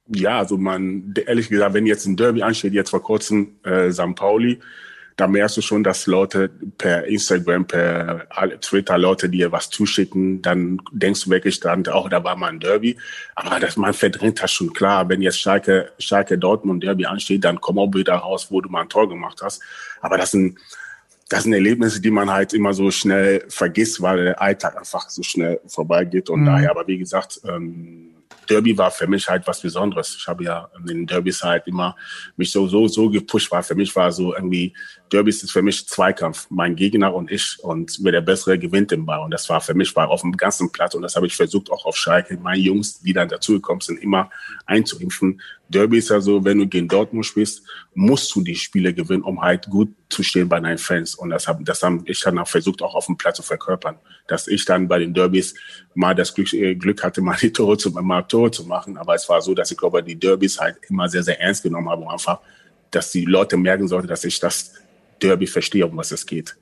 [0.09, 4.14] Ja, also man, ehrlich gesagt, wenn jetzt ein Derby ansteht, jetzt vor kurzem äh, St.
[4.14, 4.60] Pauli,
[5.16, 8.28] da merkst du schon, dass Leute per Instagram, per
[8.60, 12.60] Twitter, Leute dir was zuschicken, dann denkst du wirklich dann, auch da war mal ein
[12.60, 12.98] Derby.
[13.35, 15.09] Aber das, man verdrängt das schon klar.
[15.09, 18.82] Wenn jetzt Schalke, Schalke Dortmund Derby ansteht, dann komm auch wieder raus, wo du mal
[18.82, 19.62] ein Tor gemacht hast.
[20.02, 20.59] Aber das sind,
[21.28, 25.23] das sind Erlebnisse, die man halt immer so schnell vergisst, weil der Alltag einfach so
[25.23, 26.31] schnell vorbeigeht.
[26.31, 26.47] Und mhm.
[26.47, 28.16] daher, aber wie gesagt, ähm,
[28.48, 30.16] Derby war für mich halt was Besonderes.
[30.19, 31.97] Ich habe ja in den Derbys halt immer
[32.36, 33.62] mich so, so, so gepusht war.
[33.62, 34.73] Für mich war so irgendwie,
[35.12, 36.47] Derbys ist für mich Zweikampf.
[36.51, 39.20] Mein Gegner und ich und wer der Bessere gewinnt den Ball.
[39.20, 41.70] Und das war für mich war auf dem ganzen Platz und das habe ich versucht
[41.70, 44.31] auch auf Schalke, meine Jungs, die dann dazugekommen sind, immer
[44.65, 45.40] einzuimpfen.
[45.68, 47.62] Derby ist ja so, wenn du gegen Dortmund spielst,
[47.94, 51.14] musst du die Spiele gewinnen, um halt gut zu stehen bei deinen Fans.
[51.14, 53.97] Und das habe das hab ich dann auch versucht, auch auf dem Platz zu verkörpern.
[54.28, 55.55] Dass ich dann bei den Derbys
[55.94, 58.97] mal das Glück, äh, Glück hatte, mal die Tore zu, mal Tore zu machen.
[58.97, 61.88] Aber es war so, dass ich glaube, die Derbys halt immer sehr, sehr ernst genommen
[61.88, 62.02] habe.
[62.02, 62.40] Und einfach,
[62.90, 64.72] dass die Leute merken sollten, dass ich das
[65.20, 66.56] Derby verstehe, um was es geht.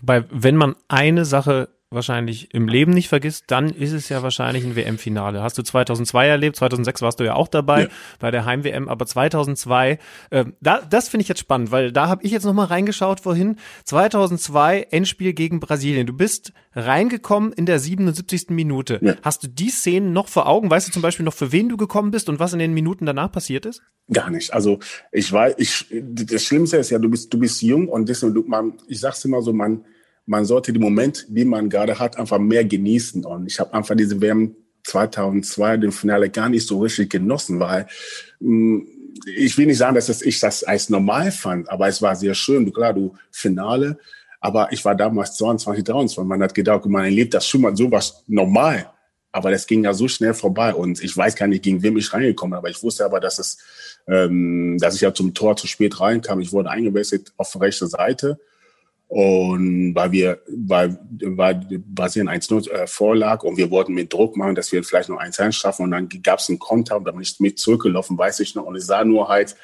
[0.00, 4.64] Wobei, wenn man eine Sache wahrscheinlich im Leben nicht vergisst, dann ist es ja wahrscheinlich
[4.64, 5.42] ein WM-Finale.
[5.42, 7.88] Hast du 2002 erlebt, 2006 warst du ja auch dabei ja.
[8.18, 9.98] bei der Heim-WM, aber 2002,
[10.30, 13.56] äh, da, das finde ich jetzt spannend, weil da habe ich jetzt nochmal reingeschaut vorhin.
[13.84, 16.06] 2002 Endspiel gegen Brasilien.
[16.06, 18.50] Du bist reingekommen in der 77.
[18.50, 18.98] Minute.
[19.02, 19.14] Ja.
[19.22, 20.70] Hast du die Szenen noch vor Augen?
[20.70, 23.06] Weißt du zum Beispiel noch, für wen du gekommen bist und was in den Minuten
[23.06, 23.82] danach passiert ist?
[24.12, 24.52] Gar nicht.
[24.52, 24.80] Also
[25.12, 28.74] ich weiß, ich, das Schlimmste ist ja, du bist, du bist jung und deswegen, man,
[28.86, 29.84] ich sag's immer so, man,
[30.26, 33.24] man sollte den Moment, den man gerade hat, einfach mehr genießen.
[33.24, 37.86] Und ich habe einfach diese WM 2002, den Finale, gar nicht so richtig genossen, weil
[38.40, 38.86] mh, mm,
[39.36, 42.72] ich will nicht sagen, dass ich das als normal fand, aber es war sehr schön.
[42.72, 43.98] Klar, du Finale,
[44.40, 46.24] aber ich war damals 22, 23.
[46.24, 48.90] Man hat gedacht, man erlebt das schon mal sowas normal.
[49.32, 52.12] Aber das ging ja so schnell vorbei und ich weiß gar nicht, gegen wem ich
[52.12, 53.58] reingekommen bin, aber ich wusste aber, dass es,
[54.06, 56.40] ähm, dass ich ja zum Tor zu spät reinkam.
[56.40, 58.38] Ich wurde eingewechselt auf der rechten Seite
[59.08, 64.54] und weil wir, weil, weil Brasilien 1-0 äh, vorlag und wir wollten mit Druck machen,
[64.54, 67.20] dass wir vielleicht noch 1-1 schaffen und dann gab es einen Konter und da bin
[67.20, 68.64] ich mit zurückgelaufen, weiß ich noch.
[68.64, 69.56] Und ich sah nur halt,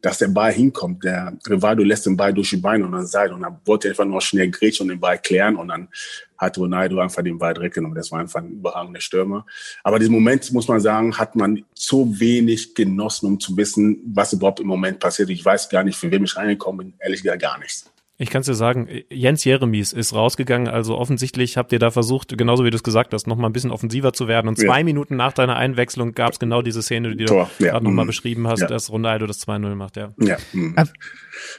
[0.00, 1.02] dass der Ball hinkommt.
[1.02, 3.92] Der Rivaldo lässt den Ball durch die Beine und dann Seite und dann wollte er
[3.92, 5.88] einfach nur schnell grätschen und den Ball klären und dann
[6.36, 7.94] hat Ronaldo einfach den Ball direkt genommen.
[7.94, 9.46] Das war einfach ein überragender Stürmer.
[9.82, 14.34] Aber diesen Moment, muss man sagen, hat man zu wenig genossen, um zu wissen, was
[14.34, 15.30] überhaupt im Moment passiert.
[15.30, 16.94] Ich weiß gar nicht, für wem ich reingekommen bin.
[17.00, 17.90] Ehrlich gesagt gar nichts.
[18.16, 22.38] Ich kann es dir sagen, Jens Jeremies ist rausgegangen, also offensichtlich habt ihr da versucht,
[22.38, 24.46] genauso wie du es gesagt hast, noch mal ein bisschen offensiver zu werden.
[24.46, 24.84] Und zwei ja.
[24.84, 27.72] Minuten nach deiner Einwechslung gab es genau diese Szene, die Tor, du ja.
[27.72, 28.08] gerade nochmal mhm.
[28.08, 28.66] beschrieben hast, ja.
[28.68, 30.14] dass Ronaldo das 2-0 macht, ja.
[30.18, 30.76] Ja, mhm.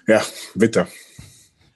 [0.07, 0.21] ja
[0.53, 0.87] bitter.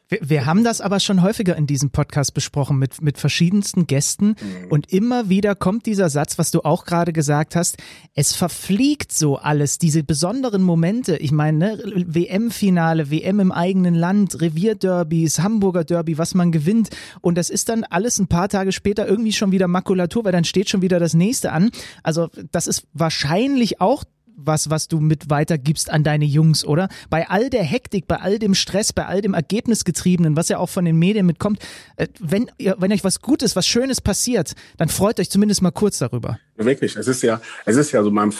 [0.09, 4.29] Wir, wir, haben das aber schon häufiger in diesem Podcast besprochen mit, mit verschiedensten Gästen
[4.29, 4.35] mhm.
[4.69, 7.77] und immer wieder kommt dieser Satz, was du auch gerade gesagt hast,
[8.15, 11.15] es verfliegt so alles, diese besonderen Momente.
[11.17, 16.89] Ich meine, ne, WM-Finale, WM im eigenen Land, Revierderbys, Hamburger Derby, was man gewinnt
[17.21, 20.43] und das ist dann alles ein paar Tage später irgendwie schon wieder Makulatur, weil dann
[20.43, 21.69] steht schon wieder das nächste an.
[22.01, 24.03] Also das ist wahrscheinlich auch
[24.45, 26.89] was, was du mit weitergibst an deine Jungs, oder?
[27.09, 30.69] Bei all der Hektik, bei all dem Stress, bei all dem Ergebnisgetriebenen, was ja auch
[30.69, 31.59] von den Medien mitkommt,
[31.97, 35.99] äh, wenn, wenn euch was Gutes, was Schönes passiert, dann freut euch zumindest mal kurz
[35.99, 36.39] darüber.
[36.55, 38.33] Wirklich, es ist ja, es ist ja so, man,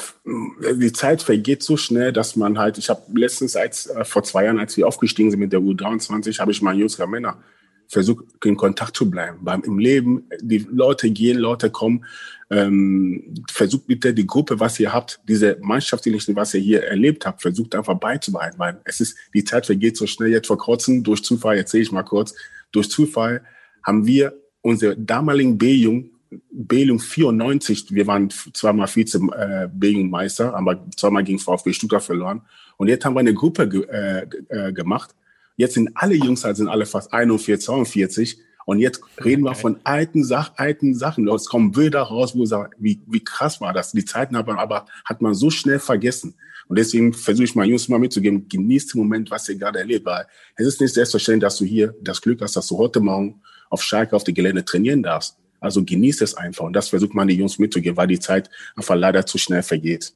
[0.76, 4.46] die Zeit vergeht so schnell, dass man halt, ich habe letztens als äh, vor zwei
[4.46, 7.38] Jahren, als wir aufgestiegen sind mit der U23, habe ich mal Jungs Männer
[7.90, 9.40] versucht in Kontakt zu bleiben.
[9.42, 12.06] Beim im Leben, die Leute gehen, Leute kommen.
[12.52, 17.42] Ähm, versucht bitte die Gruppe, was ihr habt, diese Mannschaftsdienste, was ihr hier erlebt habt,
[17.42, 20.30] versucht einfach beizubehalten, weil es ist, die Zeit vergeht so schnell.
[20.30, 22.34] Jetzt vor kurzem, durch Zufall, sehe ich mal kurz,
[22.72, 23.44] durch Zufall
[23.84, 26.12] haben wir unsere damaligen B-Jung,
[26.52, 32.42] B-Jung 94, wir waren zweimal Vize äh, aber zweimal gegen VfB Stuttgart verloren.
[32.78, 35.16] Und jetzt haben wir eine Gruppe ge äh, äh, gemacht.
[35.60, 39.78] Jetzt sind alle Jungs, halt sind alle fast 41, 42 Und jetzt reden wir von
[39.84, 41.28] alten, Sach alten Sachen.
[41.28, 43.92] Es kommen Bilder raus, wo sagen, wie, wie krass war das.
[43.92, 46.36] Die Zeiten hat man aber, hat man so schnell vergessen.
[46.70, 50.06] Und deswegen versuche ich mal Jungs mal mitzugeben, genießt den Moment, was ihr gerade erlebt,
[50.06, 53.42] weil es ist nicht selbstverständlich, dass du hier das Glück hast, dass du heute Morgen
[53.70, 55.36] auf Schalke auf die Gelände trainieren darfst.
[55.60, 56.64] Also genießt es einfach.
[56.64, 60.14] Und das versucht man den Jungs mitzugeben, weil die Zeit einfach leider zu schnell vergeht.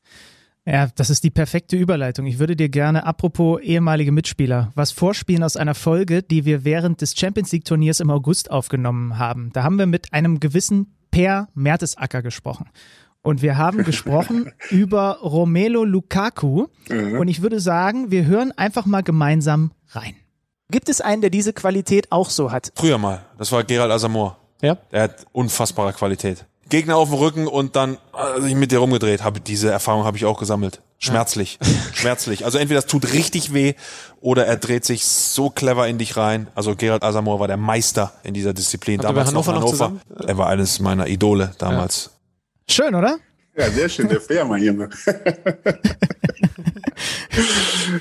[0.65, 2.25] Ja, das ist die perfekte Überleitung.
[2.25, 7.01] Ich würde dir gerne, apropos ehemalige Mitspieler, was vorspielen aus einer Folge, die wir während
[7.01, 9.49] des Champions League Turniers im August aufgenommen haben.
[9.51, 12.69] Da haben wir mit einem gewissen Per Mertesacker gesprochen.
[13.21, 16.67] Und wir haben gesprochen über Romelo Lukaku.
[16.89, 17.19] Mhm.
[17.19, 20.15] Und ich würde sagen, wir hören einfach mal gemeinsam rein.
[20.71, 22.71] Gibt es einen, der diese Qualität auch so hat?
[22.75, 23.25] Früher mal.
[23.37, 24.37] Das war Gerald Asamoah.
[24.61, 24.77] Ja.
[24.91, 26.45] Er hat unfassbare Qualität.
[26.73, 29.39] Gegner auf dem Rücken und dann also ich mit dir rumgedreht habe.
[29.39, 30.81] Diese Erfahrung habe ich auch gesammelt.
[30.97, 31.67] Schmerzlich, ja.
[31.93, 32.45] schmerzlich.
[32.45, 33.75] Also entweder das tut richtig weh
[34.21, 36.47] oder er dreht sich so clever in dich rein.
[36.55, 38.97] Also Gerald Asamoah war der Meister in dieser Disziplin.
[38.97, 39.89] Habt damals Hannover noch Hannover.
[40.09, 42.09] Noch er war eines meiner Idole damals.
[42.67, 42.73] Ja.
[42.73, 43.17] Schön, oder?
[43.55, 44.89] Ja, sehr schön, der Fair, mein Junge.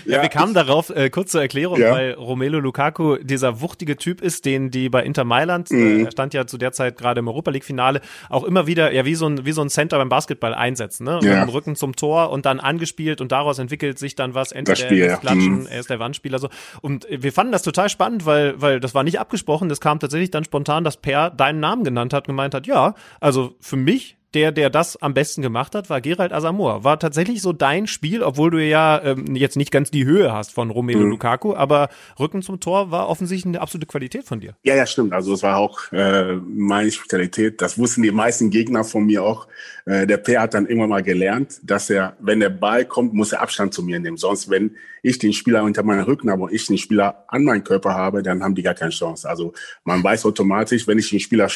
[0.07, 1.93] ja, wir kamen darauf, äh, kurz zur Erklärung, ja.
[1.93, 6.01] weil Romelu Lukaku dieser wuchtige Typ ist, den die bei Inter Mailand, äh, mhm.
[6.01, 8.01] äh, er stand ja zu der Zeit gerade im Europa League Finale,
[8.31, 11.21] auch immer wieder, ja, wie so ein, wie so ein Center beim Basketball einsetzen, ne?
[11.23, 11.41] Ja.
[11.41, 14.77] Mit dem Rücken zum Tor und dann angespielt und daraus entwickelt sich dann was, entweder
[14.77, 15.67] das Spiel, er ist Klatschen, mhm.
[15.67, 16.49] er ist der Wandspieler, so.
[16.81, 20.31] Und wir fanden das total spannend, weil, weil das war nicht abgesprochen, das kam tatsächlich
[20.31, 24.53] dann spontan, dass Per deinen Namen genannt hat gemeint hat, ja, also für mich der,
[24.53, 26.85] der das am besten gemacht hat, war Gerald Asamoah.
[26.85, 30.53] War tatsächlich so dein Spiel, obwohl du ja ähm, jetzt nicht ganz die Höhe hast
[30.53, 31.11] von Romelu mhm.
[31.11, 31.89] Lukaku, aber
[32.19, 34.57] Rücken zum Tor war offensichtlich eine absolute Qualität von dir.
[34.63, 35.13] Ja, ja, stimmt.
[35.13, 37.61] Also es war auch äh, meine Spezialität.
[37.61, 39.49] Das wussten die meisten Gegner von mir auch.
[39.85, 43.33] Äh, der P hat dann irgendwann mal gelernt, dass er, wenn der Ball kommt, muss
[43.33, 44.17] er Abstand zu mir nehmen.
[44.17, 47.65] Sonst, wenn ich den Spieler unter meinem Rücken habe und ich den Spieler an meinem
[47.65, 49.29] Körper habe, dann haben die gar keine Chance.
[49.29, 49.53] Also
[49.85, 51.49] man weiß automatisch, wenn ich den Spieler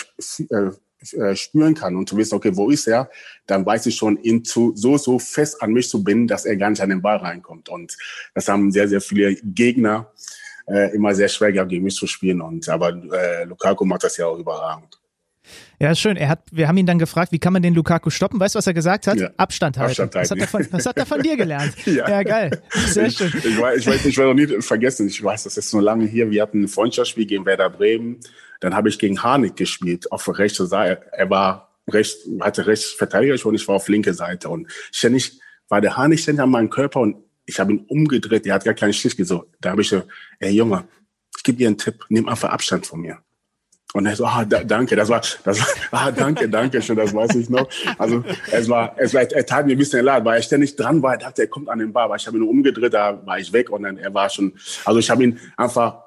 [0.51, 0.71] äh,
[1.15, 3.11] äh, spüren kann und zu wissen, okay, wo ist er,
[3.47, 6.57] dann weiß ich schon, ihn zu, so, so fest an mich zu binden, dass er
[6.57, 7.69] gar nicht an den Ball reinkommt.
[7.69, 7.97] Und
[8.35, 10.13] das haben sehr, sehr viele Gegner
[10.69, 12.41] äh, immer sehr schwer gehabt, gegen mich zu spielen.
[12.41, 14.99] Und aber äh, Lukaku macht das ja auch überragend.
[15.79, 16.17] Ja, schön.
[16.17, 18.41] Er hat, wir haben ihn dann gefragt, wie kann man den Lukaku stoppen?
[18.41, 19.19] Weißt du, was er gesagt hat?
[19.19, 19.31] Ja.
[19.37, 20.03] Abstand halten.
[20.03, 20.29] Abstand halten.
[20.29, 21.75] Das, hat er von, das hat er von dir gelernt.
[21.87, 22.09] ja.
[22.09, 22.23] ja.
[22.23, 22.63] geil.
[22.89, 23.29] Sehr schön.
[23.29, 25.81] Ich, ich, weiß, ich, weiß, ich werde noch nie vergessen, ich weiß, das ist so
[25.81, 26.31] lange hier.
[26.31, 28.19] Wir hatten ein Freundschaftsspiel gegen Werder Bremen.
[28.61, 31.03] Dann habe ich gegen Harnik gespielt, auf der rechten Seite.
[31.13, 34.49] Er war recht, hatte rechts Verteidiger und ich war auf linke Seite.
[34.49, 38.47] Und ständig war der Harnik ständig an meinem Körper und ich habe ihn umgedreht.
[38.47, 39.47] Er hat gar keinen Stich gesucht.
[39.61, 40.03] Da habe ich so,
[40.41, 40.85] ey Junge,
[41.37, 43.19] ich gebe dir einen Tipp, nimm einfach Abstand von mir.
[43.97, 47.15] Und er so, ah, da, danke, das war, das war, ah, danke, danke schon, das
[47.15, 47.69] weiß ich noch.
[47.97, 51.01] Also, es war, es war, er tat mir ein bisschen leid, weil er ständig dran
[51.03, 51.13] war.
[51.13, 53.53] Er dachte, er kommt an den Bar, aber ich habe ihn umgedreht, da war ich
[53.53, 54.53] weg und dann, er war schon,
[54.85, 56.03] also ich habe ihn einfach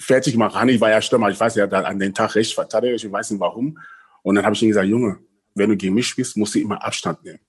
[0.00, 0.54] fertig gemacht.
[0.54, 3.40] Hanni war ja Stürmer, ich weiß, hat an den Tag recht verteidigt, ich weiß nicht
[3.40, 3.78] warum.
[4.22, 5.18] Und dann habe ich ihm gesagt, Junge,
[5.54, 7.40] wenn du gegen mich spielst, musst du immer Abstand nehmen.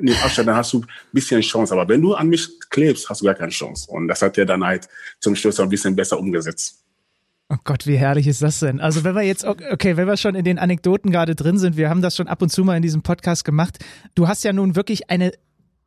[0.00, 1.72] Nimm Abstand, dann hast du ein bisschen Chance.
[1.72, 3.90] Aber wenn du an mich klebst, hast du gar keine Chance.
[3.90, 4.88] Und das hat er dann halt
[5.20, 6.84] zum Schluss ein bisschen besser umgesetzt.
[7.48, 8.80] Oh Gott, wie herrlich ist das denn?
[8.80, 11.90] Also wenn wir jetzt, okay, wenn wir schon in den Anekdoten gerade drin sind, wir
[11.90, 13.78] haben das schon ab und zu mal in diesem Podcast gemacht.
[14.14, 15.32] Du hast ja nun wirklich eine,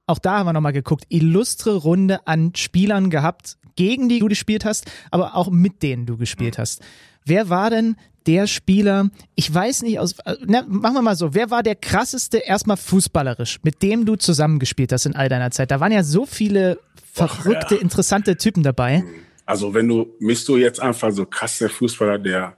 [0.07, 4.65] auch da haben wir nochmal geguckt, illustre Runde an Spielern gehabt, gegen die du gespielt
[4.65, 6.81] hast, aber auch mit denen du gespielt hast.
[7.25, 10.15] Wer war denn der Spieler, ich weiß nicht aus,
[10.45, 14.91] na, machen wir mal so, wer war der krasseste erstmal fußballerisch, mit dem du zusammengespielt
[14.91, 15.71] hast in all deiner Zeit?
[15.71, 16.79] Da waren ja so viele
[17.13, 17.81] verrückte, ja.
[17.81, 19.03] interessante Typen dabei.
[19.45, 22.57] Also wenn du, bist du jetzt einfach so krasser Fußballer, der,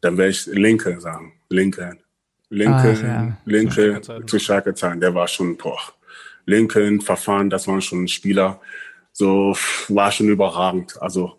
[0.00, 1.32] dann werde ich Linke sagen.
[1.50, 1.98] Linke.
[2.48, 3.36] Linke, ja.
[3.44, 5.00] Linke zu starke Zahlen.
[5.00, 5.78] Der war schon, boah.
[6.46, 8.60] Lincoln, Verfahren, das waren schon Spieler,
[9.12, 9.56] so
[9.88, 11.00] war schon überragend.
[11.00, 11.38] Also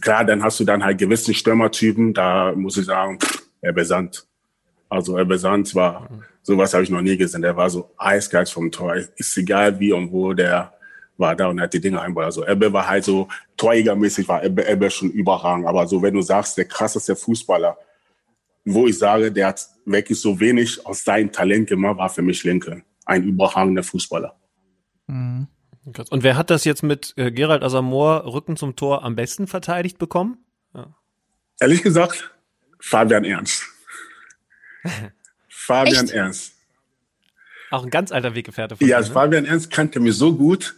[0.00, 3.18] klar, dann hast du dann halt gewissen Stürmertypen, da muss ich sagen,
[3.60, 4.26] er besandt.
[4.88, 6.08] Also er besandt war,
[6.42, 7.42] sowas habe ich noch nie gesehen.
[7.42, 8.96] Der war so eiskalt vom Tor.
[9.16, 10.72] Ist egal wie und wo der
[11.16, 12.24] war da und hat die Dinge einbaut.
[12.24, 15.66] Also Ebbe war halt so torjägermäßig, war Ebbe, Ebbe schon überragend.
[15.66, 17.76] Aber so, wenn du sagst, der krasseste Fußballer,
[18.64, 22.42] wo ich sage, der hat wirklich so wenig aus seinem Talent gemacht, war für mich
[22.42, 22.82] Linke.
[23.10, 24.38] Ein überragender Fußballer.
[25.08, 25.48] Mhm.
[26.10, 29.98] Und wer hat das jetzt mit äh, Gerald Asamoah Rücken zum Tor am besten verteidigt
[29.98, 30.38] bekommen?
[30.74, 30.94] Ja.
[31.58, 32.30] Ehrlich gesagt,
[32.78, 33.64] Fabian Ernst.
[35.48, 36.14] Fabian Echt?
[36.14, 36.52] Ernst.
[37.72, 39.12] Auch ein ganz alter Weggefährte von Ja, dir, ne?
[39.12, 40.76] Fabian Ernst kannte mich so gut,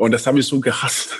[0.00, 1.14] und das habe ich so gehasst.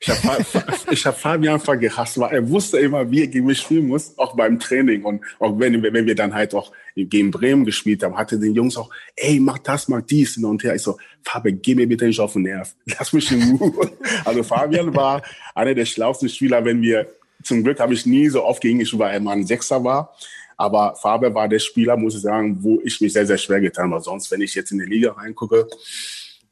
[0.00, 0.42] Ich habe
[0.90, 4.16] ich hab Fabian einfach gehasst, weil er wusste immer, wie er gegen mich spielen muss,
[4.16, 5.04] auch beim Training.
[5.04, 8.76] Und auch wenn, wenn wir dann halt auch gegen Bremen gespielt haben, hatte den Jungs
[8.76, 10.74] auch, ey, mach das, mach dies hin und her.
[10.74, 12.74] Ich so, Fabian, geh mir bitte nicht auf den Nerv.
[12.86, 13.92] Lass mich in Ruhe.
[14.24, 15.22] Also Fabian war
[15.54, 17.06] einer der schlauesten Spieler, wenn wir
[17.42, 20.16] zum Glück habe ich nie so oft gegen ihn, weil er mal ein Sechser war.
[20.56, 23.92] Aber Faber war der Spieler, muss ich sagen, wo ich mich sehr, sehr schwer getan
[23.92, 24.02] habe.
[24.02, 25.68] Sonst, wenn ich jetzt in die Liga reingucke,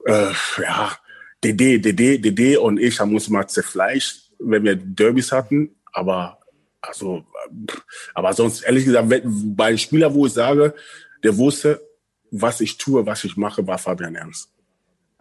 [0.05, 0.31] äh,
[0.63, 0.93] ja,
[1.43, 5.75] DD, DD, DD und ich haben uns mal zerfleischt, wenn wir Derbys hatten.
[5.93, 6.39] Aber
[6.87, 7.25] also,
[8.15, 10.75] aber sonst ehrlich gesagt, bei einem Spieler, wo ich sage,
[11.23, 11.81] der wusste,
[12.31, 14.51] was ich tue, was ich mache, war Fabian Ernst.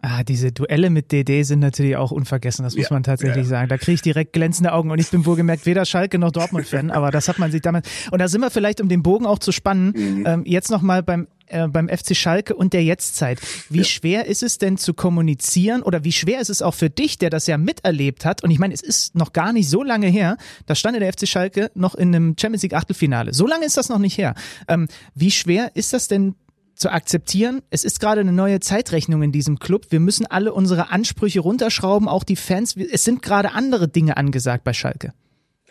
[0.06, 3.44] Ah, diese Duelle mit DD sind natürlich auch unvergessen, das muss ja, man tatsächlich ja.
[3.44, 3.68] sagen.
[3.70, 7.10] Da kriege ich direkt glänzende Augen und ich bin wohlgemerkt weder Schalke noch Dortmund-Fan, aber
[7.10, 7.88] das hat man sich damals.
[8.10, 10.24] Und da sind wir vielleicht, um den Bogen auch zu spannen, mhm.
[10.26, 13.40] ähm, jetzt nochmal beim, äh, beim FC Schalke und der Jetztzeit.
[13.68, 13.84] Wie ja.
[13.84, 17.30] schwer ist es denn zu kommunizieren oder wie schwer ist es auch für dich, der
[17.30, 18.42] das ja miterlebt hat?
[18.42, 21.26] Und ich meine, es ist noch gar nicht so lange her, da stand der FC
[21.26, 23.34] Schalke noch in einem Champions League Achtelfinale.
[23.34, 24.34] So lange ist das noch nicht her.
[24.68, 26.34] Ähm, wie schwer ist das denn
[26.74, 29.86] zu akzeptieren, es ist gerade eine neue Zeitrechnung in diesem Club.
[29.90, 32.76] Wir müssen alle unsere Ansprüche runterschrauben, auch die Fans.
[32.76, 35.12] Es sind gerade andere Dinge angesagt bei Schalke.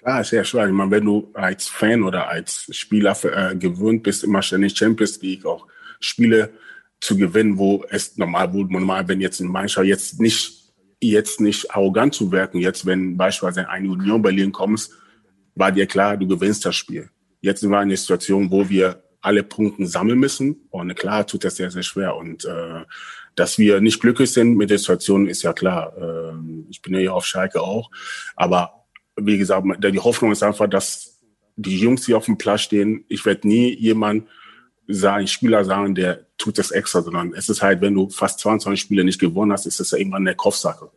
[0.03, 0.67] Klar, sehr schwer.
[0.67, 5.21] Ich meine, wenn du als Fan oder als Spieler äh, gewöhnt bist, immer ständig Champions
[5.21, 5.65] League auch
[6.01, 6.49] Spiele
[6.99, 11.73] zu gewinnen, wo es normal, wo normal, wenn jetzt in Mannschaft jetzt nicht, jetzt nicht
[11.73, 14.91] arrogant zu wirken, jetzt wenn beispielsweise eine Union Berlin kommst,
[15.55, 17.09] war dir klar, du gewinnst das Spiel.
[17.39, 20.67] Jetzt sind wir in einer Situation, wo wir alle Punkte sammeln müssen.
[20.69, 22.17] Und klar tut das sehr, sehr schwer.
[22.17, 22.83] Und äh,
[23.35, 25.93] dass wir nicht glücklich sind mit der Situation, ist ja klar.
[25.97, 26.33] Äh,
[26.69, 27.89] ich bin ja hier auf Schalke auch.
[28.35, 28.82] Aber
[29.15, 31.19] wie gesagt, die Hoffnung ist einfach, dass
[31.55, 34.27] die Jungs, die auf dem Platz stehen, ich werde nie jemand
[34.87, 38.81] sagen, Spieler sagen, der tut das extra, sondern es ist halt, wenn du fast 22
[38.81, 40.89] Spiele nicht gewonnen hast, ist es ja irgendwann eine Kopfsache.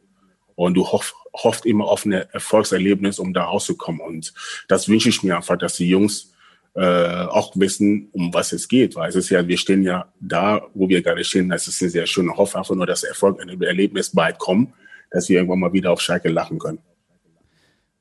[0.55, 4.01] Und du hoff, hofft immer auf ein Erfolgserlebnis, um da rauszukommen.
[4.01, 4.33] Und
[4.69, 6.33] das wünsche ich mir einfach, dass die Jungs
[6.75, 8.97] äh, auch wissen, um was es geht.
[8.97, 11.51] Weil es ist ja, wir stehen ja da, wo wir gerade stehen.
[11.51, 14.73] Das ist eine sehr schöne Hoffnung, einfach nur, dass Erfolg, ein Erlebnis bald kommt,
[15.11, 16.79] dass wir irgendwann mal wieder auf Schalke lachen können.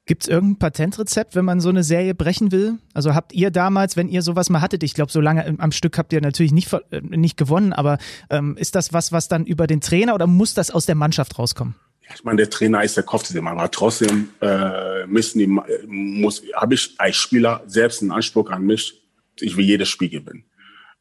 [0.07, 2.77] Gibt es irgendein Patentrezept, wenn man so eine Serie brechen will?
[2.93, 5.97] Also habt ihr damals, wenn ihr sowas mal hattet, ich glaube, so lange am Stück
[5.97, 7.97] habt ihr natürlich nicht, äh, nicht gewonnen, aber
[8.29, 11.39] ähm, ist das was, was dann über den Trainer oder muss das aus der Mannschaft
[11.39, 11.75] rauskommen?
[12.13, 15.47] ich meine, der Trainer ist der Kopf des Mann, aber trotzdem äh, müssen die,
[15.87, 19.01] muss, habe ich als Spieler selbst einen Anspruch an mich,
[19.39, 20.45] ich will jedes Spiel gewinnen.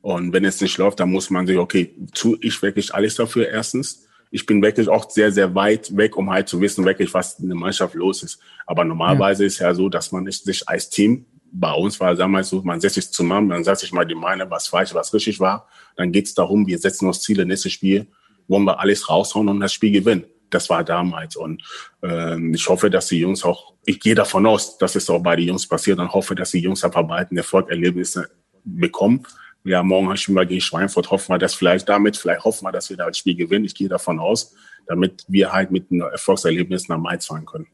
[0.00, 3.48] Und wenn es nicht läuft, dann muss man sich, okay, tu ich wirklich alles dafür
[3.48, 4.03] erstens.
[4.34, 7.48] Ich bin wirklich auch sehr, sehr weit weg, um halt zu wissen, wirklich, was in
[7.48, 8.40] der Mannschaft los ist.
[8.66, 9.46] Aber normalerweise ja.
[9.46, 12.96] ist ja so, dass man sich als Team, bei uns war damals so, man setzt
[12.96, 15.68] sich zusammen, man sagt sich mal die Meinung, was falsch, was richtig war.
[15.96, 18.08] Dann geht es darum, wir setzen uns Ziele, nächstes Spiel,
[18.48, 20.24] wollen wir alles raushauen und das Spiel gewinnen
[20.54, 21.36] das war damals.
[21.36, 21.62] Und
[22.02, 25.36] ähm, ich hoffe, dass die Jungs auch, ich gehe davon aus, dass es auch bei
[25.36, 28.30] den Jungs passiert und hoffe, dass die Jungs einfach bald ein Erfolgserlebnisse
[28.64, 29.26] bekommen.
[29.64, 32.72] Ja, morgen habe ich mal gegen Schweinfurt, hoffen wir, dass vielleicht damit, vielleicht hoffen wir,
[32.72, 33.64] dass wir da das Spiel gewinnen.
[33.64, 34.54] Ich gehe davon aus,
[34.86, 37.66] damit wir halt mit einem Erfolgserlebnis nach Mainz fahren können.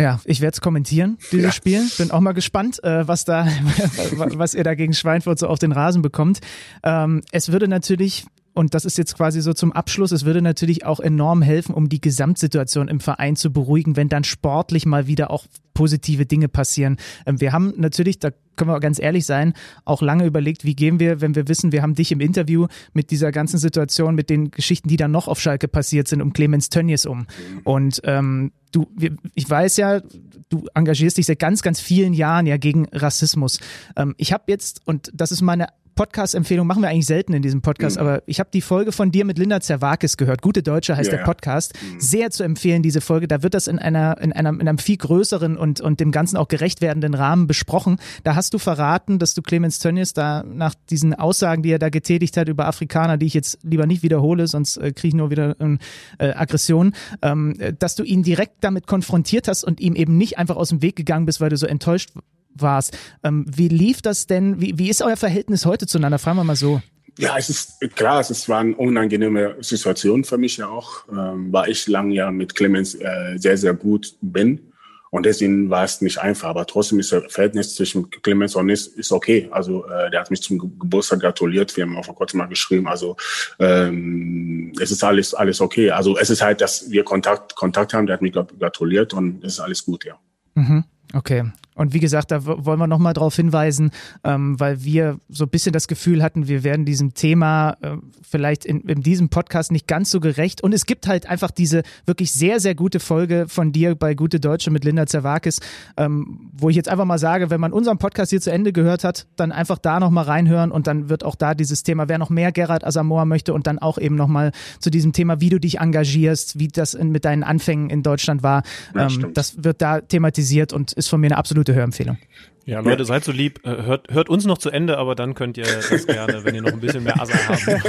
[0.00, 1.52] Ja, ich werde es kommentieren, dieses ja.
[1.52, 1.88] Spiel.
[1.98, 3.46] Bin auch mal gespannt, äh, was da,
[4.12, 6.40] was ihr da gegen Schweinfurt so auf den Rasen bekommt.
[6.82, 10.12] Ähm, es würde natürlich und das ist jetzt quasi so zum Abschluss.
[10.12, 14.22] Es würde natürlich auch enorm helfen, um die Gesamtsituation im Verein zu beruhigen, wenn dann
[14.22, 16.96] sportlich mal wieder auch positive Dinge passieren.
[17.26, 19.52] Ähm, wir haben natürlich, da können wir ganz ehrlich sein,
[19.84, 23.10] auch lange überlegt, wie gehen wir, wenn wir wissen, wir haben dich im Interview mit
[23.10, 26.68] dieser ganzen Situation, mit den Geschichten, die dann noch auf Schalke passiert sind, um Clemens
[26.68, 27.26] Tönnies um.
[27.64, 28.86] Und ähm, du,
[29.34, 30.00] ich weiß ja,
[30.48, 33.58] du engagierst dich seit ganz, ganz vielen Jahren ja gegen Rassismus.
[33.96, 37.62] Ähm, ich habe jetzt, und das ist meine Podcast-Empfehlung machen wir eigentlich selten in diesem
[37.62, 38.02] Podcast, mhm.
[38.02, 40.42] aber ich habe die Folge von dir mit Linda Zerwakis gehört.
[40.42, 41.74] Gute Deutsche heißt ja, der Podcast.
[41.74, 42.00] Mhm.
[42.00, 43.28] Sehr zu empfehlen, diese Folge.
[43.28, 46.36] Da wird das in einer, in einem, in einem viel größeren und, und dem Ganzen
[46.36, 47.96] auch gerecht werdenden Rahmen besprochen.
[48.22, 51.88] Da hast du verraten, dass du Clemens Tönnies da nach diesen Aussagen, die er da
[51.88, 55.30] getätigt hat über Afrikaner, die ich jetzt lieber nicht wiederhole, sonst äh, kriege ich nur
[55.30, 55.78] wieder ähm,
[56.18, 60.56] äh, Aggression, ähm, dass du ihn direkt damit konfrontiert hast und ihm eben nicht einfach
[60.56, 62.10] aus dem Weg gegangen bist, weil du so enttäuscht
[62.54, 62.96] warst.
[63.22, 64.60] Ähm, wie lief das denn?
[64.60, 66.18] Wie, wie ist euer Verhältnis heute zueinander?
[66.18, 66.82] Fragen wir mal so.
[67.18, 71.70] Ja, es ist klar, es war eine unangenehme Situation für mich ja auch, ähm, weil
[71.70, 74.72] ich lange ja mit Clemens äh, sehr, sehr gut bin.
[75.14, 76.48] Und deswegen war es nicht einfach.
[76.48, 79.48] Aber trotzdem ist das Verhältnis zwischen Clemens und ist, ist okay.
[79.52, 81.76] Also äh, der hat mich zum Geburtstag gratuliert.
[81.76, 82.88] Wir haben auch vor kurzem mal geschrieben.
[82.88, 83.16] Also
[83.60, 85.92] ähm, es ist alles alles okay.
[85.92, 88.08] Also es ist halt, dass wir Kontakt Kontakt haben.
[88.08, 90.18] Der hat mich gratuliert und es ist alles gut, ja.
[90.56, 90.82] Mhm.
[91.12, 91.44] Okay.
[91.74, 93.90] Und wie gesagt, da wollen wir nochmal darauf hinweisen,
[94.22, 98.64] ähm, weil wir so ein bisschen das Gefühl hatten, wir werden diesem Thema äh, vielleicht
[98.64, 100.62] in, in diesem Podcast nicht ganz so gerecht.
[100.62, 104.40] Und es gibt halt einfach diese wirklich sehr, sehr gute Folge von dir bei Gute
[104.40, 105.60] Deutsche mit Linda Zerwakis,
[105.96, 109.04] ähm, wo ich jetzt einfach mal sage, wenn man unseren Podcast hier zu Ende gehört
[109.04, 112.30] hat, dann einfach da nochmal reinhören und dann wird auch da dieses Thema, wer noch
[112.30, 115.78] mehr Gerhard Asamoah möchte und dann auch eben nochmal zu diesem Thema, wie du dich
[115.78, 118.62] engagierst, wie das in, mit deinen Anfängen in Deutschland war,
[118.96, 122.18] ähm, das wird da thematisiert und ist von mir eine absolute absolute Hörempfehlung.
[122.66, 125.58] Ja, Leute, seid so lieb, äh, hört, hört uns noch zu Ende, aber dann könnt
[125.58, 127.84] ihr das gerne, wenn ihr noch ein bisschen mehr Asa haben wollt.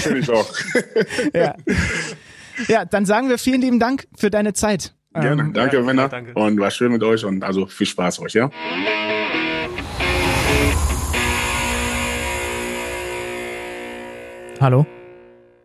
[0.00, 0.52] Finde ich auch.
[1.32, 1.54] Ja.
[2.68, 4.94] ja, dann sagen wir vielen lieben Dank für deine Zeit.
[5.14, 5.42] Gerne.
[5.42, 6.08] Ähm, danke, ja, Männer.
[6.08, 6.34] danke.
[6.34, 8.50] Und war schön mit euch und also viel Spaß euch, ja?
[14.60, 14.86] Hallo?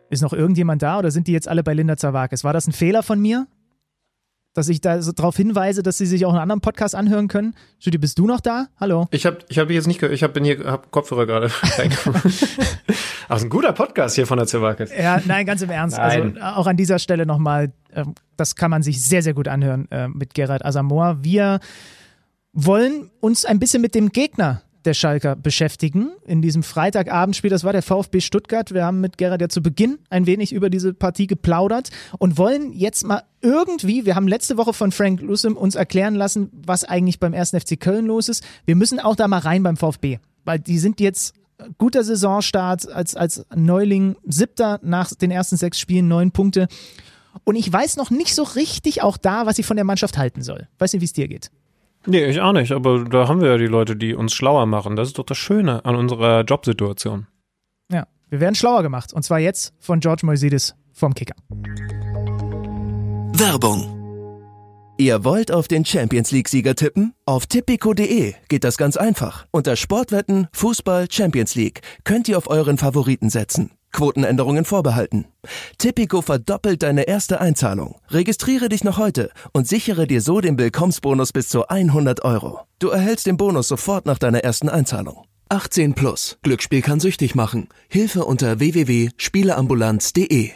[0.08, 2.42] Ist noch irgendjemand da oder sind die jetzt alle bei Linda Zawakis?
[2.42, 3.46] War das ein Fehler von mir?
[4.56, 7.54] Dass ich da so darauf hinweise, dass sie sich auch einen anderen Podcast anhören können?
[7.78, 8.68] Judy, bist du noch da?
[8.80, 9.06] Hallo?
[9.10, 11.50] Ich habe ich hab jetzt nicht gehört, ich hab, bin hier, hab Kopfhörer gerade.
[12.06, 12.56] Aber ist
[13.28, 14.90] ein guter Podcast hier von der Zerwakis.
[14.96, 15.98] Ja, nein, ganz im Ernst.
[15.98, 16.36] Also Nein.
[16.38, 19.90] äh, auch an dieser Stelle nochmal, ähm, das kann man sich sehr, sehr gut anhören
[19.90, 21.18] äh, mit Gerald Asamoah.
[21.20, 21.60] Wir
[22.54, 26.12] wollen uns ein bisschen mit dem Gegner der Schalker beschäftigen.
[26.24, 28.72] In diesem Freitagabendspiel, das war der VfB Stuttgart.
[28.72, 32.72] Wir haben mit Gerald ja zu Beginn ein wenig über diese Partie geplaudert und wollen
[32.72, 37.20] jetzt mal irgendwie, wir haben letzte Woche von Frank Lussim uns erklären lassen, was eigentlich
[37.20, 37.50] beim 1.
[37.50, 38.44] FC Köln los ist.
[38.64, 41.34] Wir müssen auch da mal rein beim VfB, weil die sind jetzt
[41.78, 46.68] guter Saisonstart als, als Neuling, siebter nach den ersten sechs Spielen, neun Punkte.
[47.44, 50.42] Und ich weiß noch nicht so richtig auch da, was ich von der Mannschaft halten
[50.42, 50.68] soll.
[50.78, 51.50] Weiß nicht, wie es dir geht.
[52.06, 54.96] Nee, ich auch nicht, aber da haben wir ja die Leute, die uns schlauer machen.
[54.96, 57.26] Das ist doch das Schöne an unserer Jobsituation.
[57.90, 59.12] Ja, wir werden schlauer gemacht.
[59.12, 61.34] Und zwar jetzt von George Moisidis vom Kicker.
[63.38, 63.92] Werbung.
[64.98, 67.12] Ihr wollt auf den Champions League-Sieger tippen?
[67.26, 69.44] Auf tipico.de geht das ganz einfach.
[69.50, 73.72] Unter Sportwetten, Fußball, Champions League könnt ihr auf euren Favoriten setzen.
[73.92, 75.26] Quotenänderungen vorbehalten.
[75.78, 77.96] Tipico verdoppelt deine erste Einzahlung.
[78.10, 82.60] Registriere dich noch heute und sichere dir so den Willkommensbonus bis zu 100 Euro.
[82.78, 85.24] Du erhältst den Bonus sofort nach deiner ersten Einzahlung.
[85.48, 86.38] 18 plus.
[86.42, 87.68] Glücksspiel kann süchtig machen.
[87.88, 90.50] Hilfe unter www.spieleambulanz.de.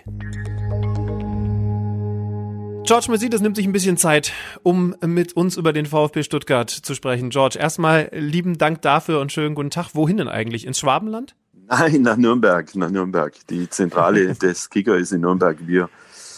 [2.90, 4.32] George Mercedes nimmt sich ein bisschen Zeit,
[4.64, 7.30] um mit uns über den VfB Stuttgart zu sprechen.
[7.30, 9.90] George, erstmal lieben Dank dafür und schönen guten Tag.
[9.94, 10.66] Wohin denn eigentlich?
[10.66, 11.36] Ins Schwabenland?
[11.70, 13.32] Nein, nach Nürnberg, nach Nürnberg.
[13.48, 15.56] Die Zentrale des Kicker ist in Nürnberg.
[15.66, 15.88] Wir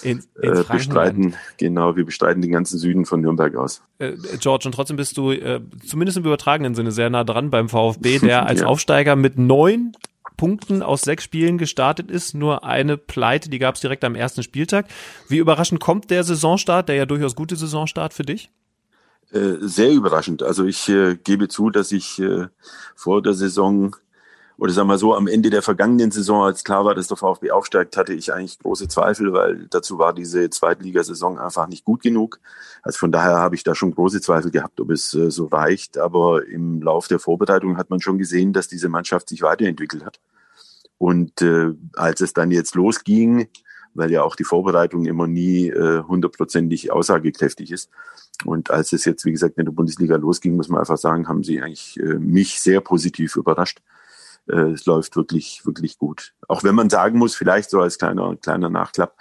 [0.02, 3.82] In, äh, bestreiten, genau, wir bestreiten den ganzen Süden von Nürnberg aus.
[3.98, 7.68] Äh, George, und trotzdem bist du äh, zumindest im übertragenen Sinne sehr nah dran beim
[7.70, 8.66] VfB, der als Ja.
[8.66, 9.92] Aufsteiger mit neun
[10.36, 12.34] Punkten aus sechs Spielen gestartet ist.
[12.34, 14.86] Nur eine Pleite, die gab es direkt am ersten Spieltag.
[15.28, 18.50] Wie überraschend kommt der Saisonstart, der ja durchaus gute Saisonstart für dich?
[19.30, 20.42] Äh, sehr überraschend.
[20.42, 22.48] Also ich äh, gebe zu, dass ich äh,
[22.94, 23.96] vor der Saison
[24.58, 27.50] oder sagen wir so, am Ende der vergangenen Saison, als klar war, dass der VfB
[27.50, 32.38] aufsteigt, hatte ich eigentlich große Zweifel, weil dazu war diese Zweitligasaison einfach nicht gut genug.
[32.82, 35.98] Also von daher habe ich da schon große Zweifel gehabt, ob es äh, so reicht.
[35.98, 40.20] Aber im Lauf der Vorbereitung hat man schon gesehen, dass diese Mannschaft sich weiterentwickelt hat.
[40.98, 43.48] Und äh, als es dann jetzt losging,
[43.94, 47.90] weil ja auch die Vorbereitung immer nie äh, hundertprozentig aussagekräftig ist.
[48.44, 51.44] Und als es jetzt, wie gesagt, in der Bundesliga losging, muss man einfach sagen, haben
[51.44, 53.80] sie eigentlich äh, mich sehr positiv überrascht.
[54.48, 56.34] Äh, es läuft wirklich, wirklich gut.
[56.48, 59.16] Auch wenn man sagen muss, vielleicht so als kleiner, kleiner Nachklapp,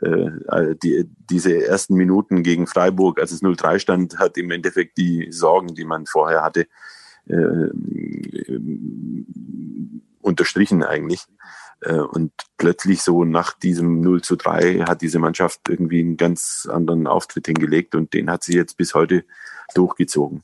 [0.00, 5.30] äh, die, diese ersten Minuten gegen Freiburg, als es 0-3 stand, hat im Endeffekt die
[5.30, 6.66] Sorgen, die man vorher hatte,
[7.26, 7.68] äh,
[10.20, 11.26] unterstrichen eigentlich.
[11.80, 16.68] Äh, Und plötzlich so nach diesem 0 zu 3 hat diese Mannschaft irgendwie einen ganz
[16.70, 19.24] anderen Auftritt hingelegt und den hat sie jetzt bis heute
[19.74, 20.42] durchgezogen.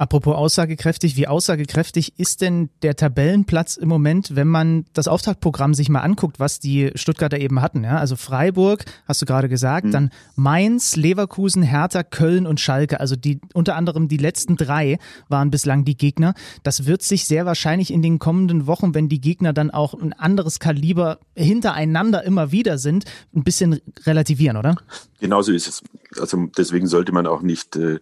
[0.00, 5.90] Apropos aussagekräftig, wie aussagekräftig ist denn der Tabellenplatz im Moment, wenn man das Auftaktprogramm sich
[5.90, 7.84] mal anguckt, was die Stuttgarter eben hatten?
[7.84, 7.98] Ja?
[7.98, 9.90] Also Freiburg, hast du gerade gesagt, Mhm.
[9.90, 12.98] dann Mainz, Leverkusen, Hertha, Köln und Schalke.
[12.98, 14.98] Also die unter anderem die letzten drei
[15.28, 16.32] waren bislang die Gegner.
[16.62, 20.14] Das wird sich sehr wahrscheinlich in den kommenden Wochen, wenn die Gegner dann auch ein
[20.14, 23.04] anderes Kaliber hintereinander immer wieder sind,
[23.36, 24.76] ein bisschen relativieren, oder?
[25.20, 25.82] Genauso ist es.
[26.18, 28.00] Also deswegen sollte man auch nicht äh,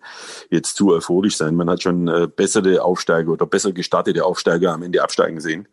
[0.50, 1.54] jetzt zu euphorisch sein.
[1.54, 5.68] Man hat schon äh, bessere Aufsteiger oder besser gestartete Aufsteiger am Ende absteigen sehen.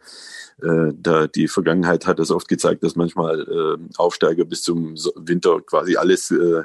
[0.61, 5.61] Äh, da die Vergangenheit hat das oft gezeigt, dass manchmal äh, Aufsteiger bis zum Winter
[5.61, 6.63] quasi alles äh,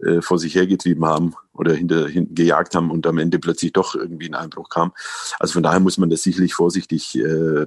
[0.00, 3.96] äh, vor sich hergetrieben haben oder hinter, hin, gejagt haben und am Ende plötzlich doch
[3.96, 4.92] irgendwie ein Einbruch kam.
[5.40, 7.66] Also von daher muss man das sicherlich vorsichtig äh, äh,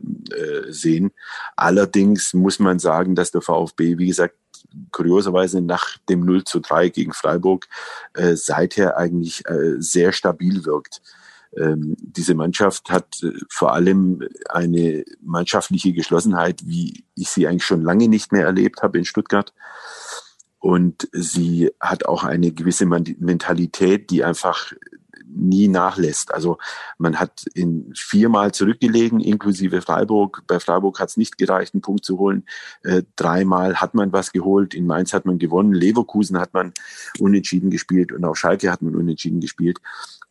[0.70, 1.12] sehen.
[1.58, 4.36] Allerdings muss man sagen, dass der VfB, wie gesagt,
[4.92, 7.68] kurioserweise nach dem 0 zu 3 gegen Freiburg
[8.14, 11.02] äh, seither eigentlich äh, sehr stabil wirkt.
[11.58, 17.84] Ähm, diese Mannschaft hat äh, vor allem eine mannschaftliche Geschlossenheit, wie ich sie eigentlich schon
[17.84, 19.54] lange nicht mehr erlebt habe in Stuttgart.
[20.60, 24.74] Und sie hat auch eine gewisse Mentalität, die einfach
[25.34, 26.34] nie nachlässt.
[26.34, 26.58] Also
[26.98, 30.44] man hat in viermal zurückgelegen, inklusive Freiburg.
[30.48, 32.46] Bei Freiburg hat es nicht gereicht, einen Punkt zu holen.
[32.84, 34.74] Äh, dreimal hat man was geholt.
[34.74, 35.74] In Mainz hat man gewonnen.
[35.74, 36.74] Leverkusen hat man
[37.20, 39.80] unentschieden gespielt und auch Schalke hat man unentschieden gespielt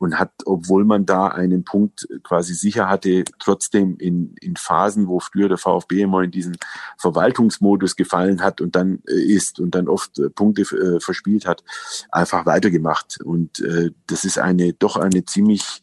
[0.00, 5.20] und hat, obwohl man da einen Punkt quasi sicher hatte, trotzdem in, in Phasen, wo
[5.20, 6.56] früher der VfB immer in diesen
[6.96, 11.62] Verwaltungsmodus gefallen hat und dann äh, ist und dann oft äh, Punkte äh, verspielt hat,
[12.10, 13.20] einfach weitergemacht.
[13.22, 15.82] Und äh, das ist eine doch eine ziemlich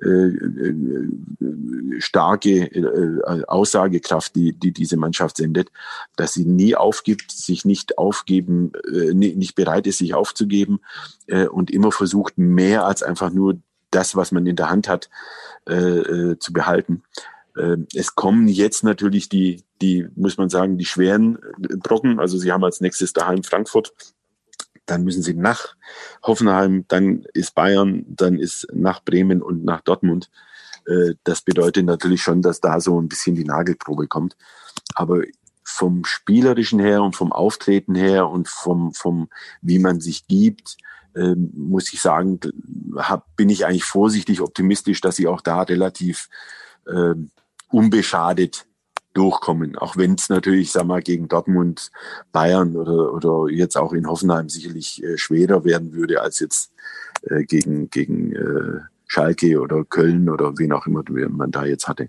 [0.00, 0.74] äh, äh
[1.98, 2.70] starke
[3.48, 5.70] Aussagekraft, die, die diese Mannschaft sendet,
[6.16, 10.80] dass sie nie aufgibt, sich nicht aufgeben, äh, nicht bereit ist, sich aufzugeben
[11.26, 13.57] äh, und immer versucht, mehr als einfach nur
[13.90, 15.08] das, was man in der Hand hat,
[15.68, 17.02] äh, äh, zu behalten.
[17.56, 22.20] Äh, es kommen jetzt natürlich die, die, muss man sagen, die schweren Brocken.
[22.20, 23.92] Also sie haben als nächstes daheim Frankfurt.
[24.86, 25.76] Dann müssen sie nach
[26.22, 30.30] Hoffenheim, dann ist Bayern, dann ist nach Bremen und nach Dortmund.
[30.86, 34.36] Äh, das bedeutet natürlich schon, dass da so ein bisschen die Nagelprobe kommt.
[34.94, 35.22] Aber
[35.64, 39.28] vom spielerischen her und vom Auftreten her und vom, vom
[39.60, 40.78] wie man sich gibt,
[41.16, 42.40] ähm, muss ich sagen,
[42.96, 46.28] hab, bin ich eigentlich vorsichtig optimistisch, dass sie auch da relativ
[46.86, 47.14] äh,
[47.70, 48.66] unbeschadet
[49.14, 49.76] durchkommen.
[49.76, 51.90] Auch wenn es natürlich, sag mal, gegen Dortmund,
[52.32, 56.72] Bayern oder, oder jetzt auch in Hoffenheim sicherlich äh, schwerer werden würde als jetzt
[57.22, 62.08] äh, gegen, gegen äh, Schalke oder Köln oder wen auch immer man da jetzt hatte.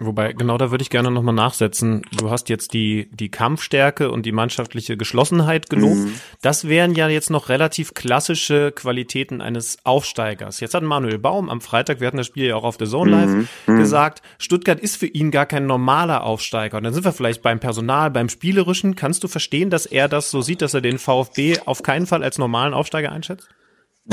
[0.00, 2.02] Wobei, genau da würde ich gerne nochmal nachsetzen.
[2.16, 5.96] Du hast jetzt die, die Kampfstärke und die mannschaftliche Geschlossenheit genug.
[5.96, 6.14] Mhm.
[6.40, 10.60] Das wären ja jetzt noch relativ klassische Qualitäten eines Aufsteigers.
[10.60, 13.10] Jetzt hat Manuel Baum am Freitag, wir hatten das Spiel ja auch auf der Zone
[13.10, 13.48] Live, mhm.
[13.66, 13.76] mhm.
[13.78, 16.78] gesagt, Stuttgart ist für ihn gar kein normaler Aufsteiger.
[16.78, 18.96] Und dann sind wir vielleicht beim Personal, beim Spielerischen.
[18.96, 22.24] Kannst du verstehen, dass er das so sieht, dass er den VfB auf keinen Fall
[22.24, 23.48] als normalen Aufsteiger einschätzt?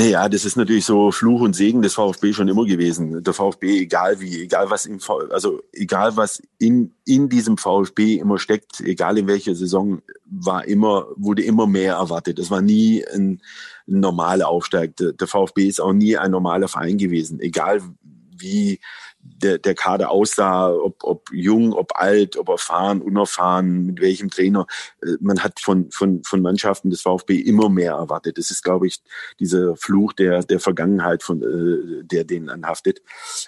[0.00, 3.24] Naja, das ist natürlich so Fluch und Segen des VfB schon immer gewesen.
[3.24, 8.14] Der VfB, egal wie, egal was im v also egal was in, in diesem VfB
[8.14, 12.38] immer steckt, egal in welcher Saison, war immer, wurde immer mehr erwartet.
[12.38, 13.42] Es war nie ein,
[13.88, 14.94] ein normaler Aufsteig.
[14.98, 17.40] Der, der VfB ist auch nie ein normaler Verein gewesen.
[17.40, 17.82] Egal
[18.36, 18.78] wie
[19.36, 24.66] der, der Kader aussah, ob, ob jung, ob alt, ob erfahren, unerfahren, mit welchem Trainer.
[25.02, 28.38] Äh, man hat von, von, von Mannschaften des VfB immer mehr erwartet.
[28.38, 29.00] Das ist, glaube ich,
[29.40, 33.02] dieser Fluch der, der Vergangenheit, von, äh, der denen anhaftet.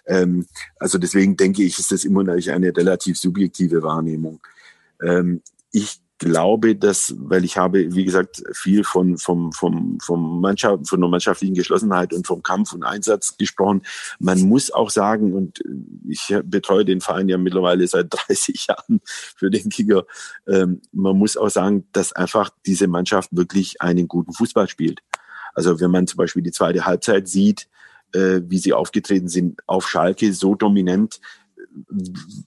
[0.07, 0.47] Ähm,
[0.79, 4.41] also deswegen denke ich, ist das immer eine relativ subjektive Wahrnehmung.
[5.03, 5.43] Ähm,
[5.73, 11.01] ich glaube, dass, weil ich habe, wie gesagt, viel von, vom, vom, vom Mannschaft, von
[11.01, 13.83] der mannschaftlichen Geschlossenheit und vom Kampf und Einsatz gesprochen.
[14.19, 15.61] Man muss auch sagen, und
[16.07, 20.05] ich betreue den Verein ja mittlerweile seit 30 Jahren für den Kicker,
[20.47, 25.01] ähm, man muss auch sagen, dass einfach diese Mannschaft wirklich einen guten Fußball spielt.
[25.55, 27.67] Also wenn man zum Beispiel die zweite Halbzeit sieht,
[28.13, 31.21] äh, wie sie aufgetreten sind auf Schalke, so dominant,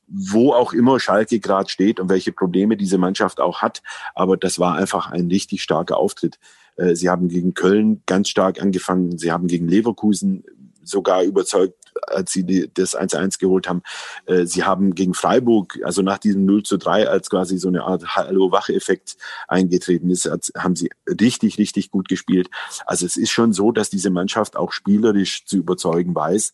[0.08, 3.82] wo auch immer Schalke gerade steht und welche Probleme diese Mannschaft auch hat.
[4.16, 6.40] Aber das war einfach ein richtig starker Auftritt.
[6.76, 9.18] Äh, sie haben gegen Köln ganz stark angefangen.
[9.18, 10.44] Sie haben gegen Leverkusen
[10.84, 11.76] sogar überzeugt,
[12.08, 13.82] als sie das 1-1 geholt haben.
[14.26, 17.84] Äh, sie haben gegen Freiburg, also nach diesem 0 zu 3, als quasi so eine
[17.84, 19.16] Art Hallo-Wach-Effekt
[19.48, 22.50] eingetreten ist, haben sie richtig, richtig gut gespielt.
[22.86, 26.54] Also es ist schon so, dass diese Mannschaft auch spielerisch zu überzeugen weiß.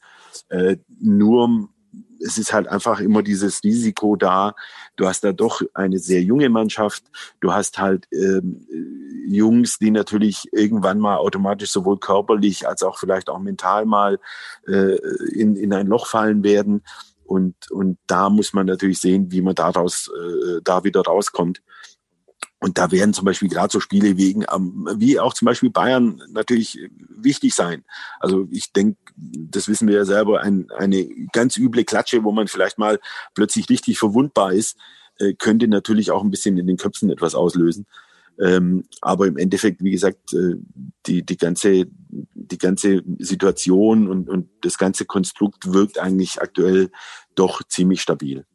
[0.49, 1.69] Äh, nur
[2.19, 4.55] es ist halt einfach immer dieses Risiko da.
[4.95, 7.03] Du hast da doch eine sehr junge Mannschaft.
[7.39, 8.67] Du hast halt ähm,
[9.27, 14.19] Jungs, die natürlich irgendwann mal automatisch sowohl körperlich als auch vielleicht auch mental mal
[14.67, 14.95] äh,
[15.33, 16.83] in, in ein Loch fallen werden.
[17.25, 21.61] Und, und da muss man natürlich sehen, wie man daraus äh, da wieder rauskommt.
[22.59, 26.21] Und da werden zum Beispiel gerade so Spiele wegen, ähm, wie auch zum Beispiel Bayern
[26.31, 26.77] natürlich
[27.09, 27.85] wichtig sein.
[28.19, 32.47] Also ich denke, das wissen wir ja selber, ein, eine ganz üble Klatsche, wo man
[32.47, 32.99] vielleicht mal
[33.33, 34.77] plötzlich richtig verwundbar ist,
[35.19, 37.85] äh, könnte natürlich auch ein bisschen in den Köpfen etwas auslösen.
[38.39, 40.55] Ähm, aber im Endeffekt, wie gesagt, äh,
[41.05, 46.89] die, die, ganze, die ganze Situation und, und das ganze Konstrukt wirkt eigentlich aktuell
[47.35, 48.45] doch ziemlich stabil.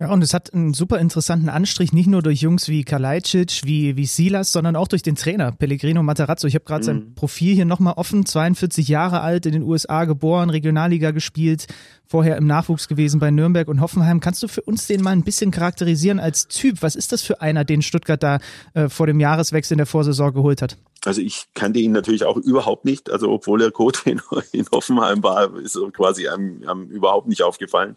[0.00, 3.96] Ja, und es hat einen super interessanten Anstrich, nicht nur durch Jungs wie Kalajdzic, wie,
[3.96, 6.46] wie Silas, sondern auch durch den Trainer, Pellegrino Matarazzo.
[6.46, 6.86] Ich habe gerade mhm.
[6.86, 11.66] sein Profil hier nochmal offen, 42 Jahre alt, in den USA geboren, Regionalliga gespielt,
[12.06, 14.20] vorher im Nachwuchs gewesen bei Nürnberg und Hoffenheim.
[14.20, 16.80] Kannst du für uns den mal ein bisschen charakterisieren als Typ?
[16.82, 18.38] Was ist das für einer, den Stuttgart da
[18.74, 20.76] äh, vor dem Jahreswechsel in der Vorsaison geholt hat?
[21.08, 23.08] Also ich kannte ihn natürlich auch überhaupt nicht.
[23.08, 24.22] Also obwohl er Co-Trainer
[24.52, 27.96] in Hoffenheim war, ist er quasi einem, einem überhaupt nicht aufgefallen.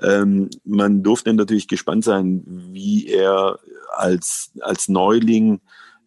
[0.00, 3.60] Ähm, man durfte natürlich gespannt sein, wie er
[3.94, 5.60] als, als Neuling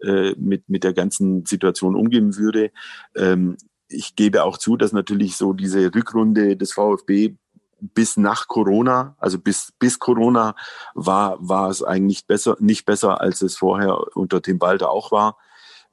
[0.03, 2.72] äh, mit, mit der ganzen Situation umgehen würde.
[3.15, 3.56] Ähm,
[3.88, 7.36] ich gebe auch zu, dass natürlich so diese Rückrunde des VfB
[7.80, 10.53] bis nach Corona, also bis, bis Corona
[10.95, 15.38] war, war es eigentlich besser, nicht besser, als es vorher unter Tim Balder auch war.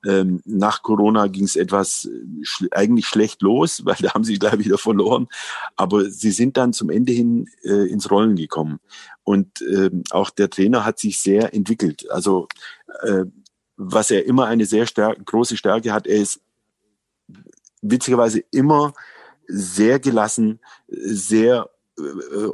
[0.06, 4.38] Ähm, nach Corona ging es etwas äh, sch eigentlich schlecht los, weil da haben sie
[4.38, 5.28] gleich wieder verloren.
[5.76, 8.80] Aber sie sind dann zum Ende hin äh, ins Rollen gekommen.
[9.24, 12.10] Und ähm, auch der Trainer hat sich sehr entwickelt.
[12.10, 12.48] Also
[13.02, 13.24] äh,
[13.76, 16.40] was er immer eine sehr stark, große Stärke hat, er ist
[17.80, 18.92] witzigerweise immer
[19.46, 21.70] sehr gelassen, sehr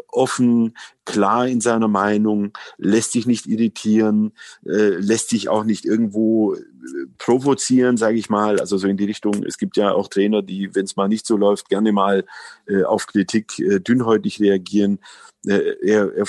[0.09, 4.33] offen, klar in seiner Meinung, lässt sich nicht irritieren,
[4.65, 6.59] äh, lässt sich auch nicht irgendwo äh,
[7.19, 8.61] provozieren, sage ich mal.
[8.61, 11.27] Also so in die Richtung, es gibt ja auch Trainer, die, wenn es mal nicht
[11.27, 12.25] so läuft, gerne mal
[12.87, 13.53] auf Kritik
[13.87, 14.99] dünnhäutig reagieren.
[15.47, 16.27] Er, er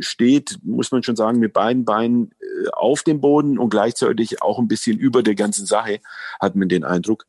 [0.00, 2.34] steht, muss man schon sagen, mit beiden Beinen
[2.72, 6.00] auf dem Boden und gleichzeitig auch ein bisschen über der ganzen Sache,
[6.40, 7.26] hat man den Eindruck.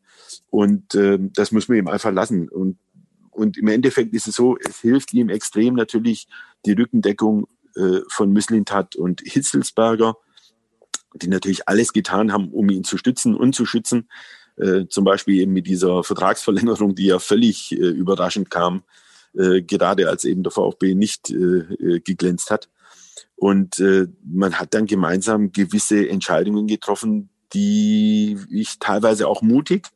[0.49, 2.49] Und äh, das muss man ihm einfach lassen.
[2.49, 2.78] Und
[3.36, 6.28] und im Endeffekt ist es so, es hilft ihm extrem natürlich
[6.66, 10.16] die Rückendeckung äh, von Müslintat und Hitzelsberger,
[11.16, 14.10] die natürlich alles getan haben, um ihn zu stützen und zu schützen.
[14.57, 18.84] Äh, zum Beispiel eben mit dieser Vertragsverlängerung, die ja völlig äh, überraschend kam,
[19.38, 22.70] äh, gerade als eben der VfB nicht äh, äh, geglänzt hat.
[23.38, 23.84] Und
[24.24, 29.90] man hat dann gemeinsam gewisse Entscheidungen getroffen, die ich teilweise auch mutig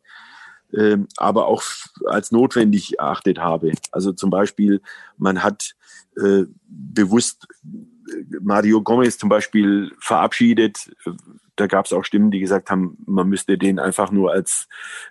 [1.17, 1.63] aber auch
[2.05, 3.71] als notwendig erachtet habe.
[3.91, 4.81] Also zum Beispiel,
[5.17, 5.75] man hat
[6.17, 10.91] äh, bewusst äh, Mario Gomez zum Beispiel verabschiedet.
[11.55, 14.67] Da gab es auch Stimmen, die gesagt haben, man müsste den einfach nur als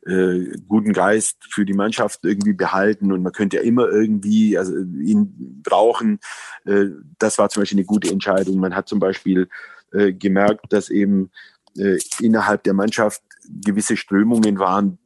[0.07, 4.77] äh, guten Geist für die Mannschaft irgendwie behalten und man könnte ja immer irgendwie also
[4.77, 6.21] ihn brauchen.
[6.65, 6.87] Äh,
[7.19, 8.59] das war zum Beispiel eine gute Entscheidung.
[8.59, 9.49] Man hat zum Beispiel
[9.93, 11.31] äh, gemerkt, dass eben
[11.77, 13.23] äh, innerhalb der Mannschaft
[13.63, 14.99] gewisse Strömungen waren,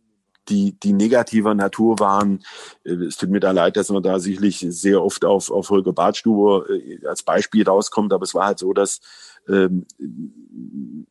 [0.49, 2.41] die, die negativer Natur waren.
[2.85, 5.93] Äh, es tut mir da leid, dass man da sicherlich sehr oft auf, auf Holger
[5.93, 9.01] Bartstuber äh, als Beispiel rauskommt, aber es war halt so, dass
[9.49, 9.87] ähm,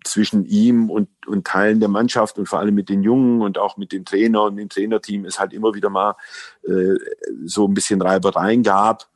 [0.03, 3.77] zwischen ihm und, und Teilen der Mannschaft und vor allem mit den Jungen und auch
[3.77, 6.15] mit dem Trainer und dem Trainerteam es halt immer wieder mal
[6.63, 6.95] äh,
[7.45, 9.09] so ein bisschen Reibereien gab.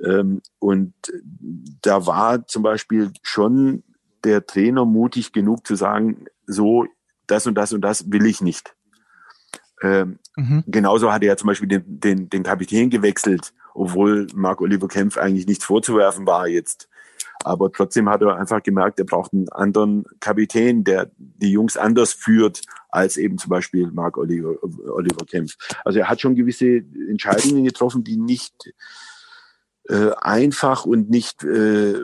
[0.00, 0.94] Ähm, und
[1.82, 3.82] da war zum Beispiel schon
[4.24, 6.86] der Trainer mutig genug zu sagen, so,
[7.26, 8.73] das und das und das will ich nicht.
[9.82, 10.64] Ähm, mhm.
[10.66, 15.16] Genauso hat er ja zum Beispiel den, den, den Kapitän gewechselt, obwohl Marc Oliver Kempf
[15.16, 16.88] eigentlich nichts vorzuwerfen war jetzt.
[17.42, 22.12] Aber trotzdem hat er einfach gemerkt, er braucht einen anderen Kapitän, der die Jungs anders
[22.12, 25.56] führt als eben zum Beispiel Marc Oliver, Oliver Kempf.
[25.84, 28.72] Also er hat schon gewisse Entscheidungen getroffen, die nicht
[29.88, 31.94] äh, einfach und nicht, äh,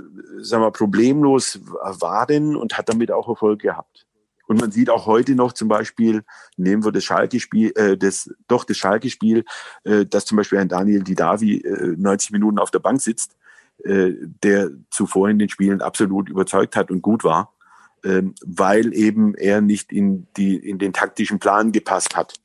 [0.40, 4.06] sagen wir, problemlos waren und hat damit auch Erfolg gehabt.
[4.50, 6.24] Und man sieht auch heute noch zum Beispiel,
[6.56, 9.44] nehmen wir das Schalke-Spiel, äh, das, doch das Schalke-Spiel,
[9.84, 13.36] äh, dass zum Beispiel ein Daniel Didavi äh, 90 Minuten auf der Bank sitzt,
[13.84, 14.10] äh,
[14.42, 17.54] der zuvor in den Spielen absolut überzeugt hat und gut war,
[18.02, 22.40] äh, weil eben er nicht in, die, in den taktischen Plan gepasst hat.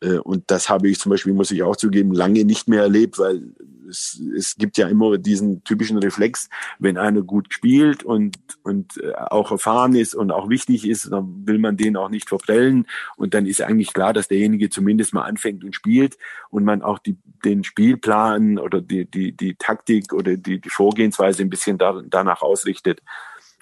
[0.00, 3.18] Äh, und das habe ich zum Beispiel, muss ich auch zugeben, lange nicht mehr erlebt,
[3.18, 3.52] weil
[3.88, 6.48] es, es gibt ja immer diesen typischen Reflex,
[6.78, 11.46] wenn einer gut spielt und, und äh, auch erfahren ist und auch wichtig ist, dann
[11.46, 12.86] will man den auch nicht verprellen.
[13.16, 16.18] Und dann ist eigentlich klar, dass derjenige zumindest mal anfängt und spielt
[16.50, 21.42] und man auch die, den Spielplan oder die, die, die Taktik oder die, die Vorgehensweise
[21.42, 23.00] ein bisschen da, danach ausrichtet.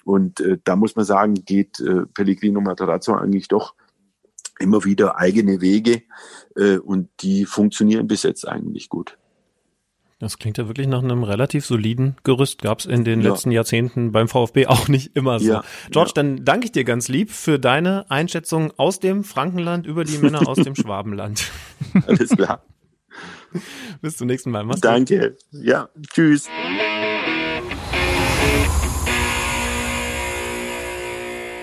[0.03, 3.73] Und äh, da muss man sagen, geht äh, Pellegrino Matarazzo eigentlich doch
[4.59, 6.03] immer wieder eigene Wege
[6.55, 9.17] äh, und die funktionieren bis jetzt eigentlich gut.
[10.19, 12.63] Das klingt ja wirklich nach einem relativ soliden Gerüst.
[12.63, 13.29] Gab es in den ja.
[13.29, 15.47] letzten Jahrzehnten beim VfB auch nicht immer so.
[15.47, 15.63] Ja.
[15.91, 16.23] George, ja.
[16.23, 20.47] dann danke ich dir ganz lieb für deine Einschätzung aus dem Frankenland über die Männer
[20.47, 21.51] aus dem Schwabenland.
[22.07, 22.63] Alles klar.
[24.01, 24.63] Bis zum nächsten Mal.
[24.63, 25.35] Mach's danke.
[25.51, 25.63] Gut.
[25.63, 26.47] Ja, tschüss.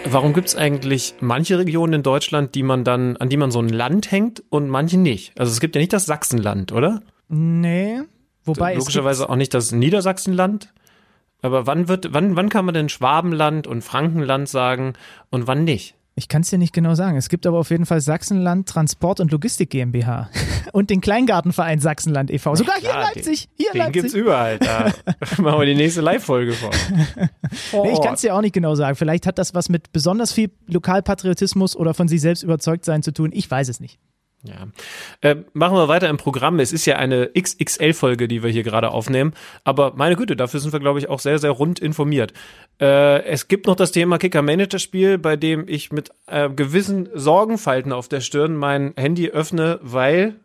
[0.06, 3.60] Warum gibt es eigentlich manche Regionen in Deutschland, die man dann, an die man so
[3.60, 5.38] ein Land hängt und manche nicht?
[5.38, 7.02] Also es gibt ja nicht das Sachsenland, oder?
[7.28, 8.00] Nee.
[8.44, 10.72] Wobei logischerweise auch nicht das Niedersachsenland.
[11.40, 14.94] Aber wann wird, wann, wann kann man denn Schwabenland und Frankenland sagen
[15.30, 15.94] und wann nicht?
[16.16, 17.16] Ich kann es dir nicht genau sagen.
[17.16, 20.30] Es gibt aber auf jeden Fall Sachsenland Transport und Logistik GmbH
[20.72, 22.54] und den Kleingartenverein Sachsenland e.V.
[22.54, 23.48] Sogar hier in Leipzig.
[23.56, 24.02] Hier den Leipzig.
[24.02, 24.58] gibt's überall.
[24.60, 24.92] Da
[25.38, 26.70] machen wir die nächste Live-Folge vor.
[27.82, 28.94] nee, ich kann es dir auch nicht genau sagen.
[28.94, 33.12] Vielleicht hat das was mit besonders viel Lokalpatriotismus oder von sich selbst überzeugt sein zu
[33.12, 33.30] tun.
[33.32, 33.98] Ich weiß es nicht.
[34.44, 34.68] Ja.
[35.22, 36.60] Äh, machen wir weiter im Programm.
[36.60, 39.32] Es ist ja eine XXL-Folge, die wir hier gerade aufnehmen.
[39.64, 42.34] Aber meine Güte, dafür sind wir, glaube ich, auch sehr, sehr rund informiert.
[42.78, 48.08] Äh, es gibt noch das Thema Kicker-Manager-Spiel, bei dem ich mit äh, gewissen Sorgenfalten auf
[48.08, 50.36] der Stirn mein Handy öffne, weil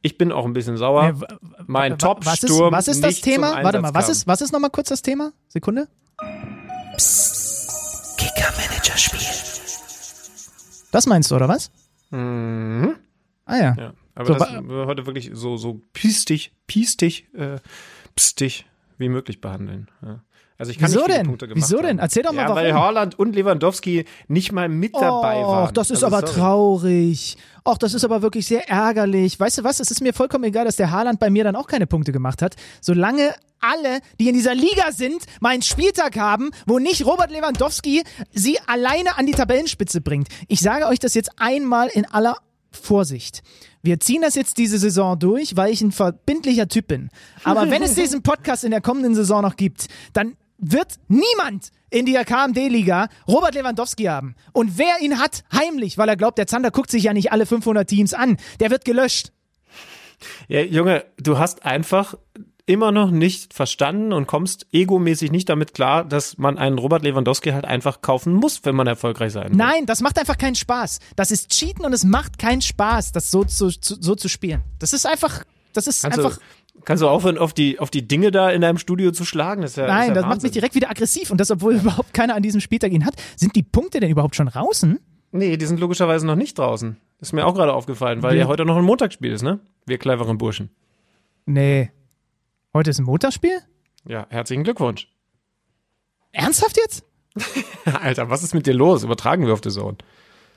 [0.00, 1.12] ich bin auch ein bisschen sauer.
[1.12, 1.26] Nee,
[1.66, 2.72] mein Top-Sturm.
[2.72, 3.62] Was ist, was ist das Thema?
[3.62, 5.32] Warte mal, was ist, was ist nochmal kurz das Thema?
[5.48, 5.88] Sekunde.
[6.96, 8.16] Psst.
[8.16, 9.20] Kicker-Manager-Spiel.
[10.92, 11.70] Das meinst du, oder was?
[12.10, 12.96] Mhm.
[13.48, 13.74] Ah ja.
[13.78, 17.58] Ja, aber So, das wir heute wirklich so, so piestig, piestig, äh,
[18.14, 18.66] pstig
[18.98, 19.88] wie möglich behandeln.
[20.02, 20.20] Ja.
[20.60, 21.26] Also ich kann Wieso nicht denn?
[21.28, 21.86] Punkte gemacht Wieso denn?
[21.90, 21.98] haben.
[22.00, 22.82] Erzähl doch mal, ja, weil warum.
[22.84, 25.68] Haaland und Lewandowski nicht mal mit dabei waren.
[25.68, 26.40] Och, das ist Also, aber sorry.
[26.40, 27.36] traurig.
[27.64, 29.38] Och, das ist aber wirklich sehr ärgerlich.
[29.38, 29.78] Weißt du was?
[29.78, 32.42] Es ist mir vollkommen egal, dass der Haaland bei mir dann auch keine Punkte gemacht
[32.42, 32.56] hat.
[32.80, 38.02] Solange alle, die in dieser Liga sind, mal einen Spieltag haben, wo nicht Robert Lewandowski
[38.32, 40.26] sie alleine an die Tabellenspitze bringt.
[40.48, 42.36] Ich sage euch das jetzt einmal in aller
[42.70, 43.42] Vorsicht.
[43.82, 47.10] Wir ziehen das jetzt diese Saison durch, weil ich ein verbindlicher Typ bin.
[47.44, 52.06] Aber wenn es diesen Podcast in der kommenden Saison noch gibt, dann wird niemand in
[52.06, 54.34] der KMD-Liga Robert Lewandowski haben.
[54.52, 57.46] Und wer ihn hat, heimlich, weil er glaubt, der Zander guckt sich ja nicht alle
[57.46, 59.32] 500 Teams an, der wird gelöscht.
[60.48, 62.16] Ja, Junge, du hast einfach
[62.68, 67.50] immer noch nicht verstanden und kommst egomäßig nicht damit klar, dass man einen Robert Lewandowski
[67.50, 69.56] halt einfach kaufen muss, wenn man erfolgreich sein will.
[69.56, 70.98] Nein, das macht einfach keinen Spaß.
[71.16, 74.62] Das ist Cheaten und es macht keinen Spaß, das so zu, zu, so zu spielen.
[74.78, 76.36] Das ist einfach, das ist Kannst einfach.
[76.36, 79.62] du, kannst du aufhören, auf die, auf die Dinge da in deinem Studio zu schlagen?
[79.62, 81.74] Das ist ja, Nein, ist ja das macht mich direkt wieder aggressiv und das, obwohl
[81.76, 83.14] überhaupt keiner an diesem Spieltag ihn hat.
[83.36, 84.98] Sind die Punkte denn überhaupt schon draußen?
[85.32, 86.98] Nee, die sind logischerweise noch nicht draußen.
[87.18, 89.60] Das ist mir auch gerade aufgefallen, weil ja heute noch ein Montagsspiel ist, ne?
[89.86, 90.70] Wir cleveren Burschen.
[91.46, 91.90] Nee.
[92.78, 93.60] Heute ist ein Montagsspiel?
[94.06, 95.08] Ja, herzlichen Glückwunsch.
[96.30, 97.02] Ernsthaft jetzt?
[97.84, 99.02] Alter, was ist mit dir los?
[99.02, 99.96] Übertragen wir auf The Zone.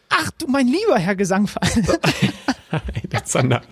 [0.09, 1.83] Ach du mein lieber Herr Gesangverein.
[2.93, 3.63] Ey, Zander.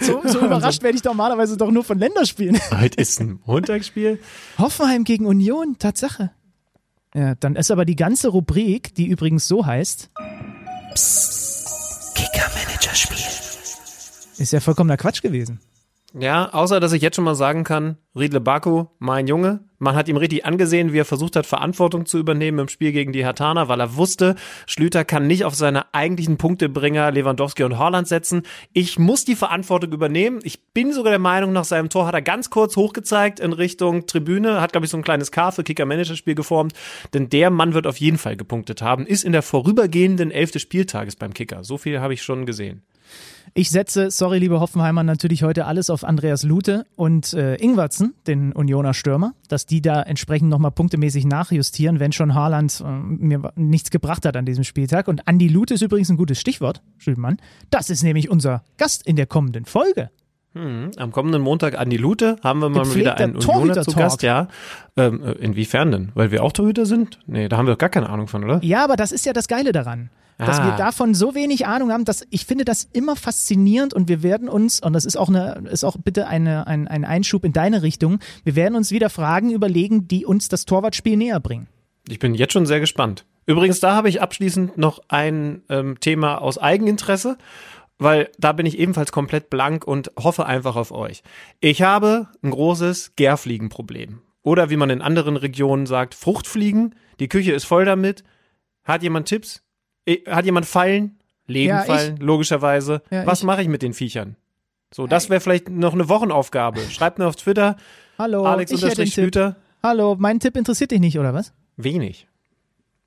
[0.00, 2.60] So, so überrascht werde ich normalerweise doch nur von Länderspielen.
[2.78, 4.20] Heute ist ein Montagsspiel.
[4.58, 6.30] Hoffenheim gegen Union, Tatsache.
[7.14, 10.10] Ja, dann ist aber die ganze Rubrik, die übrigens so heißt.
[10.92, 13.24] Psst, Kicker-Manager-Spiel.
[14.42, 15.60] Ist ja vollkommener Quatsch gewesen.
[16.14, 20.08] Ja, außer dass ich jetzt schon mal sagen kann, Riedle Baku, mein Junge, man hat
[20.08, 23.68] ihm richtig angesehen, wie er versucht hat, Verantwortung zu übernehmen im Spiel gegen die Hertaner,
[23.68, 24.34] weil er wusste,
[24.66, 28.42] Schlüter kann nicht auf seine eigentlichen Punktebringer Lewandowski und Haaland setzen.
[28.72, 30.40] Ich muss die Verantwortung übernehmen.
[30.44, 34.06] Ich bin sogar der Meinung, nach seinem Tor hat er ganz kurz hochgezeigt in Richtung
[34.06, 36.72] Tribüne, hat, glaube ich, so ein kleines K für Kicker-Manager-Spiel geformt,
[37.12, 40.62] denn der Mann wird auf jeden Fall gepunktet haben, ist in der vorübergehenden Elf des
[40.62, 41.64] Spieltages beim Kicker.
[41.64, 42.82] So viel habe ich schon gesehen.
[43.54, 48.52] Ich setze, sorry, liebe Hoffenheimer, natürlich heute alles auf Andreas Lute und äh, Ingwertsen, den
[48.52, 53.90] Unioner Stürmer, dass die da entsprechend nochmal punktemäßig nachjustieren, wenn schon Haaland äh, mir nichts
[53.90, 55.08] gebracht hat an diesem Spieltag.
[55.08, 57.38] Und Andi Lute ist übrigens ein gutes Stichwort, Schülmann.
[57.70, 60.10] Das ist nämlich unser Gast in der kommenden Folge.
[60.58, 60.90] Mhm.
[60.96, 63.92] Am kommenden Montag an die Lute haben wir mal wieder einen Unioner zu.
[63.94, 64.48] Gast, ja.
[64.96, 66.08] Ähm, äh, inwiefern denn?
[66.14, 67.18] Weil wir auch Torhüter sind?
[67.26, 68.58] Nee, da haben wir gar keine Ahnung von, oder?
[68.62, 70.10] Ja, aber das ist ja das Geile daran.
[70.38, 70.66] Dass Ah.
[70.66, 74.48] wir davon so wenig Ahnung haben, dass ich finde das immer faszinierend und wir werden
[74.48, 77.82] uns, und das ist auch eine, ist auch bitte eine, ein, ein Einschub in deine
[77.82, 81.66] Richtung, wir werden uns wieder Fragen überlegen, die uns das Torwartspiel näher bringen.
[82.08, 83.24] Ich bin jetzt schon sehr gespannt.
[83.46, 87.36] Übrigens, da habe ich abschließend noch ein ähm, Thema aus Eigeninteresse,
[87.98, 91.22] weil da bin ich ebenfalls komplett blank und hoffe einfach auf euch.
[91.60, 94.20] Ich habe ein großes Gärfliegenproblem.
[94.42, 96.94] Oder wie man in anderen Regionen sagt, Fruchtfliegen.
[97.20, 98.24] Die Küche ist voll damit.
[98.84, 99.62] Hat jemand Tipps?
[100.26, 101.18] Hat jemand Fallen?
[101.46, 103.02] Ja, Legenfallen, logischerweise.
[103.10, 103.44] Ja, Was ich.
[103.44, 104.36] mache ich mit den Viechern?
[104.94, 106.80] So, das wäre vielleicht noch eine Wochenaufgabe.
[106.90, 107.76] Schreibt mir auf Twitter,
[108.18, 109.06] Hallo, Alex ich hätte.
[109.06, 109.56] Schlüter.
[109.82, 111.52] Hallo, mein Tipp interessiert dich nicht, oder was?
[111.76, 112.26] Wenig.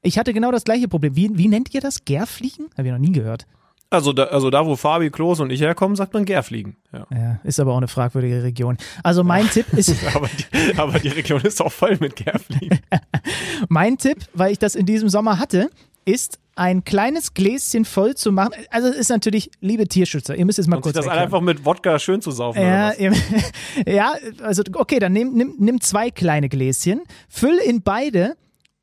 [0.01, 1.15] Ich hatte genau das gleiche Problem.
[1.15, 2.05] Wie, wie nennt ihr das?
[2.05, 2.69] Gärfliegen?
[2.77, 3.45] Habe ich noch nie gehört.
[3.91, 6.77] Also da, also da, wo Fabi, Klos und ich herkommen, sagt man Gärfliegen.
[6.93, 7.05] Ja.
[7.11, 8.77] Ja, ist aber auch eine fragwürdige Region.
[9.03, 12.79] Also mein Tipp ist, Aber die, aber die Region ist auch voll mit Gärfliegen.
[13.67, 15.69] mein Tipp, weil ich das in diesem Sommer hatte,
[16.05, 18.53] ist ein kleines Gläschen voll zu machen.
[18.69, 21.25] Also es ist natürlich, liebe Tierschützer, ihr müsst jetzt mal Und sich kurz das weghören.
[21.25, 22.61] einfach mit Wodka schön zu saufen.
[22.61, 22.93] Ja,
[23.85, 28.35] ja, also okay, dann nimm, nimm, nimm zwei kleine Gläschen, füll in beide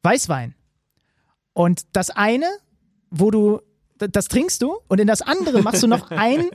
[0.02, 0.54] Weißwein.
[1.54, 2.46] Und das eine,
[3.10, 3.60] wo du
[3.98, 6.46] das trinkst du und in das andere machst du noch ein,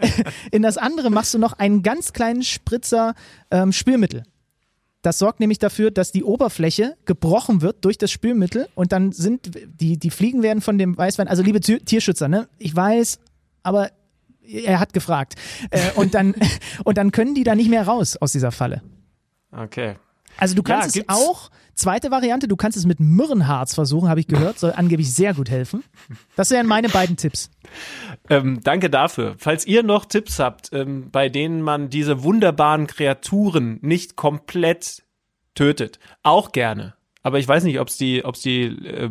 [0.51, 3.13] in das andere machst du noch einen ganz kleinen Spritzer
[3.51, 4.23] ähm, Spülmittel.
[5.01, 9.51] Das sorgt nämlich dafür, dass die Oberfläche gebrochen wird durch das Spülmittel und dann sind
[9.65, 13.19] die, die Fliegen werden von dem Weißwein, also liebe Tier- Tierschützer, ne, ich weiß,
[13.63, 13.91] aber
[14.41, 15.35] er hat gefragt.
[15.71, 16.35] Äh, und, dann,
[16.85, 18.81] und dann können die da nicht mehr raus aus dieser Falle.
[19.51, 19.95] Okay.
[20.37, 24.19] Also du kannst ja, es auch, zweite Variante, du kannst es mit Myrrenharz versuchen, habe
[24.19, 25.83] ich gehört, soll angeblich sehr gut helfen.
[26.35, 27.49] Das wären meine beiden Tipps.
[28.29, 29.35] Ähm, danke dafür.
[29.37, 35.03] Falls ihr noch Tipps habt, ähm, bei denen man diese wunderbaren Kreaturen nicht komplett
[35.55, 36.95] tötet, auch gerne.
[37.21, 39.09] Aber ich weiß nicht, ob es die, ob's die äh,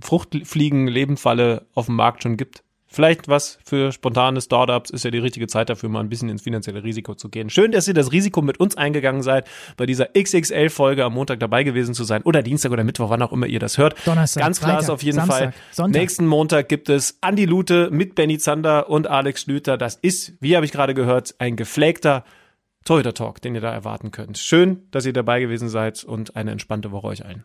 [0.00, 2.64] Fruchtfliegen-Lebenfalle auf dem Markt schon gibt.
[2.92, 6.42] Vielleicht was für spontane Startups ist ja die richtige Zeit dafür, mal ein bisschen ins
[6.42, 7.48] finanzielle Risiko zu gehen.
[7.48, 9.48] Schön, dass ihr das Risiko mit uns eingegangen seid,
[9.78, 13.32] bei dieser XXL-Folge am Montag dabei gewesen zu sein oder Dienstag oder Mittwoch, wann auch
[13.32, 13.96] immer ihr das hört.
[14.06, 14.42] Donnerstag.
[14.42, 15.52] Ganz klar Freitag, ist auf jeden Samstag, Fall.
[15.70, 16.00] Sonntag.
[16.00, 19.78] Nächsten Montag gibt es Andi Lute mit Benny Zander und Alex Schlüter.
[19.78, 22.24] Das ist, wie habe ich gerade gehört, ein gepflegter
[22.84, 24.38] Torhüter-Talk, den ihr da erwarten könnt.
[24.38, 27.44] Schön, dass ihr dabei gewesen seid und eine entspannte Woche euch allen.